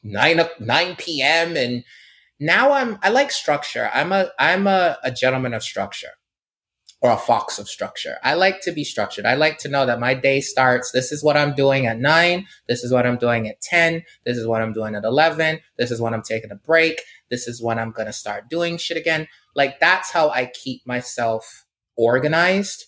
nine 0.03 0.41
nine 0.59 0.95
p.m. 0.97 1.55
and 1.55 1.83
now 2.39 2.71
I'm 2.71 2.97
I 3.03 3.09
like 3.09 3.31
structure. 3.31 3.89
I'm 3.93 4.11
a 4.11 4.29
I'm 4.39 4.67
a, 4.67 4.97
a 5.03 5.11
gentleman 5.11 5.53
of 5.53 5.63
structure 5.63 6.09
or 7.01 7.11
a 7.11 7.17
fox 7.17 7.57
of 7.57 7.67
structure. 7.67 8.17
I 8.23 8.35
like 8.35 8.61
to 8.61 8.71
be 8.71 8.83
structured. 8.83 9.25
I 9.25 9.33
like 9.35 9.57
to 9.59 9.69
know 9.69 9.85
that 9.85 9.99
my 9.99 10.13
day 10.13 10.39
starts. 10.39 10.91
This 10.91 11.11
is 11.11 11.23
what 11.23 11.35
I'm 11.35 11.55
doing 11.55 11.87
at 11.87 11.99
nine. 11.99 12.47
This 12.67 12.83
is 12.83 12.91
what 12.93 13.07
I'm 13.07 13.17
doing 13.17 13.47
at 13.47 13.61
ten. 13.61 14.03
This 14.25 14.37
is 14.37 14.45
what 14.45 14.61
I'm 14.61 14.73
doing 14.73 14.95
at 14.95 15.03
eleven. 15.03 15.59
This 15.77 15.91
is 15.91 15.99
when 15.99 16.13
I'm 16.13 16.21
taking 16.21 16.51
a 16.51 16.55
break. 16.55 17.01
This 17.29 17.47
is 17.47 17.61
when 17.61 17.79
I'm 17.79 17.91
gonna 17.91 18.13
start 18.13 18.49
doing 18.49 18.77
shit 18.77 18.97
again. 18.97 19.27
Like 19.55 19.79
that's 19.79 20.11
how 20.11 20.29
I 20.29 20.45
keep 20.45 20.85
myself 20.85 21.65
organized 21.97 22.85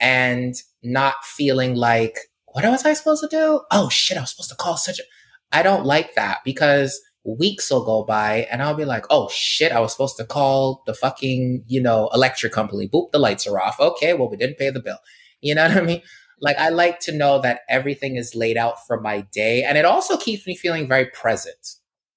and 0.00 0.54
not 0.82 1.24
feeling 1.24 1.74
like 1.74 2.16
what 2.52 2.64
was 2.64 2.84
I 2.84 2.92
supposed 2.94 3.22
to 3.22 3.28
do? 3.28 3.60
Oh 3.70 3.88
shit, 3.88 4.16
I 4.16 4.20
was 4.20 4.30
supposed 4.30 4.50
to 4.50 4.56
call 4.56 4.76
such 4.76 4.98
a. 4.98 5.02
I 5.50 5.62
don't 5.62 5.86
like 5.86 6.14
that 6.14 6.38
because 6.44 7.00
weeks 7.24 7.70
will 7.70 7.84
go 7.84 8.04
by 8.04 8.46
and 8.50 8.62
I'll 8.62 8.74
be 8.74 8.84
like, 8.84 9.04
oh 9.10 9.28
shit, 9.32 9.72
I 9.72 9.80
was 9.80 9.92
supposed 9.92 10.16
to 10.18 10.24
call 10.24 10.82
the 10.86 10.94
fucking, 10.94 11.64
you 11.66 11.82
know, 11.82 12.08
electric 12.14 12.52
company. 12.52 12.88
Boop, 12.88 13.10
the 13.12 13.18
lights 13.18 13.46
are 13.46 13.60
off. 13.60 13.80
Okay, 13.80 14.14
well, 14.14 14.30
we 14.30 14.36
didn't 14.36 14.58
pay 14.58 14.70
the 14.70 14.80
bill. 14.80 14.98
You 15.40 15.54
know 15.54 15.68
what 15.68 15.76
I 15.76 15.80
mean? 15.82 16.02
Like, 16.40 16.56
I 16.58 16.68
like 16.68 17.00
to 17.00 17.12
know 17.12 17.40
that 17.40 17.60
everything 17.68 18.16
is 18.16 18.34
laid 18.34 18.56
out 18.56 18.86
for 18.86 19.00
my 19.00 19.22
day. 19.32 19.64
And 19.64 19.76
it 19.76 19.84
also 19.84 20.16
keeps 20.16 20.46
me 20.46 20.56
feeling 20.56 20.88
very 20.88 21.06
present. 21.06 21.76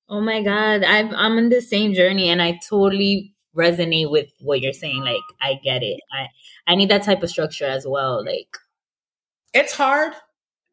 Oh 0.09 0.21
my 0.21 0.43
God. 0.43 0.83
I've, 0.83 1.11
I'm 1.13 1.37
on 1.37 1.49
the 1.49 1.61
same 1.61 1.93
journey 1.93 2.29
and 2.29 2.41
I 2.41 2.59
totally 2.69 3.33
resonate 3.55 4.11
with 4.11 4.29
what 4.39 4.61
you're 4.61 4.73
saying. 4.73 5.03
Like, 5.03 5.21
I 5.41 5.55
get 5.63 5.83
it. 5.83 5.99
I, 6.13 6.27
I 6.71 6.75
need 6.75 6.89
that 6.89 7.03
type 7.03 7.23
of 7.23 7.29
structure 7.29 7.65
as 7.65 7.85
well. 7.87 8.23
Like, 8.23 8.57
It's 9.53 9.73
hard 9.73 10.13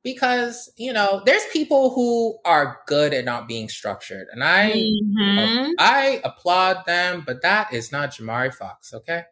because, 0.04 0.72
you 0.76 0.92
know, 0.92 1.22
there's 1.26 1.44
people 1.52 1.90
who 1.94 2.38
are 2.44 2.80
good 2.86 3.14
at 3.14 3.24
not 3.24 3.48
being 3.48 3.68
structured. 3.68 4.28
And 4.32 4.44
I. 4.44 4.72
mhm. 5.18 5.72
I 5.78 6.20
applaud 6.24 6.84
them, 6.86 7.22
but 7.26 7.42
that 7.42 7.72
is 7.72 7.92
not 7.92 8.10
Jamari 8.12 8.52
Fox, 8.54 8.92
okay? 8.94 9.24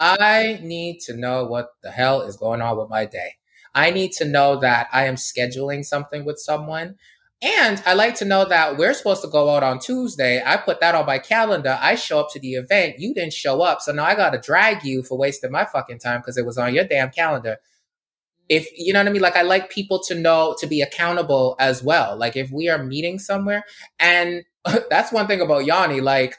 I 0.00 0.60
need 0.62 1.00
to 1.02 1.16
know 1.16 1.44
what 1.44 1.70
the 1.82 1.90
hell 1.90 2.22
is 2.22 2.36
going 2.36 2.62
on 2.62 2.78
with 2.78 2.88
my 2.90 3.04
day. 3.06 3.36
I 3.74 3.90
need 3.90 4.12
to 4.14 4.24
know 4.24 4.58
that 4.60 4.88
I 4.92 5.04
am 5.06 5.16
scheduling 5.16 5.84
something 5.84 6.24
with 6.24 6.38
someone. 6.38 6.96
And 7.42 7.82
I 7.86 7.94
like 7.94 8.16
to 8.16 8.24
know 8.26 8.44
that 8.46 8.76
we're 8.76 8.92
supposed 8.94 9.22
to 9.22 9.28
go 9.28 9.50
out 9.50 9.62
on 9.62 9.78
Tuesday. 9.78 10.42
I 10.44 10.56
put 10.58 10.80
that 10.80 10.94
on 10.94 11.06
my 11.06 11.18
calendar. 11.18 11.78
I 11.80 11.94
show 11.94 12.20
up 12.20 12.30
to 12.32 12.40
the 12.40 12.54
event. 12.54 12.98
You 12.98 13.14
didn't 13.14 13.32
show 13.32 13.62
up. 13.62 13.80
So 13.80 13.92
now 13.92 14.04
I 14.04 14.14
got 14.14 14.30
to 14.30 14.38
drag 14.38 14.84
you 14.84 15.02
for 15.02 15.16
wasting 15.18 15.50
my 15.52 15.64
fucking 15.64 16.00
time 16.00 16.20
because 16.20 16.36
it 16.36 16.44
was 16.46 16.58
on 16.58 16.74
your 16.74 16.84
damn 16.84 17.10
calendar. 17.10 17.56
If 18.50 18.68
you 18.76 18.92
know 18.92 19.00
what 19.00 19.08
I 19.08 19.12
mean? 19.12 19.22
Like, 19.22 19.36
I 19.36 19.42
like 19.42 19.70
people 19.70 20.02
to 20.08 20.14
know 20.14 20.54
to 20.58 20.66
be 20.66 20.82
accountable 20.82 21.56
as 21.58 21.82
well. 21.82 22.16
Like, 22.18 22.36
if 22.36 22.50
we 22.50 22.68
are 22.68 22.82
meeting 22.84 23.18
somewhere, 23.18 23.64
and 23.98 24.44
that's 24.90 25.12
one 25.12 25.26
thing 25.26 25.40
about 25.40 25.64
Yanni. 25.64 26.00
Like 26.00 26.36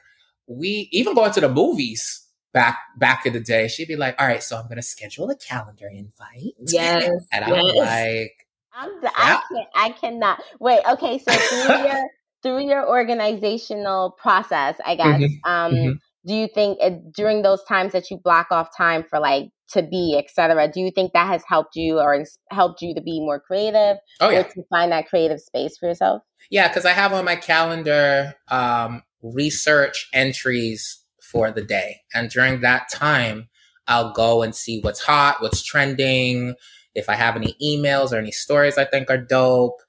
we 0.47 0.89
even 0.91 1.15
going 1.15 1.31
to 1.31 1.41
the 1.41 1.49
movies 1.49 2.27
back 2.53 2.77
back 2.97 3.25
in 3.25 3.33
the 3.33 3.39
day, 3.39 3.67
she'd 3.67 3.87
be 3.87 3.95
like, 3.95 4.15
"All 4.19 4.27
right, 4.27 4.43
so 4.43 4.57
I'm 4.57 4.67
gonna 4.67 4.81
schedule 4.81 5.29
a 5.29 5.35
calendar 5.35 5.87
invite." 5.91 6.53
Yes, 6.67 7.09
and 7.31 7.45
I'm 7.45 7.55
yes. 7.55 7.77
like, 7.77 8.47
I'm 8.73 9.01
the, 9.01 9.11
I 9.15 9.41
can't 9.51 9.69
I 9.75 9.89
cannot 9.91 10.43
wait. 10.59 10.81
Okay, 10.91 11.17
so 11.19 11.31
through 11.31 11.77
your 11.87 12.09
through 12.43 12.67
your 12.67 12.87
organizational 12.87 14.11
process, 14.11 14.75
I 14.83 14.95
guess, 14.95 15.21
Mhm, 15.21 15.39
um, 15.45 15.73
mhm. 15.73 15.99
do 16.25 16.33
you 16.33 16.47
think 16.47 16.79
it, 16.81 17.13
during 17.13 17.43
those 17.43 17.63
times 17.65 17.93
that 17.93 18.09
you 18.09 18.17
block 18.17 18.47
off 18.51 18.75
time 18.75 19.03
for 19.03 19.19
like 19.19 19.49
to 19.71 19.83
be, 19.83 20.15
etc., 20.17 20.69
do 20.71 20.79
you 20.81 20.91
think 20.91 21.13
that 21.13 21.27
has 21.27 21.43
helped 21.47 21.75
you 21.75 21.99
or 21.99 22.13
ins- 22.15 22.37
helped 22.51 22.81
you 22.81 22.93
to 22.95 23.01
be 23.01 23.19
more 23.19 23.39
creative 23.39 23.97
"Oh 24.19 24.29
or 24.29 24.33
yeah, 24.33 24.43
to 24.43 24.63
find 24.69 24.91
that 24.91 25.07
creative 25.07 25.39
space 25.39 25.77
for 25.77 25.87
yourself? 25.87 26.21
yeah," 26.49 26.67
because 26.67 26.85
I 26.85 26.91
have 26.91 27.13
on 27.13 27.25
my 27.25 27.35
calendar 27.35 28.33
um, 28.49 29.03
research 29.21 30.09
entries 30.13 30.99
for 31.21 31.51
the 31.51 31.61
day, 31.63 32.01
and 32.13 32.29
during 32.29 32.61
that 32.61 32.89
time, 32.91 33.49
I'll 33.87 34.13
go 34.13 34.41
and 34.43 34.55
see 34.55 34.79
what's 34.81 35.01
hot, 35.01 35.41
what's 35.41 35.63
trending, 35.63 36.55
if 36.95 37.09
I 37.09 37.15
have 37.15 37.35
any 37.35 37.55
emails 37.63 38.11
or 38.11 38.17
any 38.17 38.31
stories 38.31 38.77
I 38.77 38.85
think 38.85 39.09
are 39.09 39.17
dope. 39.17 39.81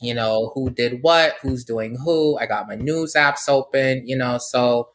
you 0.00 0.12
know, 0.14 0.50
who 0.54 0.70
did 0.70 1.02
what, 1.02 1.36
who's 1.40 1.64
doing 1.64 1.96
who. 2.04 2.36
I 2.38 2.46
got 2.46 2.66
my 2.68 2.74
news 2.74 3.14
apps 3.14 3.48
open, 3.48 4.06
you 4.06 4.16
know, 4.16 4.38
so 4.38 4.88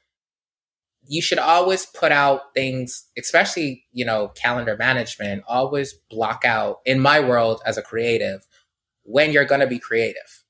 you 1.10 1.24
should 1.24 1.40
always 1.40 1.88
put 1.88 2.12
out 2.12 2.54
things, 2.54 3.06
especially, 3.18 3.84
you 3.92 4.06
know, 4.06 4.28
calendar 4.30 4.78
management, 4.78 5.44
always 5.48 5.94
block 6.12 6.46
out 6.46 6.78
in 6.86 7.00
my 7.00 7.20
world 7.20 7.62
as 7.66 7.78
a 7.78 7.82
creative 7.82 8.46
when 9.04 9.32
you're 9.32 9.44
going 9.46 9.62
to 9.62 9.68
be 9.68 9.80
creative. 9.80 10.44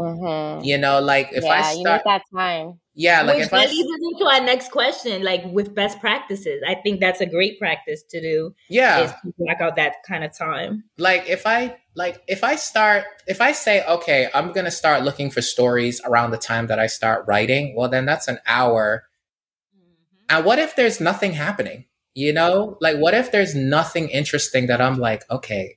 Mhm. 0.00 0.64
You 0.64 0.78
know, 0.78 0.98
like 1.00 1.28
if 1.32 1.44
yeah, 1.44 1.50
I 1.50 1.70
you 1.72 1.76
need 1.76 1.82
start, 1.82 2.02
that 2.06 2.22
time. 2.34 2.80
yeah, 2.94 3.20
like 3.20 3.36
Which 3.36 3.46
if 3.46 3.52
I, 3.52 3.66
that 3.66 3.70
leads 3.70 3.88
us 3.90 4.00
into 4.12 4.24
our 4.24 4.40
next 4.40 4.70
question, 4.70 5.22
like 5.22 5.44
with 5.44 5.74
best 5.74 6.00
practices. 6.00 6.62
I 6.66 6.74
think 6.76 6.98
that's 6.98 7.20
a 7.20 7.26
great 7.26 7.58
practice 7.58 8.02
to 8.10 8.20
do 8.20 8.54
yeah, 8.70 9.00
is 9.04 9.10
to 9.10 9.34
block 9.36 9.60
out 9.60 9.76
that 9.76 9.96
kind 10.08 10.24
of 10.24 10.36
time. 10.36 10.84
like 10.96 11.28
if 11.28 11.46
I 11.46 11.76
like 11.94 12.22
if 12.26 12.42
I 12.42 12.56
start 12.56 13.04
if 13.26 13.42
I 13.42 13.52
say 13.52 13.84
okay, 13.86 14.30
I'm 14.32 14.52
gonna 14.52 14.70
start 14.70 15.02
looking 15.02 15.30
for 15.30 15.42
stories 15.42 16.00
around 16.06 16.30
the 16.30 16.38
time 16.38 16.68
that 16.68 16.78
I 16.78 16.86
start 16.86 17.26
writing. 17.28 17.74
Well, 17.76 17.90
then 17.90 18.06
that's 18.06 18.26
an 18.28 18.38
hour. 18.46 19.04
And 20.32 20.46
what 20.46 20.58
if 20.58 20.76
there's 20.76 21.00
nothing 21.00 21.32
happening? 21.32 21.84
You 22.14 22.32
know, 22.32 22.78
like 22.80 22.96
what 22.96 23.14
if 23.14 23.32
there's 23.32 23.54
nothing 23.54 24.08
interesting 24.08 24.66
that 24.66 24.80
I'm 24.80 24.98
like, 24.98 25.24
okay, 25.30 25.76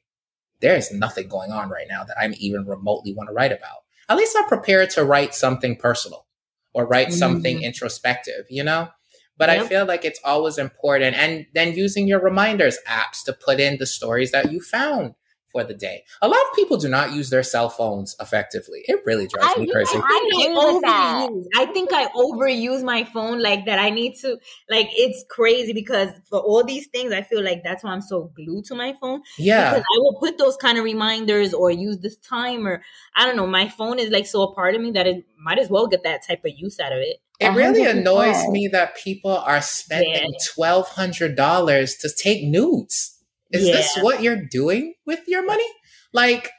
there's 0.61 0.91
nothing 0.91 1.27
going 1.27 1.51
on 1.51 1.69
right 1.69 1.87
now 1.89 2.03
that 2.05 2.17
I'm 2.19 2.33
even 2.37 2.65
remotely 2.65 3.13
want 3.13 3.29
to 3.29 3.33
write 3.33 3.51
about. 3.51 3.83
At 4.07 4.17
least 4.17 4.35
I'm 4.37 4.47
prepared 4.47 4.89
to 4.91 5.03
write 5.03 5.35
something 5.35 5.75
personal 5.75 6.25
or 6.73 6.85
write 6.87 7.13
something 7.13 7.57
Mhm. 7.57 7.63
introspective, 7.63 8.45
you 8.49 8.63
know? 8.63 8.89
But 9.37 9.49
I 9.49 9.67
feel 9.67 9.85
like 9.85 10.05
it's 10.05 10.19
always 10.23 10.57
important. 10.57 11.17
And 11.17 11.45
then 11.53 11.73
using 11.73 12.07
your 12.07 12.21
reminders 12.21 12.77
apps 12.87 13.23
to 13.25 13.33
put 13.33 13.59
in 13.59 13.77
the 13.77 13.85
stories 13.85 14.31
that 14.31 14.51
you 14.51 14.61
found 14.61 15.15
for 15.55 15.63
the 15.63 15.73
day. 15.73 16.03
A 16.21 16.27
lot 16.27 16.37
of 16.49 16.55
people 16.55 16.75
do 16.77 16.89
not 16.89 17.13
use 17.13 17.29
their 17.29 17.43
cell 17.43 17.69
phones 17.69 18.13
effectively. 18.19 18.81
It 18.89 18.99
really 19.05 19.27
drives 19.27 19.53
I 19.57 19.61
me 19.61 19.71
crazy. 19.71 19.97
I 19.97 20.01
I 20.01 20.29
agree 20.43 20.53
with 20.73 20.81
that. 20.81 21.29
overuse. 21.29 21.45
I 21.55 21.65
think 21.67 21.89
I 21.93 22.07
overuse 22.15 22.83
my 22.83 23.05
phone 23.05 23.41
like 23.41 23.65
that. 23.65 23.79
I 23.79 23.89
need 23.89 24.15
to 24.21 24.37
like 24.69 24.87
it's 24.91 25.23
crazy 25.29 25.71
because 25.71 26.09
for 26.29 26.39
all 26.39 26.63
these 26.63 26.87
things, 26.87 27.13
I 27.13 27.21
feel 27.21 27.41
like 27.43 27.63
that's 27.63 27.83
why 27.85 27.91
I'm 27.91 28.01
so 28.01 28.31
glued 28.35 28.65
to 28.65 28.75
my 28.75 28.93
phone. 28.99 29.21
yeah. 29.37 29.69
Because 29.71 29.83
I 29.95 29.99
will 29.99 30.17
put 30.19 30.37
those 30.37 30.57
kind 30.57 30.77
of 30.77 30.83
reminders 30.83 31.53
or 31.53 31.71
use 31.71 31.99
this 31.99 32.17
timer. 32.17 32.81
I 33.15 33.25
don't 33.25 33.37
know. 33.37 33.47
My 33.47 33.69
phone 33.69 33.97
is 33.99 34.09
like 34.09 34.25
so 34.25 34.43
a 34.43 34.53
part 34.53 34.75
of 34.75 34.81
me 34.81 34.91
that 34.91 35.07
it 35.07 35.25
might 35.39 35.59
as 35.59 35.69
well 35.69 35.87
get 35.87 36.03
that 36.03 36.27
type 36.27 36.43
of 36.45 36.51
use 36.55 36.79
out 36.81 36.91
of 36.91 36.99
it. 36.99 37.17
It 37.39 37.49
really 37.49 37.85
annoys 37.85 38.47
me 38.47 38.67
that 38.69 38.95
people 38.95 39.31
are 39.37 39.61
spending 39.61 40.31
Yeah. 40.31 40.37
twelve 40.53 40.87
hundred 40.89 41.35
dollars 41.35 41.95
to 41.97 42.09
take 42.09 42.43
nudes. 42.45 43.14
Is 43.55 43.71
this 43.71 43.97
what 44.03 44.21
you're 44.21 44.41
doing 44.49 44.93
with 45.05 45.21
your 45.27 45.45
money? 45.45 45.67
Like, 46.13 46.51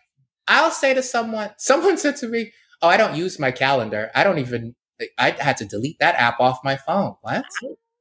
I'll 0.49 0.71
say 0.71 0.95
to 0.95 1.03
someone, 1.03 1.51
someone 1.59 1.99
said 1.99 2.17
to 2.17 2.29
me, 2.29 2.53
"Oh, 2.83 2.89
I 2.89 2.97
don't 2.97 3.17
use 3.17 3.39
my 3.39 3.51
calendar. 3.51 4.11
I 4.15 4.25
don't 4.25 4.39
even. 4.39 4.75
I 5.19 5.31
had 5.31 5.59
to 5.59 5.67
delete 5.67 5.99
that 6.01 6.15
app 6.15 6.41
off 6.41 6.61
my 6.65 6.77
phone. 6.77 7.17
What? 7.21 7.45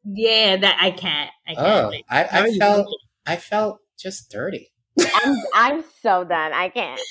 Yeah, 0.05 0.57
that 0.57 0.77
I 0.79 0.91
can't. 0.91 1.31
I 1.47 1.55
can't. 1.55 1.85
Oh, 1.85 1.89
Like, 1.89 2.05
I, 2.09 2.43
I 2.43 2.57
felt, 2.57 2.87
I 3.25 3.35
felt 3.35 3.79
just 3.97 4.31
dirty. 4.31 4.71
I'm 4.97 5.35
I'm 5.53 5.83
so 6.01 6.23
done. 6.23 6.53
I 6.53 6.69
can't. 6.69 7.01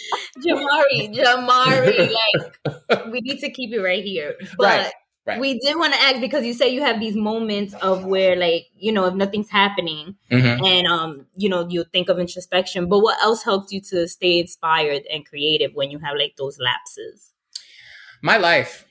Jamari, 0.47 1.15
Jamari, 1.15 2.09
like 2.95 3.11
we 3.13 3.21
need 3.21 3.41
to 3.41 3.51
keep 3.51 3.73
it 3.73 3.81
right 3.81 4.03
here. 4.03 4.37
But 4.57 4.65
Right, 4.65 4.93
right. 5.27 5.41
we 5.41 5.59
did 5.59 5.77
want 5.77 5.93
to 5.95 6.01
ask 6.01 6.21
because 6.21 6.45
you 6.45 6.53
say 6.53 6.69
you 6.69 6.83
have 6.83 7.01
these 7.01 7.17
moments 7.17 7.75
of 7.75 8.05
where 8.05 8.37
like, 8.37 8.67
you 8.77 8.93
know, 8.93 9.05
if 9.07 9.15
nothing's 9.15 9.51
happening 9.51 10.17
Mhm. 10.31 10.67
and 10.67 10.87
um, 10.87 11.27
you 11.37 11.49
know, 11.49 11.67
you 11.69 11.85
think 11.93 12.09
of 12.09 12.19
introspection. 12.19 12.89
But 12.89 13.01
what 13.01 13.21
else 13.23 13.43
helps 13.43 13.73
you 13.73 13.81
to 13.91 14.07
stay 14.09 14.41
inspired 14.41 15.03
and 15.11 15.27
creative 15.27 15.75
when 15.75 15.91
you 15.91 15.99
have 15.99 16.17
like 16.17 16.37
those 16.37 16.59
lapses? 16.59 17.33
My 18.23 18.37
life. 18.39 18.87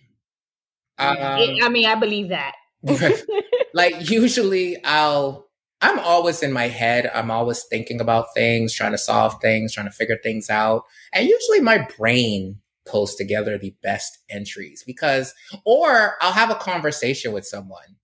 Um, 0.99 1.17
I 1.19 1.69
mean, 1.69 1.85
I 1.85 1.95
believe 1.95 2.29
that. 2.29 2.55
like 3.73 4.09
usually 4.09 4.83
I'll 4.83 5.47
I'm 5.81 5.99
always 5.99 6.41
in 6.41 6.53
my 6.53 6.69
head. 6.69 7.11
I'm 7.13 7.29
always 7.29 7.65
thinking 7.65 7.99
about 7.99 8.33
things, 8.33 8.73
trying 8.73 8.93
to 8.93 8.97
solve 8.97 9.41
things, 9.41 9.73
trying 9.73 9.85
to 9.87 9.91
figure 9.91 10.17
things 10.21 10.49
out. 10.49 10.83
And 11.11 11.27
usually 11.27 11.59
my 11.59 11.87
brain 11.97 12.59
pulls 12.85 13.15
together 13.15 13.57
the 13.57 13.75
best 13.81 14.19
entries 14.29 14.83
because 14.85 15.33
or 15.65 16.15
I'll 16.21 16.33
have 16.33 16.49
a 16.49 16.55
conversation 16.55 17.31
with 17.31 17.45
someone 17.45 17.97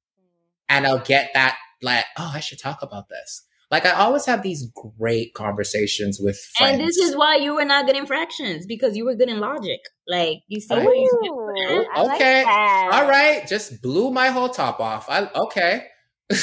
and 0.67 0.87
I'll 0.87 0.99
get 1.03 1.31
that 1.33 1.57
like, 1.81 2.05
oh, 2.17 2.31
I 2.33 2.39
should 2.39 2.59
talk 2.59 2.81
about 2.81 3.09
this. 3.09 3.45
Like 3.71 3.85
I 3.85 3.91
always 3.91 4.25
have 4.25 4.41
these 4.41 4.71
great 4.97 5.33
conversations 5.35 6.19
with 6.19 6.39
friends. 6.57 6.79
And 6.79 6.87
this 6.87 6.97
is 6.97 7.15
why 7.15 7.35
you 7.35 7.53
were 7.53 7.65
not 7.65 7.85
good 7.85 7.95
in 7.95 8.07
fractions 8.07 8.65
because 8.65 8.97
you 8.97 9.05
were 9.05 9.15
good 9.15 9.29
in 9.29 9.39
logic. 9.39 9.79
Like 10.07 10.39
you 10.47 10.59
see 10.59 10.75
you 10.75 11.85
like 11.97 12.15
Okay. 12.15 12.43
that. 12.43 12.89
All 12.91 13.07
right, 13.07 13.47
just 13.47 13.81
blew 13.81 14.09
my 14.09 14.29
whole 14.29 14.49
top 14.49 14.79
off. 14.79 15.07
I 15.07 15.29
okay. 15.35 15.85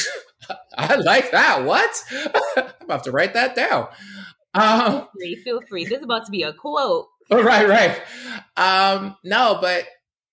I 0.79 0.97
like 0.97 1.33
that. 1.33 1.65
What? 1.65 1.91
I'm 2.57 2.73
about 2.83 3.05
to 3.05 3.11
write 3.11 3.35
that 3.35 3.57
down. 3.57 3.89
Um, 4.55 4.93
feel 4.93 5.09
free, 5.19 5.37
feel 5.37 5.61
free. 5.69 5.85
This 5.85 5.99
is 5.99 6.05
about 6.05 6.27
to 6.27 6.31
be 6.31 6.43
a 6.43 6.53
quote. 6.53 7.07
right, 7.31 7.69
right. 7.69 8.01
Um, 8.57 9.17
no, 9.25 9.59
but 9.61 9.85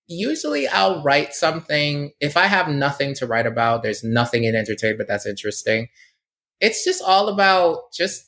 usually 0.06 0.68
I'll 0.68 1.02
write 1.02 1.34
something 1.34 2.12
if 2.20 2.36
I 2.36 2.46
have 2.46 2.68
nothing 2.68 3.14
to 3.14 3.26
write 3.26 3.46
about. 3.46 3.82
There's 3.82 4.04
nothing 4.04 4.44
in 4.44 4.54
entertainment 4.54 5.08
that's 5.08 5.26
interesting. 5.26 5.88
It's 6.60 6.84
just 6.84 7.02
all 7.02 7.28
about 7.28 7.92
just 7.92 8.26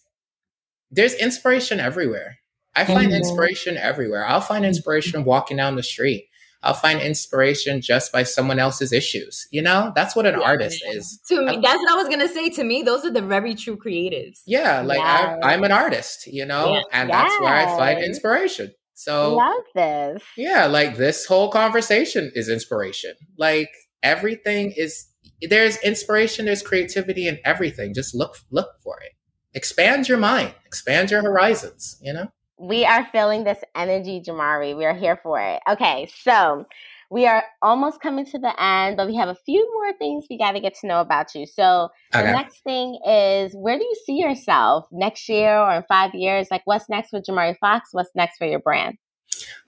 there's 0.90 1.14
inspiration 1.14 1.80
everywhere. 1.80 2.38
I 2.74 2.84
find 2.84 3.10
Mhm. 3.10 3.16
inspiration 3.16 3.76
everywhere. 3.76 4.26
I'll 4.26 4.40
find 4.40 4.64
inspiration 4.64 5.24
walking 5.24 5.56
down 5.56 5.76
the 5.76 5.82
street. 5.82 6.28
I'll 6.66 6.74
find 6.74 7.00
inspiration 7.00 7.80
just 7.80 8.12
by 8.12 8.24
someone 8.24 8.58
else's 8.58 8.92
issues. 8.92 9.46
You 9.50 9.62
know, 9.62 9.92
that's 9.94 10.16
what 10.16 10.26
an 10.26 10.34
Yeah. 10.40 10.46
artist 10.46 10.82
is. 10.86 11.20
To 11.28 11.40
me, 11.40 11.58
that's 11.62 11.78
what 11.78 11.90
I 11.92 11.94
was 11.94 12.08
gonna 12.08 12.28
say. 12.28 12.50
To 12.50 12.64
me, 12.64 12.82
those 12.82 13.04
are 13.04 13.10
the 13.12 13.22
very 13.22 13.54
true 13.54 13.76
creatives. 13.76 14.40
Yeah, 14.46 14.82
like 14.82 14.98
Yes. 14.98 15.38
I, 15.42 15.52
I'm 15.54 15.64
an 15.64 15.72
artist, 15.72 16.26
you 16.26 16.44
know, 16.44 16.74
Yeah. 16.74 16.82
and 16.92 17.10
that's 17.10 17.38
where 17.40 17.54
I 17.54 17.66
find 17.76 18.02
inspiration. 18.04 18.72
So 18.94 19.34
Love 19.36 19.62
this. 19.74 20.22
yeah, 20.36 20.66
like 20.66 20.96
this 20.96 21.26
whole 21.26 21.50
conversation 21.50 22.32
is 22.34 22.48
inspiration. 22.48 23.14
Like 23.38 23.70
everything 24.02 24.72
is 24.76 25.06
there's 25.42 25.76
inspiration, 25.78 26.46
there's 26.46 26.62
creativity 26.62 27.28
in 27.28 27.38
everything. 27.44 27.94
Just 27.94 28.14
look 28.14 28.36
look 28.50 28.70
for 28.82 28.98
it. 29.00 29.12
Expand 29.54 30.08
your 30.08 30.18
mind, 30.18 30.54
expand 30.66 31.10
your 31.10 31.22
horizons, 31.22 31.98
you 32.02 32.12
know? 32.12 32.28
We 32.59 32.84
are 32.84 33.07
feeling 33.12 33.44
this 33.44 33.59
energy, 33.74 34.22
Jamari. 34.26 34.76
We 34.76 34.84
are 34.86 34.94
here 34.94 35.18
for 35.22 35.40
it. 35.40 35.61
Okay, 35.68 36.09
so 36.22 36.64
we 37.11 37.26
are 37.26 37.44
almost 37.62 38.00
coming 38.00 38.24
to 38.26 38.38
the 38.38 38.61
end, 38.62 38.96
but 38.96 39.07
we 39.07 39.14
have 39.16 39.28
a 39.28 39.36
few 39.46 39.70
more 39.74 39.92
things 39.98 40.24
we 40.28 40.38
got 40.38 40.52
to 40.52 40.61
get 40.61 40.74
to 40.80 40.86
know 40.86 41.00
about 41.00 41.34
you. 41.34 41.46
So 41.46 41.90
the 42.12 42.32
next 42.32 42.62
thing 42.64 42.98
is 43.07 43.52
where 43.54 43.78
do 43.78 43.84
you 43.84 43.96
see 44.04 44.14
yourself 44.18 44.86
next 44.90 45.28
year 45.28 45.57
or 45.57 45.74
in 45.74 45.84
five 45.88 46.14
years? 46.14 46.48
Like, 46.50 46.62
what's 46.64 46.88
next 46.88 47.12
with 47.12 47.24
Jamari 47.28 47.57
Fox? 47.59 47.90
What's 47.92 48.11
next 48.14 48.38
for 48.38 48.46
your 48.46 48.61
brand? 48.61 48.96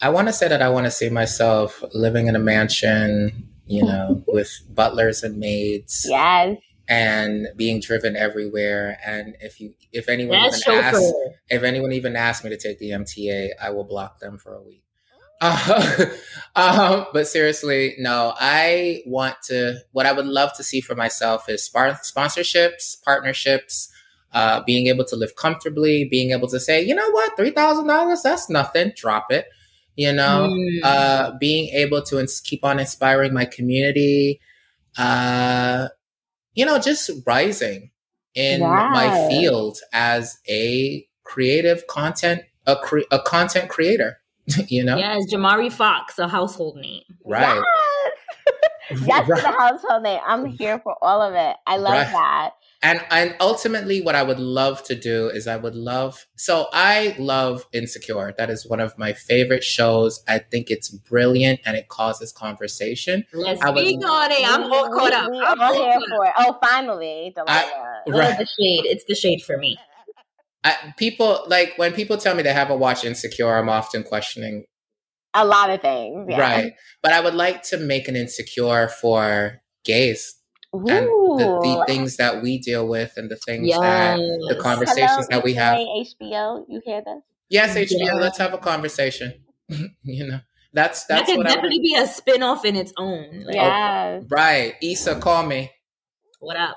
I 0.01 0.09
want 0.09 0.29
to 0.29 0.33
say 0.33 0.49
that 0.49 0.63
I 0.63 0.69
want 0.69 0.87
to 0.87 0.91
see 0.91 1.11
myself 1.11 1.85
living 1.93 2.27
in 2.27 2.37
a 2.37 2.41
mansion, 2.41 3.49
you 3.67 3.83
know, 3.85 4.25
with 4.27 4.51
butlers 4.71 5.23
and 5.23 5.39
maids 5.39 6.07
Yes. 6.09 6.57
And 6.89 7.49
being 7.57 7.81
driven 7.81 8.17
everywhere. 8.17 8.99
And 9.05 9.37
if 9.41 9.61
you 9.61 9.75
if 9.93 10.09
anyone 10.09 10.39
That's 10.43 10.67
even 10.67 10.81
asks 10.85 11.01
chauffeur. 11.01 11.35
if 11.51 11.63
anyone 11.63 11.93
even 11.93 12.17
asks 12.17 12.45
me 12.45 12.51
to 12.51 12.57
take 12.57 12.79
the 12.79 12.91
MTA, 12.91 13.51
I 13.61 13.71
will 13.71 13.85
block 13.85 14.21
them 14.21 14.39
for 14.39 14.55
a 14.55 14.63
week. 14.63 14.83
Uh, 15.41 16.07
um, 16.57 17.07
but 17.13 17.29
seriously, 17.29 17.95
no, 17.99 18.35
I 18.41 19.03
want 19.07 19.37
to, 19.45 19.77
what 19.93 20.07
I 20.07 20.13
would 20.13 20.27
love 20.27 20.53
to 20.57 20.65
see 20.65 20.81
for 20.81 20.97
myself 20.97 21.49
is 21.49 21.63
spar- 21.65 22.01
sponsorships, 22.03 23.01
partnerships, 23.05 23.89
uh, 24.33 24.63
being 24.65 24.89
able 24.89 25.05
to 25.05 25.17
live 25.17 25.37
comfortably, 25.37 26.05
being 26.11 26.33
able 26.33 26.49
to 26.49 26.59
say, 26.59 26.83
you 26.83 26.95
know 26.95 27.09
what, 27.13 27.37
$3,000, 27.39 28.23
that's 28.23 28.51
nothing, 28.51 28.93
drop 28.97 29.31
it. 29.31 29.47
You 29.97 30.13
know, 30.13 30.49
Mm. 30.51 30.79
uh, 30.83 31.33
being 31.39 31.69
able 31.69 32.03
to 32.03 32.19
ins- 32.21 32.41
keep 32.41 32.65
on 32.65 32.79
inspiring 32.81 33.33
my 33.33 33.45
community, 33.45 34.41
uh, 34.97 35.89
you 36.59 36.67
know, 36.67 36.77
just 36.81 37.09
rising 37.25 37.89
in 38.35 38.61
my 38.61 39.29
field 39.29 39.79
as 39.93 40.39
a 40.49 41.07
creative 41.23 41.87
content, 41.87 42.43
a, 42.67 42.75
cre- 42.75 43.07
a 43.13 43.21
content 43.21 43.71
creator, 43.71 44.19
you 44.67 44.83
know? 44.83 44.97
Yes, 44.97 45.33
Jamari 45.33 45.71
Fox, 45.71 46.19
a 46.19 46.27
household 46.27 46.77
name. 46.79 47.05
Right. 47.25 47.55
Yes. 47.55 48.15
Yes, 49.07 49.27
to 49.27 49.33
Right. 49.35 49.43
the 49.43 49.49
household 49.53 50.03
name. 50.03 50.21
I'm 50.27 50.47
here 50.47 50.81
for 50.81 50.97
all 51.03 51.21
of 51.23 51.35
it. 51.35 51.57
I 51.67 51.77
love 51.77 51.93
Right. 51.93 52.11
that. 52.11 52.51
And 52.81 53.05
and 53.11 53.35
ultimately 53.41 54.01
what 54.01 54.15
I 54.15 54.23
would 54.23 54.39
love 54.39 54.85
to 54.85 54.95
do 54.95 55.29
is 55.29 55.49
I 55.49 55.57
would 55.57 55.75
love 55.75 56.27
so 56.37 56.69
I 56.73 57.17
love 57.19 57.67
Insecure. 57.73 58.33
That 58.39 58.51
is 58.51 58.69
one 58.69 58.79
of 58.79 58.97
my 58.97 59.13
favorite 59.15 59.65
shows. 59.65 60.23
I 60.29 60.39
think 60.39 60.71
it's 60.71 60.89
brilliant 60.89 61.59
and 61.67 61.77
it 61.77 61.89
causes 61.89 62.31
conversation. 62.33 63.25
Let's 63.33 63.61
I 63.63 63.71
would- 63.71 63.85
speak 63.85 64.05
on 64.09 64.31
it. 64.31 64.49
I'm 64.49 64.73
all 64.73 64.89
caught 64.97 65.13
up. 65.13 65.29
We, 65.29 65.39
we 65.39 65.45
I'm 65.45 65.61
all 65.61 65.75
all 65.75 65.83
here 65.83 65.93
caught 65.99 66.09
for 66.09 66.25
it. 66.27 66.33
Oh, 66.39 66.59
finally, 66.63 67.33
Delilah. 67.35 67.71
Oh, 68.07 68.13
Right. 68.17 68.39
the 68.39 68.47
shade. 68.47 68.87
It's 68.87 69.05
the 69.09 69.17
shade 69.17 69.43
for 69.43 69.59
me. 69.59 69.77
I, 70.63 70.95
people 70.97 71.45
like 71.49 71.75
when 71.77 71.93
people 71.93 72.17
tell 72.17 72.35
me 72.37 72.43
they 72.45 72.53
haven't 72.53 72.79
watched 72.79 73.05
Insecure, 73.05 73.57
I'm 73.59 73.69
often 73.69 74.05
questioning 74.05 74.65
A 75.35 75.45
lot 75.45 75.71
of 75.71 75.81
things. 75.83 76.27
Yeah. 76.31 76.41
Right. 76.41 76.73
But 77.03 77.13
I 77.13 77.21
would 77.21 77.35
like 77.35 77.63
to 77.65 77.77
make 77.77 78.07
an 78.09 78.15
insecure 78.17 78.89
for 78.89 79.63
gays 79.85 80.35
Ooh. 80.75 80.87
and 80.89 81.07
the, 81.07 81.61
the 81.63 81.85
things 81.87 82.17
that 82.19 82.43
we 82.43 82.59
deal 82.59 82.87
with 82.87 83.13
and 83.17 83.31
the 83.31 83.37
things 83.37 83.71
that 83.71 84.17
the 84.49 84.57
conversations 84.61 85.11
Hello, 85.11 85.27
that 85.31 85.45
we 85.45 85.55
have. 85.55 85.79
HBO, 85.79 86.65
you 86.69 86.81
hear 86.85 87.01
this? 87.05 87.23
Yes, 87.49 87.75
HBO, 87.75 88.05
Yeah. 88.07 88.15
let's 88.15 88.39
have 88.39 88.53
a 88.53 88.59
conversation. 88.59 89.33
you 90.03 90.27
know, 90.27 90.41
That's 90.75 91.05
that 91.07 91.19
that's 91.21 91.31
could 91.31 91.39
what 91.39 91.47
I 91.47 91.55
definitely 91.55 91.81
be 91.81 91.95
a 91.97 92.07
spin-off 92.07 92.65
in 92.65 92.77
its 92.77 92.93
own. 92.99 93.45
Like, 93.47 93.57
oh, 93.57 93.61
Yes. 93.61 94.25
right. 94.31 94.75
Issa, 94.83 95.17
call 95.21 95.47
me. 95.47 95.71
What 96.41 96.57
up? 96.57 96.77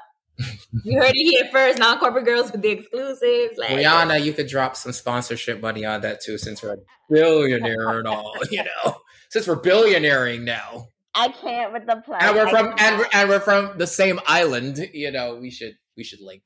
you 0.83 0.97
heard 0.99 1.11
it 1.13 1.29
here 1.31 1.49
first. 1.51 1.77
Non-corporate 1.77 2.25
girls 2.25 2.51
with 2.51 2.61
the 2.61 2.69
exclusives. 2.69 3.57
Like, 3.57 3.71
Rihanna, 3.71 4.23
you 4.23 4.33
could 4.33 4.47
drop 4.47 4.75
some 4.75 4.91
sponsorship 4.93 5.61
money 5.61 5.85
on 5.85 6.01
that 6.01 6.21
too, 6.21 6.37
since 6.37 6.63
we're 6.63 6.73
a 6.73 6.77
billionaire 7.09 7.99
and 7.99 8.07
all. 8.07 8.33
You 8.49 8.63
know, 8.63 8.97
since 9.29 9.47
we're 9.47 9.61
billionairing 9.61 10.43
now, 10.43 10.87
I 11.13 11.29
can't 11.29 11.73
with 11.73 11.85
the 11.87 12.01
plug. 12.05 12.21
and 12.21 12.35
we're 12.35 12.47
from 12.49 12.73
and 12.77 12.97
we're, 12.99 13.07
and 13.13 13.29
we're 13.29 13.39
from 13.39 13.77
the 13.77 13.87
same 13.87 14.19
island. 14.27 14.77
You 14.93 15.11
know, 15.11 15.35
we 15.35 15.49
should 15.51 15.73
we 15.97 16.03
should 16.03 16.21
link. 16.21 16.43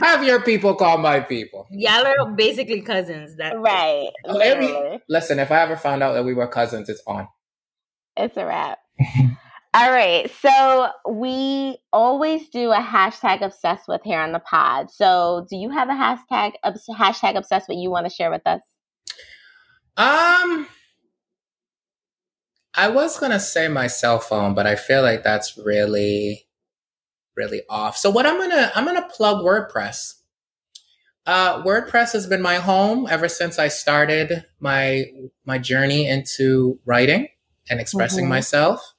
Have 0.00 0.24
your 0.24 0.42
people 0.42 0.74
call 0.74 0.98
my 0.98 1.20
people. 1.20 1.68
y'all 1.70 2.04
are 2.04 2.32
basically 2.32 2.80
cousins. 2.80 3.36
That 3.36 3.56
Right. 3.56 4.10
Oh, 4.26 4.38
every- 4.38 4.66
Literally. 4.66 4.98
Listen, 5.08 5.38
if 5.38 5.52
I 5.52 5.60
ever 5.62 5.76
found 5.76 6.02
out 6.02 6.14
that 6.14 6.24
we 6.24 6.34
were 6.34 6.48
cousins, 6.48 6.88
it's 6.88 7.02
on. 7.06 7.28
It's 8.16 8.36
a 8.36 8.44
wrap. 8.44 8.78
All 9.74 9.90
right. 9.90 10.28
So 10.40 10.88
we 11.08 11.78
always 11.92 12.48
do 12.48 12.72
a 12.72 12.80
hashtag 12.80 13.42
obsessed 13.42 13.86
with 13.88 14.00
here 14.04 14.20
on 14.20 14.32
the 14.32 14.38
pod. 14.40 14.90
So 14.90 15.46
do 15.48 15.56
you 15.56 15.70
have 15.70 15.88
a 15.88 15.92
hashtag 15.92 16.52
hashtag 16.64 17.36
obsessed 17.36 17.68
with 17.68 17.78
you 17.78 17.90
want 17.90 18.06
to 18.06 18.10
share 18.10 18.30
with 18.32 18.42
us? 18.46 18.60
Um, 19.96 20.66
I 22.76 22.88
was 22.88 23.18
gonna 23.18 23.40
say 23.40 23.68
my 23.68 23.86
cell 23.86 24.18
phone, 24.18 24.54
but 24.54 24.66
I 24.66 24.74
feel 24.76 25.02
like 25.02 25.22
that's 25.22 25.56
really, 25.56 26.46
really 27.36 27.62
off. 27.68 27.96
So 27.96 28.10
what 28.10 28.26
I'm 28.26 28.38
gonna 28.38 28.72
I'm 28.74 28.84
gonna 28.84 29.08
plug 29.08 29.44
WordPress. 29.44 30.14
Uh, 31.26 31.62
WordPress 31.62 32.12
has 32.12 32.26
been 32.26 32.42
my 32.42 32.56
home 32.56 33.06
ever 33.08 33.28
since 33.28 33.58
I 33.58 33.68
started 33.68 34.44
my 34.60 35.04
my 35.44 35.58
journey 35.58 36.06
into 36.08 36.78
writing 36.84 37.28
and 37.70 37.80
expressing 37.80 38.26
Mhm. 38.26 38.30
myself. 38.30 38.92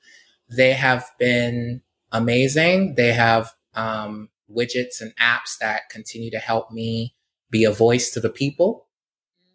They 0.49 0.73
have 0.73 1.05
been 1.19 1.81
amazing. 2.11 2.95
They 2.95 3.13
have 3.13 3.53
um, 3.75 4.29
widgets 4.49 5.01
and 5.01 5.13
apps 5.17 5.57
that 5.59 5.89
continue 5.89 6.31
to 6.31 6.39
help 6.39 6.71
me 6.71 7.13
be 7.49 7.65
a 7.65 7.71
voice 7.71 8.09
to 8.11 8.21
the 8.21 8.29
people. 8.29 8.87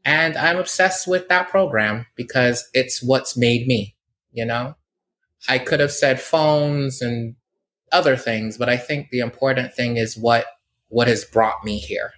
And 0.04 0.36
I'm 0.36 0.58
obsessed 0.58 1.06
with 1.08 1.28
that 1.28 1.48
program 1.48 2.04
because 2.16 2.68
it's 2.74 3.02
what's 3.02 3.34
made 3.36 3.66
me, 3.66 3.96
you 4.32 4.44
know? 4.44 4.74
I 5.48 5.58
could 5.58 5.80
have 5.80 5.92
said 5.92 6.20
phones 6.20 7.00
and 7.00 7.34
other 7.92 8.16
things, 8.16 8.58
but 8.58 8.68
I 8.68 8.76
think 8.76 9.08
the 9.10 9.20
important 9.20 9.74
thing 9.74 9.96
is 9.96 10.16
what 10.16 10.46
what 10.88 11.08
has 11.08 11.24
brought 11.24 11.64
me 11.64 11.78
here. 11.78 12.12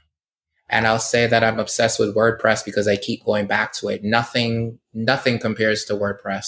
And 0.71 0.87
I'll 0.87 0.99
say 0.99 1.27
that 1.27 1.45
I'm 1.45 1.59
obsessed 1.61 1.99
with 1.99 2.17
WordPress 2.17 2.65
because 2.65 2.89
I 2.89 2.97
keep 2.97 3.25
going 3.25 3.47
back 3.47 3.75
to 3.75 3.89
it. 3.89 4.03
Nothing 4.03 4.79
nothing 4.95 5.39
compares 5.39 5.85
to 5.87 5.95
WordPress. 5.95 6.47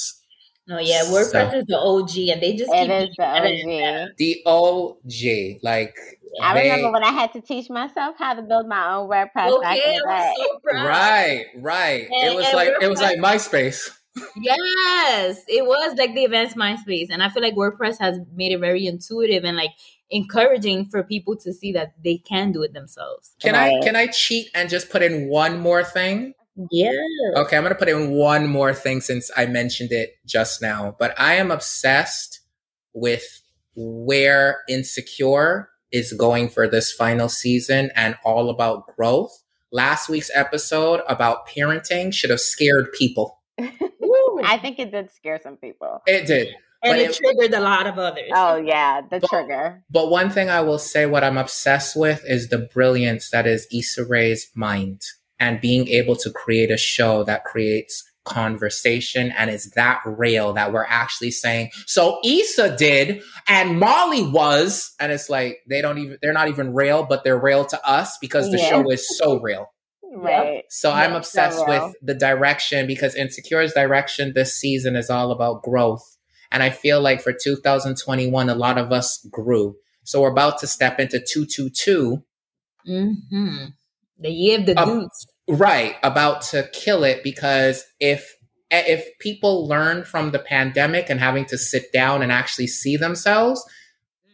no, 0.67 0.79
yeah, 0.79 1.03
WordPress 1.05 1.51
So- 1.53 1.59
is 1.59 1.65
the 1.67 1.79
OG, 1.79 2.31
and 2.33 2.43
they 2.43 2.57
just 2.57 2.73
It 2.73 2.87
keep 2.89 2.91
is 2.91 3.09
the 3.11 3.15
better 3.19 3.47
and 3.47 3.69
better. 3.69 4.03
OG. 4.05 4.17
The 4.17 4.43
OG, 4.47 5.59
like 5.63 5.97
I 6.43 6.55
they- 6.55 6.63
remember 6.71 6.91
when 6.93 7.05
I 7.05 7.13
had 7.13 7.33
to 7.35 7.41
teach 7.43 7.69
myself 7.71 8.17
how 8.19 8.35
to 8.35 8.43
build 8.43 8.67
my 8.67 8.95
own 8.95 9.09
WordPress 9.09 9.51
oh, 9.51 9.61
back 9.61 9.77
Okay, 9.79 9.95
in 9.95 10.01
I'm 10.09 10.35
so 10.37 10.59
proud. 10.65 10.87
right, 10.89 11.45
right. 11.59 12.09
And- 12.11 12.33
it 12.33 12.35
was 12.35 12.47
and 12.47 12.55
like 12.57 12.69
it 12.81 12.89
was 12.89 12.99
WordPress- 13.01 13.03
like 13.03 13.19
MySpace. 13.19 13.91
Yes, 14.37 15.43
it 15.49 15.65
was 15.67 15.97
like 15.97 16.15
the 16.15 16.25
advanced 16.25 16.57
MySpace, 16.57 17.09
and 17.11 17.23
I 17.23 17.29
feel 17.29 17.43
like 17.43 17.55
WordPress 17.55 17.99
has 18.01 18.19
made 18.35 18.53
it 18.53 18.59
very 18.59 18.87
intuitive 18.87 19.45
and 19.45 19.57
like 19.57 19.71
encouraging 20.11 20.87
for 20.87 21.03
people 21.03 21.37
to 21.37 21.53
see 21.53 21.73
that 21.73 21.95
they 22.03 22.19
can 22.19 22.53
do 22.53 22.63
it 22.63 22.73
themselves. 22.73 23.35
Can 23.41 23.55
Right. 23.55 23.73
I 23.81 23.85
can 23.85 23.97
I 23.97 24.07
cheat 24.09 24.49
and 24.55 24.69
just 24.69 24.91
put 24.91 25.03
in 25.03 25.29
one 25.29 25.59
more 25.59 25.83
thing? 25.83 26.35
Yeah, 26.71 26.93
Okay, 27.37 27.57
I'm 27.57 27.65
gonna 27.65 27.75
put 27.75 27.89
in 27.89 28.13
one 28.13 28.47
more 28.47 28.73
thing 28.73 29.01
since 29.01 29.31
I 29.37 29.47
mentioned 29.47 29.91
it 29.91 30.17
just 30.25 30.63
now. 30.63 30.95
But 30.99 31.19
I 31.19 31.35
am 31.35 31.51
obsessed 31.51 32.41
with 32.93 33.43
where 33.75 34.63
Insecure 34.69 35.71
is 35.91 36.13
going 36.13 36.49
for 36.49 36.69
this 36.69 36.93
final 36.93 37.29
season 37.29 37.91
and 37.97 38.17
all 38.25 38.51
about 38.51 38.95
growth. 38.95 39.43
Last 39.73 40.09
week's 40.09 40.31
episode 40.35 41.01
about 41.09 41.49
parenting 41.49 42.13
should 42.15 42.31
have 42.31 42.41
scared 42.41 42.93
people. 42.93 43.41
I 44.45 44.59
think 44.59 44.79
it 44.79 44.91
did 44.93 45.11
scare 45.13 45.41
some 45.43 45.57
people. 45.57 46.03
It 46.07 46.27
did. 46.27 46.49
and 46.83 47.01
it, 47.01 47.11
it- 47.11 47.17
triggered 47.17 47.55
a 47.55 47.61
lot 47.61 47.87
of 47.87 47.99
others. 47.99 48.31
Oh 48.35 48.57
yeah, 48.65 49.01
the 49.11 49.21
But- 49.21 49.31
trigger. 49.31 49.83
But 49.91 50.11
one 50.11 50.31
thing 50.31 50.51
I 50.51 50.61
will 50.61 50.79
say, 50.79 51.07
what 51.07 51.25
I'm 51.25 51.39
obsessed 51.39 51.97
with 51.97 52.23
is 52.27 52.49
the 52.49 52.59
brilliance 52.59 53.31
that 53.31 53.47
is 53.47 53.67
Issa 53.73 54.05
Rae's 54.05 54.51
mind 54.55 55.01
and 55.41 55.61
being 55.61 55.89
able 55.89 56.17
to 56.17 56.31
create 56.31 56.71
a 56.71 56.77
show 56.77 57.25
that 57.25 57.45
creates 57.45 58.05
conversation 58.25 59.33
and 59.37 59.51
is 59.51 59.71
that 59.73 60.01
real 60.07 60.53
that 60.55 60.73
we're 60.73 60.87
actually 60.87 61.31
saying, 61.31 61.71
so 61.87 62.21
Issa 62.25 62.77
did 62.77 63.23
and 63.49 63.79
Molly 63.79 64.23
was, 64.23 64.95
and 65.01 65.11
it's 65.13 65.29
like 65.29 65.59
they 65.69 65.83
don't 65.83 65.99
even, 65.99 66.19
they're 66.23 66.33
not 66.33 66.49
even 66.49 66.73
real, 66.73 67.05
but 67.05 67.25
they're 67.25 67.39
real 67.39 67.65
to 67.67 67.87
us 67.89 68.17
because 68.21 68.51
the 68.51 68.59
Yeah. 68.59 68.69
show 68.71 68.91
is 68.91 69.07
so 69.19 69.41
real. 69.41 69.67
Right. 70.15 70.63
So 70.71 70.93
I'm 70.93 71.15
obsessed 71.15 71.59
so 71.59 71.67
real. 71.67 71.87
with 71.89 71.97
the 72.03 72.15
direction 72.15 72.87
because 72.87 73.15
Insecure's 73.15 73.73
direction 73.73 74.33
this 74.35 74.55
season 74.55 74.97
is 74.97 75.11
all 75.11 75.33
about 75.33 75.63
growth. 75.63 76.17
And 76.53 76.63
I 76.63 76.71
feel 76.71 77.01
like 77.01 77.21
for 77.21 77.33
2021, 77.33 78.49
a 78.49 78.55
lot 78.55 78.79
of 78.79 78.93
us 78.93 79.27
grew. 79.31 79.77
So 80.05 80.21
we're 80.21 80.31
about 80.31 80.59
to 80.61 80.67
step 80.67 81.01
into 81.01 81.19
222, 81.19 82.23
hmm 82.87 83.65
the 84.19 84.31
year 84.31 84.61
of 84.61 84.67
the 84.67 84.81
Um, 84.81 85.01
goose. 85.01 85.27
right? 85.49 85.97
About 86.03 86.43
to 86.43 86.69
kill 86.73 87.03
it 87.05 87.23
because 87.25 87.85
if 88.01 88.37
if 88.71 89.19
people 89.19 89.67
learn 89.69 90.05
from 90.05 90.31
the 90.31 90.39
pandemic 90.39 91.09
and 91.11 91.21
having 91.21 91.45
to 91.47 91.59
sit 91.59 91.93
down 91.93 92.23
and 92.23 92.33
actually 92.33 92.67
see 92.67 92.97
themselves, 92.97 93.65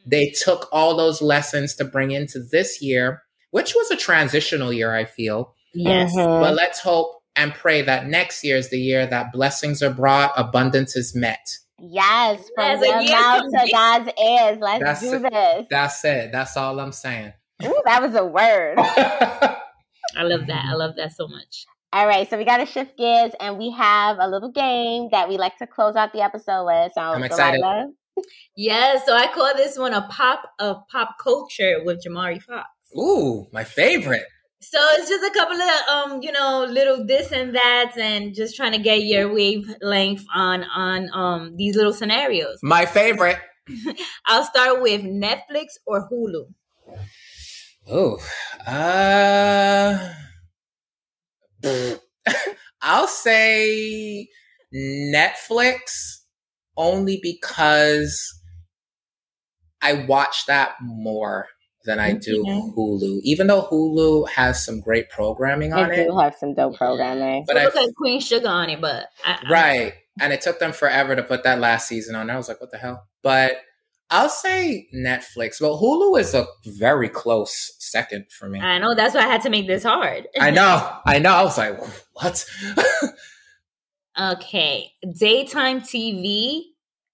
they 0.07 0.31
took 0.31 0.69
all 0.73 0.97
those 0.97 1.21
lessons 1.21 1.75
to 1.77 1.85
bring 1.85 2.11
into 2.11 2.39
this 2.41 2.81
year, 2.83 3.23
which 3.51 3.75
was 3.75 3.91
a 3.91 3.97
transitional 3.97 4.73
year, 4.73 4.95
I 4.95 5.05
feel. 5.05 5.55
Yes. 5.75 6.15
Mhm. 6.15 6.41
But 6.41 6.55
let's 6.55 6.81
hope 6.81 7.23
and 7.37 7.55
pray 7.55 7.83
that 7.83 8.07
next 8.07 8.43
year 8.45 8.57
is 8.57 8.71
the 8.71 8.79
year 8.79 9.07
that 9.07 9.33
blessings 9.33 9.83
are 9.83 9.91
brought, 9.93 10.33
abundance 10.37 10.97
is 10.97 11.15
met. 11.15 11.47
Yes, 11.79 12.41
from 12.55 12.65
Yes, 12.65 12.81
your 12.87 13.01
yes, 13.01 13.11
mouth 13.11 13.45
you 13.53 13.67
to. 13.67 13.73
God's 13.73 14.11
ears. 14.23 14.59
Let's 14.61 14.85
That's 14.85 15.01
do 15.01 15.15
it. 15.25 15.33
this. 15.33 15.67
That's 15.71 16.05
it. 16.05 16.33
That's 16.33 16.57
all 16.57 16.79
I'm 16.81 16.93
saying. 16.93 17.33
Ooh, 17.65 17.83
that 17.87 18.03
was 18.03 18.15
a 18.15 18.25
word. 18.25 18.75
I 18.79 20.23
love 20.23 20.47
that. 20.49 20.65
I 20.67 20.75
love 20.75 20.97
that 20.97 21.13
so 21.13 21.29
much. 21.29 21.67
All 21.93 22.07
right, 22.07 22.29
so 22.31 22.39
we 22.39 22.45
got 22.45 22.59
to 22.59 22.67
shift 22.67 22.97
gears, 22.97 23.33
and 23.41 23.59
we 23.59 23.71
have 23.73 24.19
a 24.21 24.29
little 24.29 24.51
game 24.53 25.09
that 25.11 25.29
we 25.29 25.37
like 25.39 25.57
to 25.59 25.67
close 25.67 25.97
out 25.97 26.13
the 26.13 26.21
episode 26.21 26.65
with. 26.65 26.93
So, 26.95 27.01
I'm 27.01 27.23
excited. 27.25 27.59
Delilah, 27.59 27.89
Yes, 28.57 29.05
so 29.07 29.15
I 29.17 29.27
call 29.29 29.53
this 29.57 29.77
one 29.79 29.93
a 29.95 30.03
pop 30.09 30.43
of 30.59 30.87
pop 30.89 31.17
culture 31.23 31.81
with 31.85 32.05
Jamari 32.05 32.41
Fox. 32.43 32.69
Ooh, 32.97 33.47
my 33.53 33.65
favorite. 33.65 34.25
So 34.63 34.79
it's 34.93 35.09
just 35.09 35.25
a 35.25 35.33
couple 35.39 35.57
of 35.57 35.89
um, 35.89 36.23
you 36.23 36.33
know, 36.33 36.67
little 36.69 37.07
this 37.07 37.33
and 37.33 37.55
that, 37.55 37.93
and 37.97 38.35
just 38.35 38.57
trying 38.57 38.73
to 38.73 38.79
get 38.79 39.03
your 39.05 39.33
wavelength 39.33 40.25
on 40.35 40.65
on 40.65 41.09
um 41.15 41.57
these 41.57 41.77
little 41.77 41.93
scenarios. 41.95 42.59
My 42.63 42.85
favorite. 42.87 43.39
I'll 44.27 44.45
start 44.45 44.83
with 44.83 45.03
Netflix 45.03 45.79
or 45.87 46.09
Hulu. 46.11 46.47
Oh, 47.89 48.19
Uh 48.67 50.15
I'll 52.83 53.07
say 53.09 54.29
Netflix 54.75 56.21
only 56.77 57.19
because 57.23 58.41
I 59.83 59.93
watch 60.07 60.47
that 60.47 60.77
more 60.83 61.49
than 61.85 61.99
I 61.99 62.13
do 62.13 62.45
Mhm. 62.45 62.75
Hulu. 62.77 63.21
Even 63.23 63.47
though 63.47 63.63
Hulu 63.63 64.29
has 64.31 64.65
some 64.65 64.81
great 64.81 65.09
programming 65.11 65.73
on 65.73 65.89
they 65.89 66.03
it. 66.03 66.09
do 66.09 66.19
have 66.19 66.35
some 66.37 66.55
dope 66.55 66.77
programming. 66.77 67.45
But 67.47 67.57
it 67.57 67.61
I- 67.61 67.65
looks 67.65 67.77
like 67.77 67.95
Queen 67.95 68.21
Sugar 68.21 68.49
on 68.49 68.69
it, 68.71 68.81
but 68.81 69.09
I, 69.25 69.39
I- 69.45 69.51
Right. 69.51 69.95
And 70.21 70.33
it 70.33 70.41
took 70.43 70.59
them 70.59 70.73
forever 70.73 71.17
to 71.17 71.23
put 71.23 71.45
that 71.45 71.59
last 71.61 71.89
season 71.89 72.15
on. 72.15 72.29
I 72.29 72.37
was 72.37 72.49
like, 72.49 72.61
what 72.61 72.71
the 72.71 72.77
hell? 72.79 73.07
But 73.23 73.53
I'll 74.11 74.29
say 74.29 74.89
Netflix. 74.95 75.61
Well, 75.61 75.81
Hulu 75.81 76.19
is 76.21 76.35
a 76.35 76.47
very 76.67 77.09
close 77.09 77.73
second 77.79 78.27
for 78.31 78.49
me. 78.49 78.61
I 78.61 78.79
know 78.79 78.95
that's 78.95 79.15
why 79.15 79.21
I 79.21 79.27
had 79.29 79.41
to 79.43 79.51
make 79.51 79.67
this 79.69 79.85
hard. 79.85 80.27
I 80.39 80.51
know. 80.51 80.91
I 81.07 81.19
know. 81.21 81.33
I 81.33 81.43
was 81.45 81.57
like, 81.57 81.81
what? 82.15 82.45
Okay, 84.21 84.91
daytime 85.19 85.81
TV, 85.81 86.63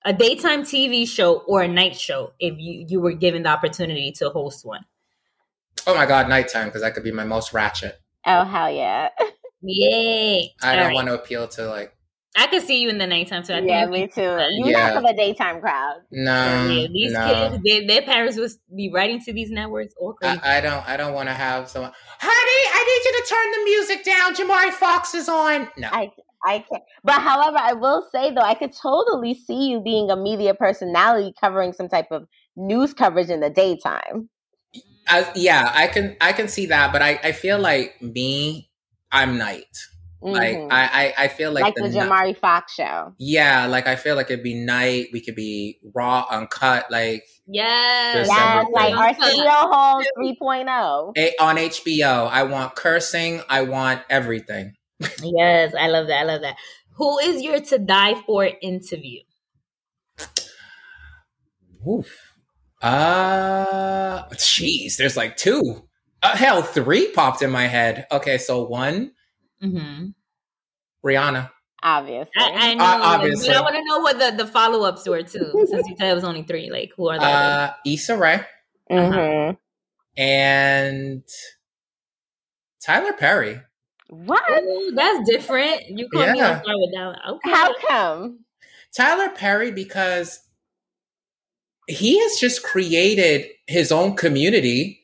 a 0.06 0.12
daytime 0.14 0.62
TV 0.62 1.06
show 1.06 1.40
or 1.40 1.62
a 1.62 1.68
night 1.68 1.96
show 1.98 2.32
if 2.40 2.54
you 2.58 2.86
you 2.88 3.00
were 3.00 3.12
given 3.12 3.42
the 3.42 3.50
opportunity 3.50 4.12
to 4.12 4.30
host 4.30 4.64
one. 4.64 4.84
oh 5.86 5.94
my 5.94 6.06
God, 6.06 6.28
nighttime, 6.28 6.68
because 6.68 6.82
that 6.82 6.94
could 6.94 7.04
be 7.04 7.12
my 7.12 7.24
most 7.24 7.52
ratchet. 7.52 8.00
Oh 8.24 8.44
hell 8.44 8.70
yeah! 8.70 9.10
Yay! 9.62 10.54
I 10.62 10.70
All 10.70 10.76
don't 10.76 10.86
right. 10.86 10.94
want 10.94 11.08
to 11.08 11.14
appeal 11.14 11.48
to 11.48 11.66
like, 11.68 11.92
I 12.36 12.46
could 12.48 12.62
see 12.62 12.80
you 12.82 12.88
in 12.88 12.98
the 12.98 13.06
nighttime 13.06 13.42
too. 13.42 13.54
I 13.54 13.60
yeah, 13.60 13.86
think 13.86 13.90
me 13.92 14.06
too. 14.08 14.22
You 14.22 14.70
Yeah. 14.70 14.78
lack 14.90 14.96
of 14.96 15.04
a 15.04 15.14
daytime 15.16 15.60
crowd. 15.60 16.02
no, 16.10 16.68
Yeah, 16.70 16.86
these 16.92 17.12
no. 17.12 17.50
kids, 17.50 17.62
they, 17.64 17.86
their 17.86 18.02
parents 18.02 18.36
would 18.38 18.50
be 18.76 18.90
writing 18.92 19.20
to 19.22 19.32
these 19.32 19.50
networks 19.50 19.94
or 19.98 20.14
crazy. 20.14 20.40
I, 20.42 20.58
I 20.58 20.60
don't. 20.60 20.86
I 20.88 20.96
don't 20.96 21.14
want 21.14 21.28
to 21.28 21.34
have 21.34 21.68
someone. 21.68 21.92
Honey, 22.20 22.32
I 22.74 22.84
need 22.88 23.04
you 23.08 23.22
to 23.22 23.28
turn 23.28 23.50
the 23.52 23.64
music 23.64 24.04
down. 24.04 24.34
Jamari 24.34 24.72
Fox 24.72 25.14
is 25.14 25.28
on. 25.28 25.68
No, 25.78 25.88
I 25.92 26.10
I 26.44 26.58
can't. 26.60 26.82
But 27.04 27.20
however, 27.22 27.58
I 27.60 27.72
will 27.72 28.06
say 28.12 28.30
though, 28.32 28.40
I 28.42 28.54
could 28.54 28.72
totally 28.72 29.34
see 29.34 29.68
you 29.68 29.80
being 29.80 30.10
a 30.10 30.16
media 30.16 30.54
personality 30.54 31.32
covering 31.40 31.72
some 31.72 31.88
type 31.88 32.08
of 32.10 32.26
news 32.56 32.94
coverage 32.94 33.30
in 33.30 33.40
the 33.40 33.50
daytime. 33.50 34.28
I, 35.08 35.30
yeah, 35.36 35.70
I 35.74 35.86
can 35.86 36.16
I 36.20 36.32
can 36.32 36.48
see 36.48 36.66
that, 36.66 36.92
but 36.92 37.00
I, 37.02 37.18
I 37.22 37.32
feel 37.32 37.58
like 37.58 38.00
me, 38.02 38.70
I'm 39.12 39.38
night. 39.38 39.66
Like 40.22 40.56
Mhm. 40.56 40.72
I, 40.72 41.12
I 41.16 41.24
I 41.24 41.28
feel 41.28 41.52
like, 41.52 41.64
like, 41.64 41.74
the, 41.76 41.82
ni- 41.88 41.94
Jamari 41.96 42.36
Fox 42.36 42.74
show. 42.74 43.12
Yeah, 43.18 43.66
like 43.66 43.86
I 43.86 43.94
feel 43.96 44.16
like 44.16 44.30
it'd 44.30 44.42
be 44.42 44.54
night. 44.54 45.08
We 45.12 45.20
could 45.20 45.36
be 45.36 45.78
raw, 45.94 46.26
uncut, 46.30 46.90
like 46.90 47.24
Yes. 47.46 48.26
Just 48.26 48.30
Yes, 48.36 48.66
like 48.72 48.92
Uncut. 48.94 49.18
Arsenio 49.20 49.50
Hall 49.50 50.02
3.0. 50.18 51.12
a- 51.16 51.34
on 51.40 51.56
HBO. 51.56 52.26
I 52.28 52.42
want 52.42 52.74
cursing. 52.74 53.40
I 53.48 53.62
want 53.62 54.02
everything. 54.10 54.74
Yes, 55.22 55.74
I 55.78 55.88
love 55.88 56.06
that. 56.08 56.20
I 56.20 56.24
love 56.24 56.40
that. 56.42 56.56
Who 56.96 57.18
is 57.18 57.42
your 57.42 57.60
to 57.60 57.78
die 57.78 58.14
for 58.26 58.48
interview? 58.62 59.20
Oof. 61.88 62.32
Uh, 62.82 64.24
jeez, 64.34 64.96
there's 64.96 65.16
like 65.16 65.36
two. 65.36 65.88
Uh, 66.22 66.36
hell, 66.36 66.62
three 66.62 67.10
popped 67.12 67.42
in 67.42 67.50
my 67.50 67.66
head. 67.66 68.06
Okay, 68.10 68.38
so 68.38 68.64
one, 68.64 69.12
Mm-hmm. 69.62 70.08
Rihanna. 71.04 71.50
Obviously. 71.82 72.32
I, 72.38 72.70
I 72.70 72.74
know, 72.74 72.84
Uh, 72.84 73.00
obviously. 73.02 73.48
but 73.48 73.56
I 73.56 73.60
want 73.62 73.74
to 73.76 73.84
know 73.84 73.98
what 74.00 74.18
the, 74.18 74.44
the 74.44 74.50
follow 74.50 74.84
ups 74.86 75.08
were 75.08 75.22
too. 75.22 75.52
Since 75.66 75.88
you 75.88 75.96
said 75.98 76.10
it 76.10 76.14
was 76.14 76.24
only 76.24 76.42
three, 76.42 76.70
like 76.70 76.92
who 76.96 77.08
are 77.08 77.18
the 77.18 77.24
others? 77.24 77.54
Uh, 77.54 77.72
Issa 77.86 78.16
Rae 78.18 78.44
hmm 78.90 79.50
and 80.18 81.22
Tyler 82.84 83.12
Perry. 83.12 83.60
What? 84.08 84.42
Oh, 84.48 84.92
that's 84.94 85.28
different. 85.28 85.82
You 85.90 86.08
caught 86.08 86.30
me 86.32 86.38
Yeah. 86.38 86.58
off 86.58 86.64
guard 86.64 86.76
with 86.78 86.94
that 86.94 87.06
one. 87.06 87.18
Okay. 87.36 87.50
How 87.50 87.74
come? 87.88 88.40
Tyler 88.96 89.30
Perry 89.30 89.70
because 89.72 90.40
he 91.86 92.18
has 92.20 92.36
just 92.38 92.62
created 92.62 93.46
his 93.66 93.90
own 93.92 94.16
community 94.16 95.02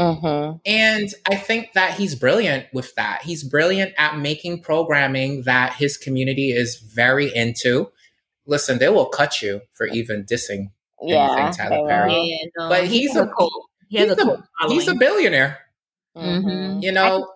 Mm-hmm. 0.00 0.56
And 0.66 1.08
I 1.30 1.36
think 1.36 1.74
that 1.74 1.94
he's 1.96 2.16
brilliant 2.16 2.66
with 2.72 2.92
that. 2.96 3.22
He's 3.22 3.44
brilliant 3.44 3.92
at 3.98 4.18
making 4.18 4.62
programming 4.62 5.42
that 5.42 5.74
his 5.74 5.96
community 5.96 6.50
is 6.50 6.76
very 6.76 7.32
into. 7.32 7.92
Listen, 8.44 8.78
they 8.78 8.88
will 8.88 9.06
cut 9.06 9.42
you 9.42 9.60
for 9.74 9.86
even 9.86 10.24
dissing. 10.24 10.72
Yeah. 11.00 11.30
Anything 11.38 11.52
Tyler 11.68 11.86
Perry. 11.88 12.14
Yeah, 12.14 12.48
no, 12.58 12.68
But 12.68 12.84
he 12.88 13.00
he's 13.02 13.12
has 13.12 13.26
a- 13.26 13.30
cult. 13.38 13.52
He 13.88 13.98
he's 13.98 14.08
a 14.08 14.12
a- 14.14 14.16
cult 14.16 14.40
following. 14.60 14.78
He's 14.80 14.88
a 14.88 14.94
billionaire. 14.96 15.58
Mhm. 16.16 16.82
You 16.82 16.92
know, 16.92 17.32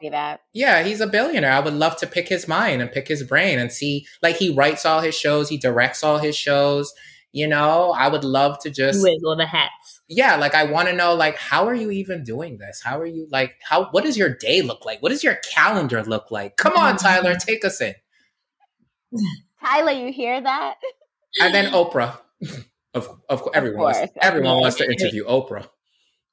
yeah, 0.53 0.83
he's 0.83 1.01
a 1.01 1.07
billionaire. 1.07 1.53
I 1.53 1.61
would 1.61 1.73
love 1.75 1.97
to 1.99 2.07
pick 2.07 2.29
his 2.29 2.47
mind 2.47 2.83
and 2.83 2.93
pick 2.93 3.09
his 3.09 3.23
brain 3.23 3.59
and 3.59 3.73
see, 3.73 4.07
like, 4.23 4.37
he 4.37 4.51
writes 4.53 4.85
all 4.85 5.01
his 5.01 5.15
shows, 5.15 5.49
he 5.49 5.57
directs 5.57 6.03
all 6.05 6.19
his 6.19 6.37
shows. 6.37 6.93
You 7.33 7.47
know, 7.49 7.93
I 7.93 8.09
would 8.09 8.25
love 8.25 8.59
to 8.61 8.71
just, 8.71 9.05
all 9.25 9.37
the 9.37 9.47
hats. 9.47 10.01
yeah, 10.09 10.37
like, 10.37 10.55
I 10.55 10.65
want 10.65 10.89
to 10.89 10.95
know, 10.95 11.15
like, 11.15 11.37
how 11.37 11.67
are 11.67 11.75
you 11.75 11.91
even 11.91 12.25
doing 12.25 12.59
this? 12.59 12.81
How 12.83 12.99
are 12.99 13.07
you, 13.07 13.27
like, 13.31 13.55
how, 13.63 13.87
what 13.91 14.05
does 14.05 14.17
your 14.17 14.31
day 14.35 14.63
look 14.63 14.85
like? 14.87 15.03
What 15.03 15.11
does 15.11 15.23
your 15.25 15.37
calendar 15.53 16.03
look 16.03 16.31
like? 16.31 16.57
Come 16.57 16.77
on, 16.77 16.97
Tyler, 16.97 17.35
take 17.35 17.65
us 17.65 17.81
in. 17.81 17.95
Tyler, 19.65 19.93
you 19.93 20.13
hear 20.13 20.41
that? 20.41 20.77
and 21.41 21.55
then 21.55 21.73
Oprah. 21.73 22.19
Of 22.95 23.11
of 23.29 23.43
course, 23.43 23.55
everyone 23.55 23.83
wants, 23.83 23.99
course, 23.99 24.11
everyone 24.23 24.59
wants 24.59 24.77
to 24.77 24.85
interview 24.91 25.27
Oprah. 25.27 25.69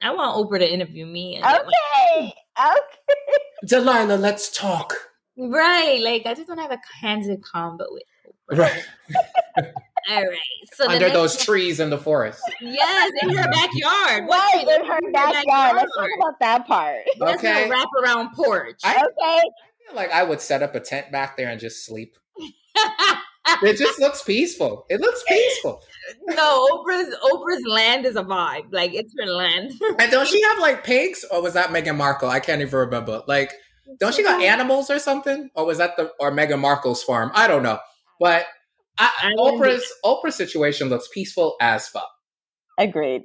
I 0.03 0.13
want 0.13 0.35
Oprah 0.37 0.59
to 0.59 0.71
interview 0.71 1.05
me. 1.05 1.37
and- 1.37 1.45
Okay. 1.45 2.33
Okay. 2.59 3.37
Delilah, 3.65 4.15
let's 4.17 4.49
talk. 4.51 4.93
Right. 5.37 5.99
Like 6.01 6.25
I 6.25 6.33
just 6.33 6.47
don't 6.47 6.57
have 6.59 6.71
a 6.71 6.79
candid 7.01 7.41
combo 7.43 7.85
with 7.89 8.03
Oprah. 8.51 8.57
Right 8.59 8.85
All 10.09 10.21
right. 10.21 10.37
So 10.73 10.89
under 10.89 11.09
those 11.09 11.35
one- 11.37 11.45
trees 11.45 11.79
in 11.79 11.89
the 11.89 11.97
forest. 11.97 12.41
Yes, 12.59 13.11
in 13.21 13.29
her 13.29 13.49
backyard. 13.51 14.27
What 14.27 14.37
Right, 14.53 14.65
she 14.67 14.75
in 14.75 14.85
her 14.85 15.11
backyard. 15.13 15.75
Let's 15.77 15.95
talk 15.95 16.09
about 16.19 16.39
that 16.41 16.67
part. 16.67 16.99
That's 17.19 17.37
Okay. 17.39 17.69
a 17.69 17.73
wraparound 17.73 18.33
porch. 18.33 18.79
I- 18.83 18.95
Okay. 18.97 19.13
I 19.39 19.41
feel 19.87 19.95
like 19.95 20.11
I 20.11 20.23
would 20.23 20.41
set 20.41 20.61
up 20.61 20.75
a 20.75 20.79
tent 20.81 21.11
back 21.11 21.37
there 21.37 21.49
and 21.49 21.59
just 21.59 21.85
sleep. 21.85 22.17
It 23.45 23.77
just 23.77 23.99
looks 23.99 24.23
peaceful. 24.23 24.85
It 24.89 25.01
looks 25.01 25.23
peaceful. 25.27 25.81
no, 26.27 26.67
Oprah's 26.71 27.15
Oprah's 27.31 27.63
land 27.67 28.05
is 28.05 28.15
a 28.15 28.23
vibe. 28.23 28.71
Like 28.71 28.93
it's 28.93 29.13
her 29.19 29.25
land. 29.25 29.71
And 29.99 30.11
don't 30.11 30.27
she 30.27 30.41
have 30.43 30.59
like 30.59 30.83
pigs, 30.83 31.25
or 31.31 31.41
was 31.41 31.53
that 31.53 31.69
Meghan 31.69 31.97
Markle? 31.97 32.29
I 32.29 32.39
can't 32.39 32.61
even 32.61 32.79
remember. 32.79 33.23
Like, 33.27 33.53
don't 33.99 34.13
she 34.13 34.23
got 34.23 34.41
animals 34.41 34.89
or 34.89 34.99
something, 34.99 35.49
or 35.55 35.65
was 35.65 35.77
that 35.77 35.97
the 35.97 36.11
or 36.19 36.31
Meghan 36.31 36.59
Markle's 36.59 37.03
farm? 37.03 37.31
I 37.33 37.47
don't 37.47 37.63
know. 37.63 37.79
But 38.19 38.45
I, 38.97 39.11
I 39.21 39.33
wouldn't 39.35 39.61
Oprah's 39.61 39.93
Oprah's 40.05 40.35
situation 40.35 40.89
looks 40.89 41.07
peaceful 41.13 41.55
as 41.59 41.87
fuck. 41.87 42.09
Agreed. 42.77 43.23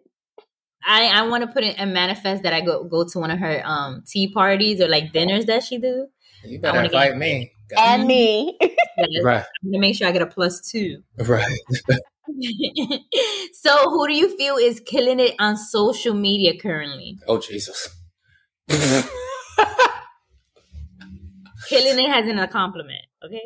I, 0.86 1.06
I 1.06 1.22
want 1.28 1.42
to 1.42 1.52
put 1.52 1.64
it 1.64 1.74
and 1.78 1.92
manifest 1.92 2.42
that 2.44 2.52
I 2.52 2.60
go 2.60 2.84
go 2.84 3.04
to 3.04 3.18
one 3.18 3.30
of 3.30 3.38
her 3.38 3.62
um 3.64 4.04
tea 4.06 4.32
parties 4.32 4.80
or 4.80 4.88
like 4.88 5.12
dinners 5.12 5.46
that 5.46 5.62
she 5.62 5.78
do. 5.78 6.06
You 6.44 6.60
better 6.60 6.82
invite 6.82 7.16
me. 7.16 7.52
And 7.76 8.06
me. 8.06 8.58
Right, 9.22 9.44
I'm 9.62 9.70
gonna 9.70 9.80
make 9.80 9.96
sure 9.96 10.08
I 10.08 10.12
get 10.12 10.22
a 10.22 10.26
plus 10.26 10.60
two. 10.60 11.02
right. 11.18 11.58
so 13.52 13.90
who 13.90 14.06
do 14.06 14.14
you 14.14 14.36
feel 14.36 14.56
is 14.56 14.80
killing 14.80 15.18
it 15.18 15.34
on 15.38 15.56
social 15.56 16.14
media 16.14 16.58
currently? 16.58 17.18
Oh 17.26 17.38
Jesus. 17.38 17.88
Killing 21.68 21.98
it 21.98 22.08
has 22.08 22.26
in 22.26 22.38
a 22.38 22.48
compliment, 22.48 23.02
okay? 23.24 23.42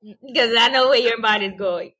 Because 0.00 0.54
I 0.58 0.68
know 0.68 0.88
where 0.88 0.98
your 0.98 1.20
body's 1.20 1.56
going. 1.56 1.92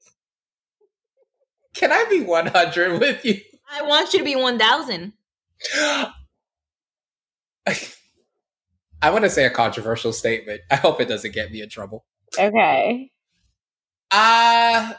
Can 1.75 1.93
I 1.93 2.05
be 2.11 2.21
100 2.21 3.01
with 3.01 3.25
you? 3.25 3.41
I 3.71 3.83
want 3.83 4.13
you 4.13 4.19
to 4.19 4.25
be 4.25 4.37
one 4.37 4.59
thousand. 4.59 5.13
I 9.03 9.11
want 9.11 9.25
to 9.25 9.31
say 9.31 9.45
a 9.45 9.51
controversial 9.51 10.13
statement. 10.13 10.61
I 10.71 10.77
hope 10.77 11.01
it 11.01 11.09
doesn't 11.09 11.35
get 11.35 11.51
me 11.51 11.61
in 11.61 11.69
trouble. 11.69 12.05
Okay. 12.39 13.11
Uh 14.11 14.93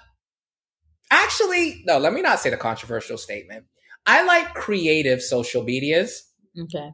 actually, 1.12 1.84
no, 1.86 1.98
let 2.00 2.14
me 2.14 2.22
not 2.22 2.40
say 2.40 2.50
the 2.50 2.58
controversial 2.58 3.18
statement. 3.18 3.66
I 4.06 4.24
like 4.24 4.54
creative 4.54 5.22
social 5.22 5.64
medias. 5.64 6.24
Okay. 6.60 6.90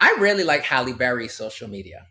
I 0.00 0.16
really 0.20 0.44
like 0.44 0.62
Halle 0.62 0.92
Berry's 0.92 1.32
social 1.32 1.68
media. 1.68 2.06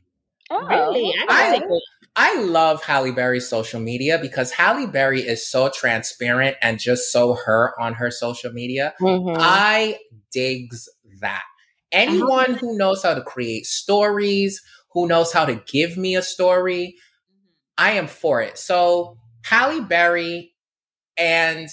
Oh, 0.49 0.65
Really? 0.65 1.13
I 1.29 1.61
I- 1.61 1.79
I 2.15 2.41
love 2.41 2.83
Halle 2.83 3.11
Berry's 3.11 3.47
social 3.49 3.79
media 3.79 4.19
because 4.21 4.51
Halle 4.51 4.85
Berry 4.85 5.21
is 5.21 5.49
so 5.49 5.69
transparent 5.69 6.57
and 6.61 6.79
just 6.79 7.11
so 7.11 7.33
her 7.45 7.73
on 7.81 7.95
her 7.95 8.11
social 8.11 8.51
media. 8.51 8.93
Mhm. 9.01 9.35
I 9.39 9.97
digs 10.31 10.87
that. 11.21 11.43
Anyone 11.93 12.55
who 12.55 12.77
knows 12.77 13.03
how 13.03 13.13
to 13.13 13.21
create 13.21 13.65
stories, 13.65 14.61
who 14.91 15.07
knows 15.07 15.31
how 15.31 15.45
to 15.45 15.61
give 15.67 15.95
me 15.95 16.15
a 16.15 16.21
story, 16.21 16.95
I 17.77 17.91
am 17.91 18.07
for 18.07 18.41
it. 18.41 18.57
So 18.57 19.17
Halle 19.45 19.81
Berry 19.81 20.53
and 21.17 21.69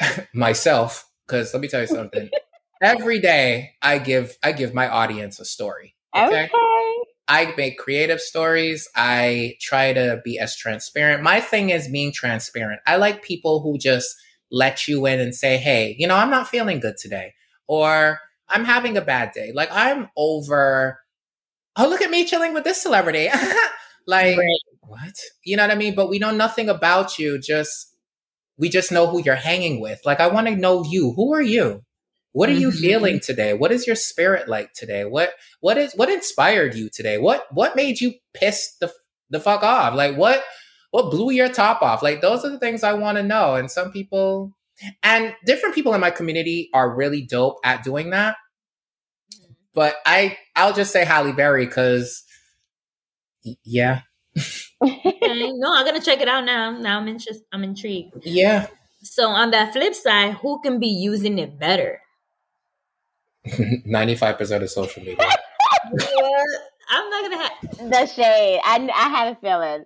myself, 0.34 1.08
because 1.26 1.52
let 1.54 1.60
me 1.60 1.68
tell 1.68 1.82
you 1.82 1.86
something. 1.86 2.28
Every 2.82 3.20
day 3.20 3.72
I 3.80 3.98
give 3.98 4.36
I 4.42 4.52
give 4.52 4.74
my 4.74 4.88
audience 4.88 5.40
a 5.40 5.44
story. 5.44 5.94
okay. 6.14 6.44
Okay. 6.44 6.92
I 7.28 7.52
make 7.56 7.78
creative 7.78 8.20
stories. 8.20 8.88
I 8.94 9.56
try 9.60 9.92
to 9.92 10.20
be 10.24 10.38
as 10.38 10.56
transparent. 10.56 11.22
My 11.22 11.40
thing 11.40 11.70
is 11.70 11.88
being 11.88 12.12
transparent. 12.12 12.80
I 12.86 12.96
like 12.96 13.22
people 13.22 13.60
who 13.62 13.78
just 13.78 14.14
let 14.52 14.86
you 14.86 15.06
in 15.06 15.18
and 15.18 15.34
say, 15.34 15.56
hey, 15.56 15.96
you 15.98 16.06
know, 16.06 16.14
I'm 16.14 16.30
not 16.30 16.46
feeling 16.48 16.78
good 16.78 16.96
today, 16.96 17.34
or 17.66 18.20
I'm 18.48 18.64
having 18.64 18.96
a 18.96 19.02
bad 19.02 19.32
day. 19.32 19.52
Like, 19.54 19.70
I'm 19.72 20.08
over, 20.16 21.00
oh, 21.76 21.88
look 21.88 22.02
at 22.02 22.10
me 22.10 22.24
chilling 22.24 22.54
with 22.54 22.64
this 22.64 22.82
celebrity. 22.82 23.28
like, 24.06 24.36
Right. 24.38 24.60
what? 24.82 25.14
You 25.44 25.56
know 25.56 25.64
what 25.64 25.72
I 25.72 25.76
mean? 25.76 25.94
But 25.94 26.08
we 26.08 26.18
know 26.18 26.30
nothing 26.32 26.68
about 26.68 27.18
you. 27.18 27.38
Just, 27.40 27.94
we 28.58 28.68
just 28.68 28.92
know 28.92 29.06
who 29.08 29.22
you're 29.22 29.34
hanging 29.36 29.80
with. 29.80 30.00
Like, 30.04 30.20
I 30.20 30.28
want 30.28 30.46
to 30.48 30.56
know 30.56 30.84
you. 30.84 31.12
Who 31.16 31.34
are 31.34 31.42
you? 31.42 31.82
What 32.32 32.48
are 32.50 32.54
you 32.54 32.68
Mhm. 32.70 32.80
feeling 32.80 33.20
today? 33.20 33.54
What 33.54 33.72
is 33.72 33.86
your 33.86 33.96
spirit 33.96 34.48
like 34.48 34.72
today? 34.74 35.04
What 35.06 35.34
what 35.60 35.78
is 35.78 35.94
what 35.94 36.10
inspired 36.10 36.74
you 36.74 36.90
today? 36.90 37.18
What 37.18 37.46
what 37.52 37.76
made 37.76 38.00
you 38.00 38.14
piss 38.34 38.76
the 38.80 38.92
the 39.30 39.40
fuck 39.40 39.62
off? 39.62 39.94
Like 39.94 40.16
what 40.16 40.44
what 40.90 41.10
blew 41.10 41.30
your 41.32 41.48
top 41.48 41.82
off? 41.82 42.02
Like 42.02 42.20
those 42.22 42.44
are 42.44 42.50
the 42.50 42.58
things 42.58 42.82
I 42.84 42.94
want 42.94 43.18
to 43.18 43.22
know. 43.22 43.54
And 43.56 43.70
some 43.70 43.92
people 43.92 44.55
and 45.02 45.34
different 45.44 45.74
people 45.74 45.94
in 45.94 46.00
my 46.00 46.10
community 46.10 46.70
are 46.74 46.94
really 46.94 47.22
dope 47.22 47.58
at 47.64 47.82
doing 47.82 48.10
that. 48.10 48.36
But 49.74 49.96
I 50.06 50.38
I'll 50.54 50.72
just 50.72 50.92
say 50.92 51.04
Halle 51.04 51.32
Berry 51.32 51.66
because 51.66 52.24
yeah. 53.64 54.02
Okay. 54.82 55.52
No, 55.54 55.74
I'm 55.74 55.86
gonna 55.86 56.02
check 56.02 56.20
it 56.20 56.28
out 56.28 56.44
now. 56.44 56.70
Now 56.70 56.98
I'm 57.00 57.08
interested. 57.08 57.46
I'm 57.50 57.64
intrigued. 57.64 58.26
Yeah. 58.26 58.66
So 59.02 59.28
on 59.28 59.50
that 59.52 59.72
flip 59.72 59.94
side, 59.94 60.34
who 60.34 60.60
can 60.60 60.78
be 60.78 60.88
using 60.88 61.38
it 61.38 61.58
better? 61.58 62.00
95% 63.46 64.62
of 64.62 64.70
social 64.70 65.02
media. 65.02 65.16
I'm 66.88 67.10
not 67.10 67.22
gonna 67.22 67.42
have 67.42 67.90
The 67.90 68.06
shade. 68.06 68.60
I, 68.64 68.88
I 68.94 69.08
had 69.08 69.32
a 69.32 69.40
feeling. 69.40 69.84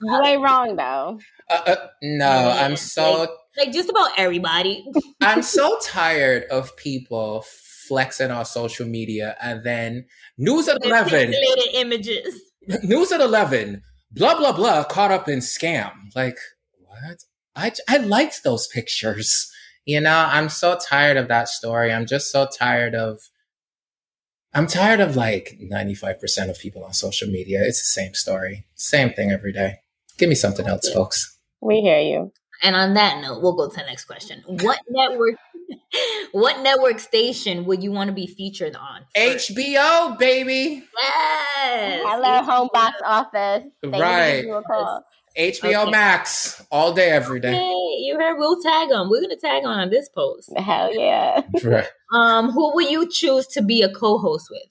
You 0.00 0.22
ain't 0.24 0.42
wrong 0.42 0.76
though. 0.76 1.18
Uh, 1.50 1.62
uh, 1.66 1.76
no, 2.02 2.50
I'm 2.50 2.76
so 2.76 3.36
like 3.58 3.72
just 3.72 3.90
about 3.90 4.10
everybody. 4.16 4.86
I'm 5.20 5.42
so 5.42 5.78
tired 5.82 6.44
of 6.44 6.76
people 6.76 7.44
flexing 7.88 8.30
on 8.30 8.44
social 8.44 8.86
media 8.86 9.36
and 9.42 9.64
then 9.64 10.06
news 10.36 10.68
at 10.68 10.78
eleven, 10.84 11.34
images. 11.74 12.40
news 12.82 13.12
at 13.12 13.20
eleven, 13.20 13.82
blah 14.12 14.36
blah 14.36 14.52
blah, 14.52 14.84
caught 14.84 15.10
up 15.10 15.28
in 15.28 15.40
scam. 15.40 15.92
Like 16.14 16.38
what? 16.78 17.24
I 17.56 17.72
I 17.88 17.98
liked 17.98 18.44
those 18.44 18.68
pictures. 18.68 19.50
You 19.84 20.00
know, 20.00 20.26
I'm 20.30 20.48
so 20.48 20.78
tired 20.78 21.16
of 21.16 21.28
that 21.28 21.48
story. 21.48 21.92
I'm 21.92 22.06
just 22.06 22.30
so 22.30 22.46
tired 22.46 22.94
of. 22.94 23.20
I'm 24.54 24.66
tired 24.66 25.00
of 25.00 25.14
like 25.14 25.58
95% 25.62 26.48
of 26.48 26.58
people 26.58 26.82
on 26.82 26.94
social 26.94 27.28
media. 27.28 27.62
It's 27.62 27.80
the 27.80 28.00
same 28.00 28.14
story, 28.14 28.64
same 28.74 29.12
thing 29.12 29.30
every 29.30 29.52
day. 29.52 29.76
Give 30.16 30.28
me 30.28 30.34
something 30.34 30.66
else, 30.66 30.90
folks. 30.90 31.38
We 31.60 31.80
hear 31.80 32.00
you. 32.00 32.32
And 32.62 32.74
on 32.74 32.94
that 32.94 33.20
note, 33.22 33.40
we'll 33.42 33.54
go 33.54 33.68
to 33.68 33.76
the 33.76 33.82
next 33.84 34.04
question. 34.04 34.42
What 34.46 34.80
network 34.88 35.36
what 36.32 36.60
network 36.62 36.98
station 36.98 37.64
would 37.66 37.82
you 37.82 37.92
want 37.92 38.08
to 38.08 38.14
be 38.14 38.26
featured 38.26 38.74
on? 38.76 39.02
HBO, 39.16 40.18
baby. 40.18 40.82
Yes. 41.00 42.02
Hello, 42.04 42.42
home 42.42 42.68
box 42.72 42.96
office. 43.04 43.64
They 43.82 43.88
will 43.88 44.00
Right. 44.00 44.44
you. 44.44 44.62
HBO 45.36 45.82
Okay. 45.82 45.90
Max 45.90 46.64
all 46.70 46.92
day, 46.92 47.10
every 47.10 47.38
day. 47.38 47.52
Hey, 47.52 47.96
you 48.00 48.16
heard 48.18 48.38
we'll 48.38 48.60
tag 48.60 48.88
them. 48.88 49.08
We're 49.08 49.20
gonna 49.20 49.36
tag 49.36 49.64
on 49.64 49.78
on 49.78 49.90
this 49.90 50.08
post. 50.08 50.52
Hell 50.56 50.92
yeah. 50.92 51.42
Right. 51.62 51.86
Um, 52.12 52.50
who 52.50 52.74
will 52.74 52.90
you 52.90 53.08
choose 53.08 53.46
to 53.48 53.62
be 53.62 53.82
a 53.82 53.92
co-host 53.92 54.48
with? 54.50 54.62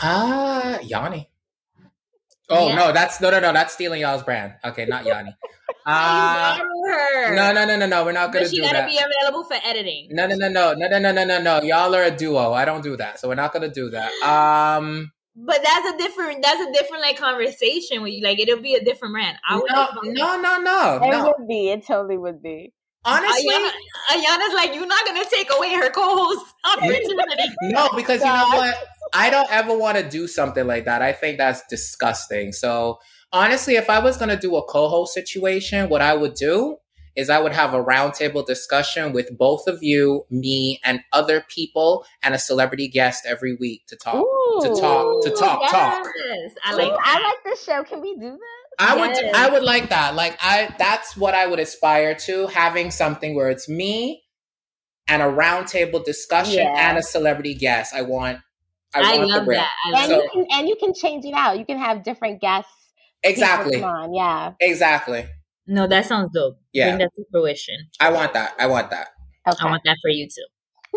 Ah, 0.00 0.78
Yanni. 0.80 1.28
Oh 2.50 2.68
Yeah. 2.68 2.74
no, 2.76 2.92
that's 2.92 3.20
no, 3.20 3.30
no, 3.30 3.40
no. 3.40 3.52
That's 3.52 3.74
stealing 3.74 4.00
y'all's 4.00 4.22
brand. 4.22 4.54
Okay, 4.64 4.86
not 4.86 5.04
Yanni. 5.04 5.34
Uh, 5.86 6.56
you 6.58 6.84
her. 6.92 7.34
no, 7.34 7.52
no, 7.52 7.64
no, 7.66 7.76
no, 7.76 7.86
no. 7.86 8.04
We're 8.04 8.12
not 8.12 8.32
gonna 8.32 8.44
But 8.44 8.50
she 8.50 8.56
do 8.56 8.62
gotta 8.62 8.78
that. 8.78 8.88
be 8.88 8.98
available 8.98 9.44
for 9.44 9.56
editing. 9.64 10.08
No, 10.10 10.26
no, 10.26 10.34
no, 10.36 10.48
no, 10.48 10.74
no, 10.74 10.88
no, 10.88 10.98
no, 10.98 11.12
no, 11.12 11.24
no, 11.24 11.40
no. 11.40 11.62
Y'all 11.62 11.94
are 11.94 12.02
a 12.04 12.10
duo. 12.10 12.52
I 12.52 12.64
don't 12.64 12.82
do 12.82 12.96
that, 12.96 13.18
so 13.20 13.28
we're 13.28 13.34
not 13.36 13.52
gonna 13.52 13.68
do 13.70 13.90
that. 13.90 14.10
Um, 14.22 15.12
But 15.36 15.60
that's 15.62 15.94
a 15.94 15.98
different. 15.98 16.42
That's 16.42 16.60
a 16.60 16.72
different 16.72 17.02
like 17.02 17.16
conversation. 17.18 18.02
With 18.02 18.12
you. 18.12 18.22
Like 18.24 18.38
it'll 18.38 18.60
be 18.60 18.74
a 18.74 18.84
different 18.84 19.14
brand. 19.14 19.38
I 19.48 19.56
no, 19.56 19.60
would. 20.02 20.14
no, 20.14 20.40
no, 20.40 20.58
no, 20.60 21.00
It 21.02 21.10
no. 21.10 21.24
would 21.38 21.48
be. 21.48 21.70
It 21.70 21.86
totally 21.86 22.18
would 22.18 22.42
be. 22.42 22.72
Honestly, 23.04 23.52
Ayana, 23.54 23.70
Ayana's 24.10 24.54
like, 24.54 24.74
you're 24.74 24.86
not 24.86 25.04
gonna 25.06 25.24
take 25.30 25.48
away 25.56 25.74
her 25.74 25.90
co-host 25.90 26.44
opportunity. 26.64 27.06
no, 27.62 27.88
because 27.96 28.20
you 28.20 28.26
know 28.26 28.46
what? 28.48 28.74
I 29.14 29.30
don't 29.30 29.50
ever 29.50 29.76
want 29.76 29.96
to 29.96 30.08
do 30.08 30.26
something 30.26 30.66
like 30.66 30.84
that. 30.84 31.00
I 31.00 31.12
think 31.12 31.38
that's 31.38 31.62
disgusting. 31.70 32.52
So 32.52 32.98
honestly, 33.32 33.76
if 33.76 33.88
I 33.88 33.98
was 34.00 34.16
gonna 34.18 34.38
do 34.38 34.56
a 34.56 34.62
co-host 34.64 35.14
situation, 35.14 35.88
what 35.88 36.02
I 36.02 36.14
would 36.14 36.34
do 36.34 36.76
is 37.16 37.30
I 37.30 37.40
would 37.40 37.52
have 37.52 37.74
a 37.74 37.82
roundtable 37.82 38.46
discussion 38.46 39.12
with 39.12 39.36
both 39.36 39.66
of 39.66 39.82
you, 39.82 40.24
me, 40.30 40.78
and 40.84 41.00
other 41.12 41.44
people, 41.48 42.04
and 42.22 42.32
a 42.34 42.38
celebrity 42.38 42.86
guest 42.86 43.24
every 43.26 43.56
week 43.56 43.86
to 43.88 43.96
talk. 43.96 44.14
Ooh. 44.16 44.60
to 44.62 44.68
talk- 44.80 45.22
to 45.24 45.30
talk, 45.30 45.70
talk. 45.70 46.06
Yes, 46.28 46.52
I 46.64 46.74
Ooh, 46.74 46.76
like. 46.76 46.92
I 47.02 47.20
like 47.20 47.42
this 47.44 47.64
show. 47.64 47.82
Can 47.84 48.00
we 48.02 48.14
do 48.16 48.30
that? 48.30 48.57
I 48.78 48.96
would 48.96 49.24
I 49.34 49.50
would 49.50 49.62
like 49.62 49.88
that. 49.90 50.14
Like 50.14 50.38
I 50.40 50.74
that's 50.78 51.16
what 51.16 51.34
I 51.34 51.46
would 51.46 51.58
aspire 51.58 52.14
to, 52.26 52.46
having 52.48 52.90
something 52.90 53.34
where 53.34 53.50
it's 53.50 53.68
me 53.68 54.24
and 55.08 55.22
a 55.22 55.26
roundtable 55.26 56.04
discussion 56.04 56.62
Yeah. 56.64 56.88
and 56.90 56.98
a 56.98 57.02
celebrity 57.02 57.54
guest. 57.54 57.94
I 57.94 58.02
want 58.02 58.38
I, 58.94 59.00
I, 59.00 59.18
want 59.18 59.28
love 59.30 59.44
the 59.46 59.52
that. 59.52 59.68
I 59.86 59.88
And 59.88 59.96
love 59.96 60.06
So- 60.06 60.22
you 60.22 60.30
can 60.32 60.46
and 60.58 60.68
you 60.68 60.76
can 60.76 60.94
change 60.94 61.24
it 61.24 61.34
out. 61.34 61.58
You 61.58 61.64
can 61.64 61.78
have 61.78 62.02
different 62.04 62.40
guests. 62.40 62.70
Exactly. 63.24 63.80
come 63.80 63.90
on, 63.90 64.14
yeah. 64.14 64.52
Exactly. 64.60 65.26
No, 65.66 65.86
that 65.88 66.06
sounds 66.06 66.30
dope. 66.32 66.58
Yeah. 66.72 66.88
Bring 66.90 66.98
that 66.98 67.10
to 67.16 67.24
fruition. 67.32 67.88
I 68.00 68.10
want 68.10 68.32
that. 68.34 68.54
I 68.58 68.66
want 68.66 68.90
that. 68.90 69.08
Okay. 69.46 69.56
I 69.60 69.70
want 69.70 69.82
that 69.84 69.96
for 70.00 70.08
you 70.10 70.26
too. 70.26 70.46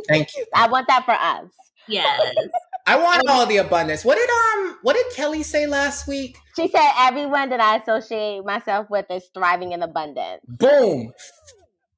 Thank 0.08 0.30
you. 0.38 0.46
I 0.54 0.68
want 0.68 0.88
that 0.88 1.04
for 1.04 1.12
us. 1.14 1.50
Yes. 1.88 2.22
I 2.92 2.98
want 2.98 3.30
all 3.30 3.46
the 3.46 3.56
abundance. 3.56 4.04
What 4.04 4.16
did 4.18 4.30
um 4.30 4.78
what 4.82 4.98
did 4.98 5.06
Kelly 5.16 5.44
say 5.44 5.66
last 5.66 6.10
week? 6.10 6.38
She 6.58 6.68
said 6.68 6.90
everyone 7.00 7.48
that 7.50 7.62
I 7.62 7.78
associate 7.78 8.44
myself 8.44 8.90
with 8.90 9.06
is 9.10 9.30
thriving 9.34 9.72
in 9.72 9.82
abundance. 9.82 10.42
Boom. 10.46 11.14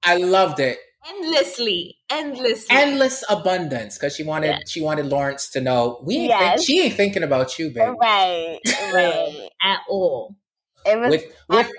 I 0.03 0.17
loved 0.17 0.59
it. 0.59 0.77
endlessly, 1.07 1.97
endlessly. 2.11 2.77
Endless 2.77 3.23
abundance. 3.27 3.97
Because 3.97 4.15
she 4.15 4.23
wanted 4.23 4.51
Yeah. 4.51 4.59
she 4.67 4.81
wanted 4.81 5.07
Lawrence 5.07 5.49
to 5.49 5.61
know 5.61 5.99
we 6.03 6.15
ain't 6.17 6.29
Yes. 6.29 6.59
think, 6.59 6.67
she 6.67 6.81
ain't 6.83 6.93
thinking 6.93 7.23
about 7.23 7.57
you, 7.57 7.71
baby. 7.71 7.95
Right, 7.99 8.59
right. 8.93 9.49
at 9.63 9.79
all. 9.89 10.35
It 10.85 10.99
was 10.99 11.09
With 11.09 11.25
with 11.49 11.71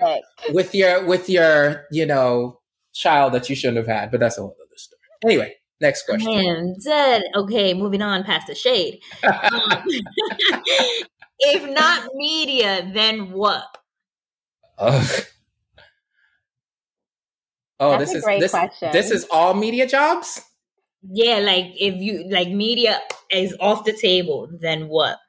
with 0.51 0.75
your 0.75 1.05
with 1.05 1.29
your 1.29 1.85
you 1.89 2.05
know 2.05 2.59
child 2.93 3.33
that 3.33 3.49
you 3.49 3.55
shouldn't 3.55 3.77
have 3.77 3.87
had 3.87 4.11
but 4.11 4.19
that's 4.19 4.37
a 4.37 4.41
whole 4.41 4.55
other 4.61 4.77
story 4.77 5.01
anyway 5.23 5.53
next 5.81 6.05
question 6.05 6.27
Man, 6.33 6.75
dead. 6.83 7.23
Okay, 7.35 7.73
moving 7.73 8.01
on 8.01 8.23
past 8.23 8.47
the 8.47 8.55
shade. 8.55 9.01
Um, 9.23 9.83
if 11.39 11.69
not 11.69 12.09
media, 12.15 12.89
then 12.93 13.31
what? 13.31 13.65
Ugh. 14.77 15.25
oh 17.79 17.97
That's 17.97 18.11
this 18.11 18.13
a 18.13 18.15
is 18.15 18.23
great 18.23 18.39
this, 18.39 18.51
question. 18.51 18.91
this 18.91 19.11
is 19.11 19.25
all 19.31 19.53
media 19.53 19.87
jobs 19.87 20.41
Yeah, 21.09 21.39
like 21.39 21.67
if 21.79 21.95
you 22.01 22.27
like 22.29 22.49
media 22.49 22.99
is 23.31 23.55
off 23.61 23.85
the 23.85 23.93
table, 23.93 24.49
then 24.59 24.87
what? 24.89 25.19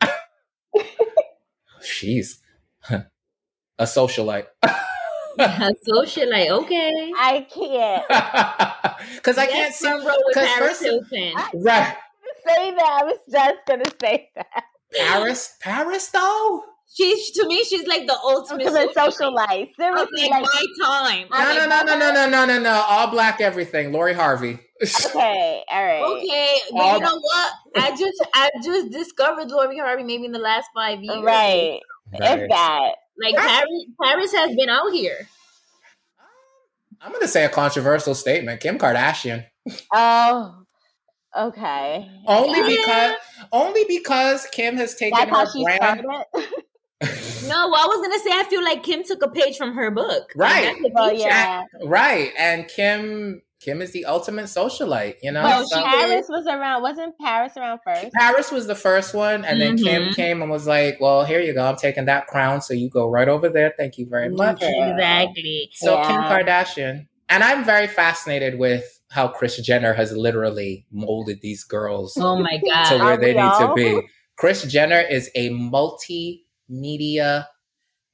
jeez 1.80 2.40
a 3.78 3.84
socialite 3.86 4.48
yeah, 5.38 5.70
so 5.82 6.04
shit, 6.04 6.28
like 6.28 6.50
okay, 6.50 7.12
I 7.16 7.46
can't 7.52 8.06
because 9.16 9.38
I 9.38 9.46
can't 9.46 9.74
sunbro 9.74 10.14
with 10.26 10.36
Paris 10.36 10.80
Hilton. 10.80 11.34
Right? 11.54 11.96
Say 12.46 12.70
that. 12.72 12.98
I 13.02 13.04
was 13.04 13.18
just 13.30 13.58
gonna 13.66 13.84
say 14.00 14.30
that. 14.36 14.64
Paris, 14.94 15.56
Paris, 15.60 16.08
though. 16.08 16.62
She's 16.94 17.30
to 17.32 17.46
me, 17.46 17.62
she's 17.64 17.86
like 17.86 18.06
the 18.06 18.16
oh, 18.16 18.38
ultimate 18.38 18.66
socialite. 18.66 19.68
Seriously, 19.76 20.28
like, 20.30 20.42
my 20.42 20.64
time. 20.80 21.26
No, 21.30 21.66
no, 21.66 21.66
no, 21.66 21.82
no, 21.82 21.98
no, 21.98 22.28
no, 22.28 22.44
no, 22.46 22.58
no, 22.58 22.84
All 22.88 23.08
black 23.08 23.40
everything. 23.40 23.92
Lori 23.92 24.14
Harvey. 24.14 24.58
Okay, 25.06 25.64
all 25.72 25.84
right. 25.84 26.02
Okay, 26.02 26.58
all 26.72 26.94
you 26.94 27.00
know 27.00 27.18
what? 27.18 27.52
I 27.74 27.90
just 27.90 28.24
I 28.32 28.48
just 28.62 28.92
discovered 28.92 29.50
Lori 29.50 29.76
Harvey 29.76 30.04
maybe 30.04 30.24
in 30.24 30.30
the 30.30 30.38
last 30.38 30.68
five 30.72 31.02
years. 31.02 31.20
Right. 31.20 31.80
right. 32.12 32.40
It's 32.40 32.52
that. 32.52 32.92
Like 33.22 33.36
Paris, 33.36 33.84
Paris 34.02 34.32
has 34.34 34.54
been 34.56 34.68
out 34.68 34.92
here. 34.92 35.28
Um, 36.18 36.26
i'm 37.00 37.12
gonna 37.12 37.28
say 37.28 37.44
a 37.44 37.48
controversial 37.48 38.14
statement 38.14 38.60
kim 38.60 38.78
kardashian 38.78 39.44
Oh, 39.92 40.62
okay. 41.36 42.10
Only 42.26 42.60
Yeah. 42.60 42.66
because 42.68 43.14
only 43.52 43.84
because 43.86 44.46
Kim 44.52 44.76
has 44.78 44.94
taken 44.94 45.18
That's 45.18 45.30
her 45.30 45.36
how 45.36 45.50
she 45.52 45.62
brand. 45.64 46.00
No, 47.46 47.68
well, 47.70 47.76
I 47.76 47.86
was 47.86 48.00
gonna 48.06 48.18
say 48.18 48.30
I 48.32 48.44
feel 48.50 48.62
like 48.64 48.82
Kim 48.82 49.04
took 49.04 49.22
a 49.22 49.28
page 49.30 49.56
from 49.56 49.74
her 49.74 49.90
book. 49.90 50.32
Right. 50.34 50.64
that's 50.64 50.78
the 50.82 50.90
Well, 50.92 51.10
future. 51.10 51.28
yeah. 51.28 51.62
right, 51.84 52.32
and 52.38 52.66
Kim 52.66 53.40
Kim 53.68 53.82
is 53.82 53.92
the 53.92 54.06
ultimate 54.06 54.46
socialite. 54.46 55.16
You 55.22 55.32
know, 55.32 55.42
Well, 55.42 55.66
So- 55.66 55.82
Paris 55.82 56.26
was 56.28 56.46
around. 56.46 56.80
Wasn't 56.82 57.14
Paris 57.18 57.52
around 57.56 57.80
first? 57.84 58.12
Paris 58.14 58.50
was 58.50 58.66
the 58.66 58.74
first 58.74 59.12
one, 59.14 59.44
and 59.44 59.60
then 59.60 59.76
Kim 59.76 60.04
Mhm. 60.04 60.16
came 60.16 60.40
and 60.40 60.50
was 60.50 60.66
like, 60.66 60.98
"Well, 61.00 61.24
here 61.24 61.40
you 61.40 61.52
go. 61.52 61.64
I'm 61.66 61.76
taking 61.76 62.06
that 62.06 62.26
crown, 62.28 62.62
so 62.62 62.72
you 62.72 62.88
go 62.88 63.06
right 63.08 63.28
over 63.28 63.48
there. 63.50 63.74
Thank 63.76 63.98
you 63.98 64.06
very 64.08 64.30
much." 64.30 64.62
Exactly. 64.62 65.68
So 65.74 65.96
Kim 66.02 66.22
Kardashian, 66.22 67.08
and 67.28 67.44
I'm 67.44 67.62
very 67.64 67.86
fascinated 67.88 68.58
with 68.58 68.84
how 69.10 69.28
Kris 69.28 69.56
Jenner 69.58 69.92
has 69.94 70.16
literally 70.16 70.86
molded 70.90 71.40
these 71.42 71.64
girls 71.64 72.16
Oh 72.18 72.38
my 72.38 72.58
god, 72.72 72.84
to 72.90 72.94
where 72.96 73.04
Aren't 73.04 73.20
they 73.20 73.34
need 73.34 73.58
to 73.58 73.72
be. 73.74 74.00
Kris 74.36 74.62
Jenner 74.62 75.00
is 75.00 75.30
a 75.34 75.50
multimedia 75.50 77.46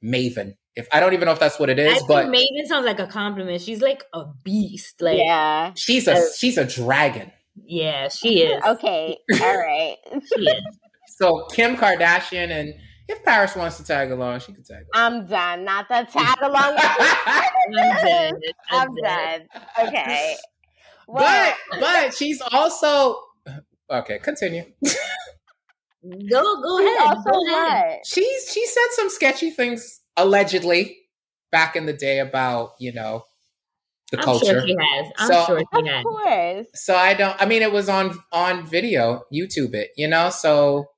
maven. 0.03 0.55
If 0.75 0.87
I 0.91 0.99
don't 0.99 1.13
even 1.13 1.25
know 1.25 1.31
if 1.31 1.39
that's 1.39 1.57
what 1.59 1.69
it 1.69 1.79
is, 1.79 2.03
I 2.03 2.07
but 2.07 2.25
Maven 2.27 2.65
sounds 2.67 2.85
like 2.85 2.99
a 2.99 3.07
compliment. 3.07 3.61
She's 3.61 3.81
like 3.81 4.03
a 4.13 4.25
beast. 4.43 5.01
Like 5.01 5.17
yeah. 5.17 5.71
she's 5.75 6.07
a 6.07 6.13
Uh, 6.15 6.21
she's 6.37 6.57
a 6.57 6.65
dragon. 6.65 7.31
yeah, 7.65 8.09
she 8.09 8.41
is. 8.41 8.61
Okay. 8.67 9.17
All 9.41 9.57
right. 9.57 9.95
She 10.35 10.41
is. 10.41 10.77
So 11.17 11.45
Kim 11.53 11.77
Kardashian, 11.77 12.49
and 12.51 12.73
if 13.07 13.23
Paris 13.23 13.55
wants 13.55 13.77
to 13.77 13.83
tag 13.85 14.11
along, 14.11 14.39
she 14.41 14.51
can 14.51 14.63
tag 14.63 14.83
along. 14.93 15.21
I'm 15.21 15.25
done. 15.27 15.63
Not 15.63 15.87
the 15.87 16.05
tag 16.11 16.37
along. 16.41 16.75
I'm 16.79 17.71
dead. 18.03 18.33
I'm, 18.69 18.89
I'm 18.89 18.95
dead. 19.01 19.47
done. 19.53 19.87
Okay. 19.87 20.35
Well, 21.07 21.53
but 21.69 21.79
but 21.79 22.13
she's 22.13 22.41
also 22.51 23.21
okay. 23.89 24.19
Continue. 24.19 24.63
Go 26.29 26.61
go 26.61 26.79
she's 26.79 26.97
ahead. 26.97 27.07
also 27.17 27.29
go 27.31 27.65
ahead. 27.65 27.99
She's 28.05 28.51
she 28.51 28.65
said 28.65 28.87
some 28.91 29.09
sketchy 29.09 29.51
things 29.51 30.01
allegedly 30.17 30.97
back 31.51 31.75
in 31.75 31.85
the 31.85 31.93
day 31.93 32.19
about 32.19 32.73
you 32.79 32.91
know 32.93 33.25
the 34.11 34.17
I'm 34.19 34.23
culture. 34.23 34.45
sure 34.45 34.67
she 34.67 34.75
has. 34.79 35.11
I'm 35.17 35.27
So- 35.27 35.45
sure 35.45 35.59
she 35.59 35.89
Of 35.91 36.03
course. 36.03 36.67
So 36.75 36.95
I 36.95 37.13
don't. 37.13 37.35
I 37.41 37.45
mean, 37.45 37.61
it 37.61 37.71
was 37.71 37.89
on 37.89 38.17
on 38.31 38.65
video, 38.65 39.23
YouTube 39.33 39.73
it. 39.73 39.89
You 39.97 40.07
know, 40.07 40.29
so 40.29 40.89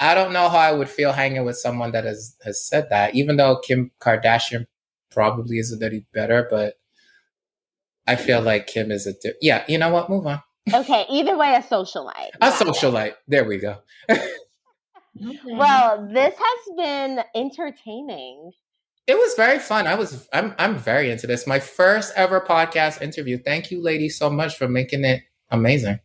I 0.00 0.14
don't 0.14 0.32
know 0.32 0.48
how 0.48 0.58
I 0.58 0.72
would 0.72 0.88
feel 0.88 1.12
hanging 1.12 1.44
with 1.44 1.56
someone 1.56 1.92
that 1.92 2.04
has 2.04 2.36
has 2.44 2.64
said 2.64 2.88
that. 2.90 3.14
Even 3.14 3.36
though 3.36 3.58
Kim 3.58 3.90
Kardashian 4.00 4.66
probably 5.10 5.58
isn't 5.58 5.82
any 5.82 6.04
better, 6.12 6.46
but 6.50 6.74
I 8.06 8.16
feel 8.16 8.40
like 8.40 8.66
Kim 8.66 8.90
is 8.90 9.06
a 9.06 9.12
di- 9.12 9.34
yeah. 9.40 9.64
You 9.68 9.78
know 9.78 9.90
what? 9.90 10.08
Move 10.10 10.26
on. 10.26 10.42
Okay, 10.72 11.04
either 11.10 11.36
way, 11.36 11.54
a 11.54 11.60
socialite. 11.62 12.30
A 12.36 12.38
Got 12.40 12.52
socialite. 12.54 13.14
There 13.28 13.44
we 13.44 13.58
go. 13.58 13.78
Okay. 15.20 15.38
Well, 15.52 16.08
this 16.12 16.34
has 16.38 16.76
been 16.76 17.20
entertaining. 17.34 18.52
It 19.06 19.16
was 19.16 19.34
very 19.34 19.58
fun. 19.58 19.86
I 19.86 19.94
was. 19.94 20.28
I'm. 20.32 20.54
I'm 20.58 20.76
very 20.76 21.10
into 21.10 21.26
this. 21.26 21.46
My 21.46 21.58
first 21.58 22.12
ever 22.16 22.40
podcast 22.40 23.02
interview. 23.02 23.38
Thank 23.38 23.70
you, 23.70 23.82
ladies, 23.82 24.16
so 24.16 24.30
much 24.30 24.56
for 24.56 24.68
making 24.68 25.04
it 25.04 25.22
amazing. 25.50 26.00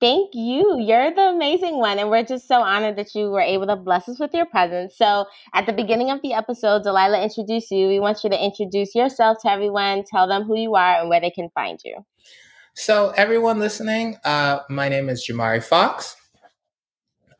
Thank 0.00 0.34
you. 0.34 0.78
You're 0.78 1.14
the 1.14 1.28
amazing 1.28 1.78
one. 1.78 1.98
And 1.98 2.10
we're 2.10 2.22
just 2.22 2.46
so 2.46 2.60
honored 2.60 2.96
that 2.96 3.14
you 3.14 3.30
were 3.30 3.40
able 3.40 3.66
to 3.68 3.76
bless 3.76 4.06
us 4.08 4.20
with 4.20 4.34
your 4.34 4.44
presence. 4.44 4.96
So, 4.96 5.24
at 5.54 5.64
the 5.64 5.72
beginning 5.72 6.10
of 6.10 6.20
the 6.20 6.34
episode, 6.34 6.82
Delilah 6.82 7.22
introduced 7.22 7.70
you. 7.70 7.88
We 7.88 7.98
want 7.98 8.22
you 8.22 8.28
to 8.28 8.44
introduce 8.44 8.94
yourself 8.94 9.38
to 9.42 9.50
everyone, 9.50 10.04
tell 10.04 10.28
them 10.28 10.42
who 10.42 10.58
you 10.58 10.74
are 10.74 11.00
and 11.00 11.08
where 11.08 11.20
they 11.20 11.30
can 11.30 11.48
find 11.54 11.78
you. 11.84 12.04
So, 12.74 13.14
everyone 13.16 13.58
listening, 13.58 14.18
uh, 14.24 14.60
my 14.68 14.90
name 14.90 15.08
is 15.08 15.26
Jamari 15.28 15.62
Fox. 15.62 16.16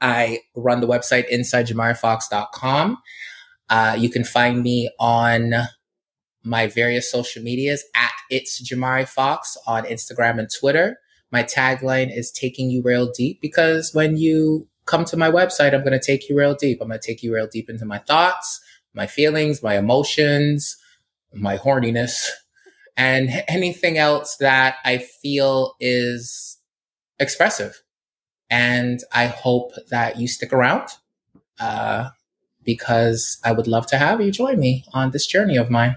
I 0.01 0.41
run 0.55 0.81
the 0.81 0.87
website 0.87 1.31
insidejamarifox.com. 1.33 2.99
Uh, 3.69 3.97
you 3.99 4.09
can 4.11 4.25
find 4.25 4.63
me 4.63 4.91
on 4.99 5.53
my 6.45 6.67
various 6.67 7.11
social 7.11 7.43
medias 7.43 7.85
at 7.95 8.13
it's 8.31 8.63
Jamari 8.63 9.09
Fox 9.09 9.57
on 9.67 9.85
Instagram 9.85 10.39
and 10.39 10.49
Twitter. 10.51 10.99
My 11.31 11.43
tagline 11.43 12.17
is 12.17 12.31
taking 12.31 12.71
you 12.71 12.83
real 12.83 13.11
deep 13.11 13.41
because 13.41 13.91
when 13.93 14.17
you 14.17 14.69
come 14.87 15.05
to 15.07 15.17
my 15.17 15.31
website, 15.31 15.75
I'm 15.75 15.85
going 15.85 15.99
to 15.99 16.05
take 16.05 16.29
you 16.29 16.37
real 16.37 16.55
deep. 16.55 16.79
I'm 16.81 16.89
going 16.89 17.01
to 17.01 17.07
take 17.07 17.23
you 17.23 17.35
real 17.35 17.47
deep 17.47 17.69
into 17.69 17.85
my 17.85 17.99
thoughts, 17.99 18.61
my 18.95 19.07
feelings, 19.07 19.63
my 19.63 19.77
emotions, 19.77 20.77
my 21.35 21.59
horniness, 21.59 22.29
and 22.97 23.31
anything 23.49 23.99
else 23.99 24.37
that 24.41 24.77
I 24.85 24.99
feel 24.99 25.75
is 25.81 26.59
expressive. 27.19 27.83
And 28.51 29.01
I 29.13 29.27
hope 29.27 29.73
that 29.91 30.19
you 30.19 30.29
stick 30.29 30.53
around 30.53 30.89
uh, 31.61 32.11
because 32.65 33.39
I 33.45 33.53
would 33.53 33.67
love 33.67 33.87
to 33.89 33.99
have 33.99 34.21
you 34.21 34.31
join 34.33 34.59
me 34.59 34.85
on 34.93 35.11
this 35.11 35.27
journey 35.27 35.57
of 35.57 35.71
mine. 35.71 35.97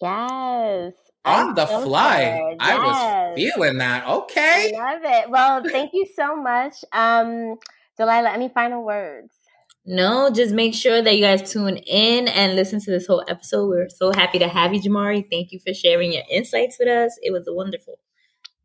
Yes. 0.00 0.94
On 1.26 1.48
I'm 1.48 1.54
the 1.54 1.66
so 1.66 1.82
fly, 1.82 2.20
excited. 2.22 2.56
I 2.60 2.78
was 2.78 3.36
feeling 3.36 3.78
that. 3.78 4.06
I 4.06 4.12
Okay. 4.16 4.72
love 4.76 5.00
it. 5.04 5.30
Well, 5.30 5.62
thank 5.64 5.92
you 5.94 6.06
so 6.14 6.36
much. 6.36 6.76
Um, 6.92 7.56
Delilah, 7.96 8.30
any 8.32 8.48
final 8.50 8.84
words? 8.84 9.32
No, 9.86 10.30
just 10.30 10.54
make 10.54 10.74
sure 10.74 11.00
that 11.02 11.14
you 11.16 11.22
guys 11.22 11.50
tune 11.50 11.76
in 11.78 12.28
and 12.28 12.54
listen 12.56 12.80
to 12.80 12.90
this 12.90 13.06
whole 13.06 13.24
episode. 13.28 13.68
We're 13.68 13.88
so 13.88 14.12
happy 14.12 14.38
to 14.38 14.48
have 14.48 14.74
you, 14.74 14.80
Jamari. 14.80 15.24
Thank 15.30 15.52
you 15.52 15.60
for 15.66 15.72
sharing 15.74 16.12
your 16.12 16.22
insights 16.30 16.76
with 16.78 16.88
us. 16.88 17.18
It 17.22 17.32
was 17.32 17.44
wonderful. 17.48 17.98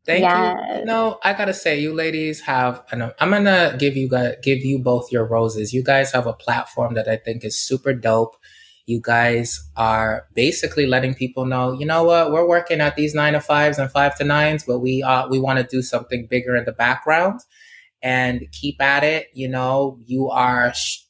Thank 0.06 0.22
Yes. 0.22 0.78
you. 0.80 0.84
No, 0.86 1.18
I 1.22 1.34
gotta 1.34 1.52
say, 1.54 1.78
you 1.78 1.92
ladies 1.94 2.40
have. 2.40 2.82
I 2.90 2.96
know, 2.96 3.12
I'm 3.20 3.30
gonna 3.30 3.76
give 3.78 3.96
you 3.96 4.08
guys, 4.08 4.36
give 4.42 4.58
you 4.64 4.78
both 4.78 5.12
your 5.12 5.24
roses. 5.26 5.72
You 5.72 5.82
guys 5.82 6.10
have 6.12 6.26
a 6.26 6.32
platform 6.32 6.94
that 6.94 7.06
I 7.08 7.16
think 7.16 7.44
is 7.44 7.60
super 7.60 7.92
dope. 7.92 8.36
You 8.86 9.00
guys 9.00 9.60
are 9.76 10.26
basically 10.34 10.86
letting 10.86 11.14
people 11.14 11.44
know, 11.44 11.72
you 11.72 11.86
know 11.86 12.02
what, 12.02 12.32
we're 12.32 12.48
working 12.48 12.80
at 12.80 12.96
these 12.96 13.14
nine 13.14 13.34
to 13.34 13.40
fives 13.40 13.78
and 13.78 13.90
five 13.90 14.16
to 14.18 14.24
nines, 14.24 14.64
but 14.64 14.80
we 14.80 15.02
uh, 15.02 15.28
we 15.28 15.38
want 15.38 15.58
to 15.58 15.64
do 15.64 15.82
something 15.82 16.26
bigger 16.26 16.56
in 16.56 16.64
the 16.64 16.72
background 16.72 17.40
and 18.02 18.46
keep 18.52 18.80
at 18.80 19.04
it. 19.04 19.28
You 19.34 19.48
know, 19.48 19.98
you 20.06 20.28
are. 20.30 20.72
Sh- 20.74 21.00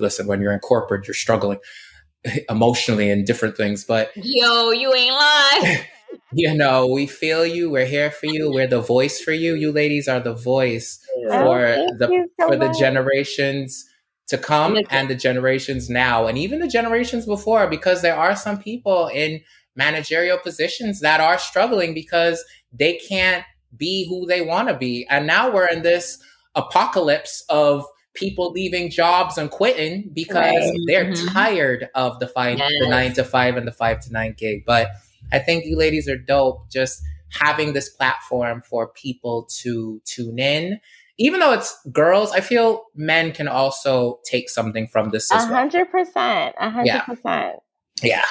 Listen, 0.00 0.26
when 0.26 0.40
you're 0.40 0.52
in 0.52 0.58
corporate, 0.58 1.06
you're 1.06 1.14
struggling 1.14 1.58
emotionally 2.50 3.08
and 3.10 3.24
different 3.26 3.56
things, 3.56 3.84
but 3.84 4.10
Yo, 4.16 4.70
you 4.72 4.92
ain't 4.92 5.14
lying. 5.14 5.78
you 6.32 6.54
know, 6.54 6.86
we 6.86 7.06
feel 7.06 7.46
you. 7.46 7.70
We're 7.70 7.86
here 7.86 8.10
for 8.10 8.26
you. 8.26 8.50
We're 8.50 8.66
the 8.66 8.80
voice 8.80 9.20
for 9.20 9.32
you. 9.32 9.54
You 9.54 9.72
ladies 9.72 10.08
are 10.08 10.20
the 10.20 10.34
voice 10.34 11.00
Oh, 11.28 11.30
for 11.30 11.74
thank 11.74 11.98
the 11.98 12.28
so 12.40 12.48
for 12.48 12.56
the 12.56 12.74
generations 12.78 13.84
to 14.28 14.36
come 14.38 14.76
and 14.90 15.08
the 15.08 15.14
generations 15.14 15.88
now 15.88 16.26
and 16.26 16.36
even 16.36 16.58
the 16.58 16.66
generations 16.68 17.26
before 17.26 17.68
because 17.68 18.02
there 18.02 18.16
are 18.16 18.34
some 18.34 18.58
people 18.58 19.06
in 19.08 19.40
managerial 19.76 20.36
positions 20.38 21.00
that 21.00 21.20
are 21.20 21.38
struggling 21.38 21.94
because 21.94 22.44
they 22.72 22.94
can't 23.08 23.44
be 23.76 24.06
who 24.08 24.26
they 24.26 24.40
want 24.42 24.68
to 24.68 24.74
be. 24.76 25.06
And 25.08 25.26
now 25.26 25.50
we're 25.52 25.66
in 25.68 25.82
this 25.82 26.18
apocalypse 26.54 27.44
of 27.48 27.84
people 28.14 28.50
leaving 28.50 28.90
jobs 28.90 29.36
and 29.38 29.50
quitting 29.50 30.10
because 30.12 30.54
Right. 30.54 30.78
they're 30.86 31.04
Mhm. 31.12 31.32
tired 31.32 31.88
of 31.94 32.18
the 32.18 32.26
five 32.26 32.58
the 32.58 32.88
nine 32.88 33.12
to 33.12 33.24
five 33.24 33.56
and 33.56 33.66
the 33.68 33.72
five 33.72 34.00
to 34.00 34.12
nine 34.12 34.34
gig. 34.36 34.64
But 34.66 34.88
I 35.32 35.38
think 35.38 35.64
you 35.64 35.76
ladies 35.76 36.08
are 36.08 36.16
dope 36.18 36.70
just 36.70 37.02
having 37.30 37.72
this 37.72 37.88
platform 37.88 38.62
for 38.62 38.88
people 38.88 39.48
to 39.62 40.00
tune 40.04 40.38
in. 40.38 40.80
Even 41.18 41.40
though 41.40 41.52
it's 41.52 41.76
girls, 41.92 42.30
I 42.32 42.40
feel 42.40 42.84
men 42.94 43.32
can 43.32 43.48
also 43.48 44.20
take 44.24 44.50
something 44.50 44.86
from 44.86 45.10
this 45.10 45.30
A 45.30 45.38
hundred 45.38 45.90
percent. 45.90 46.54
A 46.60 46.70
hundred 46.70 46.86
Yeah. 46.86 47.02
percent. 47.02 47.56
Yeah. 48.02 48.24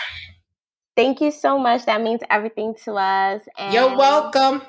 Thank 0.96 1.20
you 1.20 1.32
so 1.32 1.58
much. 1.60 1.86
That 1.86 2.02
means 2.02 2.22
everything 2.30 2.76
to 2.86 2.94
us. 2.94 3.42
And 3.58 3.74
You're 3.74 3.98
welcome. 3.98 4.62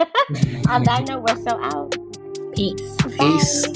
On 0.68 0.82
that 0.82 1.06
note, 1.08 1.24
we're 1.26 1.42
so 1.42 1.56
out. 1.62 1.96
Peace. 2.54 2.96
Peace. 3.16 3.66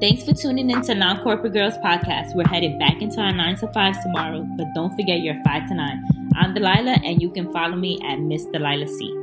Thanks 0.00 0.24
for 0.24 0.32
tuning 0.32 0.70
in 0.70 0.80
to 0.82 0.94
Non 0.94 1.22
Corporate 1.22 1.52
Girls 1.52 1.76
Podcast. 1.76 2.34
We're 2.34 2.48
headed 2.48 2.78
back 2.78 3.02
into 3.02 3.20
our 3.20 3.32
9 3.32 3.56
to 3.56 3.70
5 3.70 4.02
tomorrow, 4.02 4.48
but 4.56 4.72
don't 4.74 4.96
forget 4.96 5.20
your 5.20 5.34
5 5.44 5.68
to 5.68 5.74
9. 5.74 6.30
I'm 6.36 6.54
Delilah, 6.54 7.04
and 7.04 7.20
you 7.20 7.30
can 7.30 7.52
follow 7.52 7.76
me 7.76 8.00
at 8.02 8.18
Miss 8.18 8.46
Delilah 8.46 8.88
C. 8.88 9.14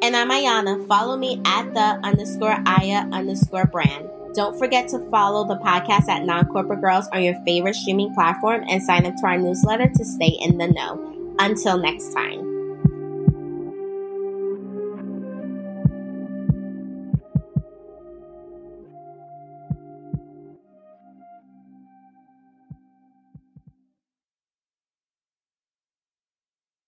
And 0.00 0.14
I'm 0.14 0.30
Ayana. 0.30 0.86
Follow 0.86 1.16
me 1.16 1.42
at 1.44 1.74
the 1.74 1.98
underscore 2.06 2.62
Aya 2.64 3.08
underscore 3.10 3.66
brand. 3.66 4.08
Don't 4.36 4.56
forget 4.56 4.86
to 4.90 5.00
follow 5.10 5.48
the 5.48 5.56
podcast 5.56 6.08
at 6.08 6.24
Non 6.24 6.46
Corporate 6.46 6.80
Girls 6.80 7.08
on 7.08 7.24
your 7.24 7.34
favorite 7.44 7.74
streaming 7.74 8.14
platform 8.14 8.62
and 8.68 8.80
sign 8.80 9.04
up 9.04 9.16
to 9.16 9.26
our 9.26 9.36
newsletter 9.36 9.88
to 9.88 10.04
stay 10.04 10.38
in 10.40 10.58
the 10.58 10.68
know. 10.68 11.34
Until 11.40 11.76
next 11.76 12.14
time. 12.14 12.51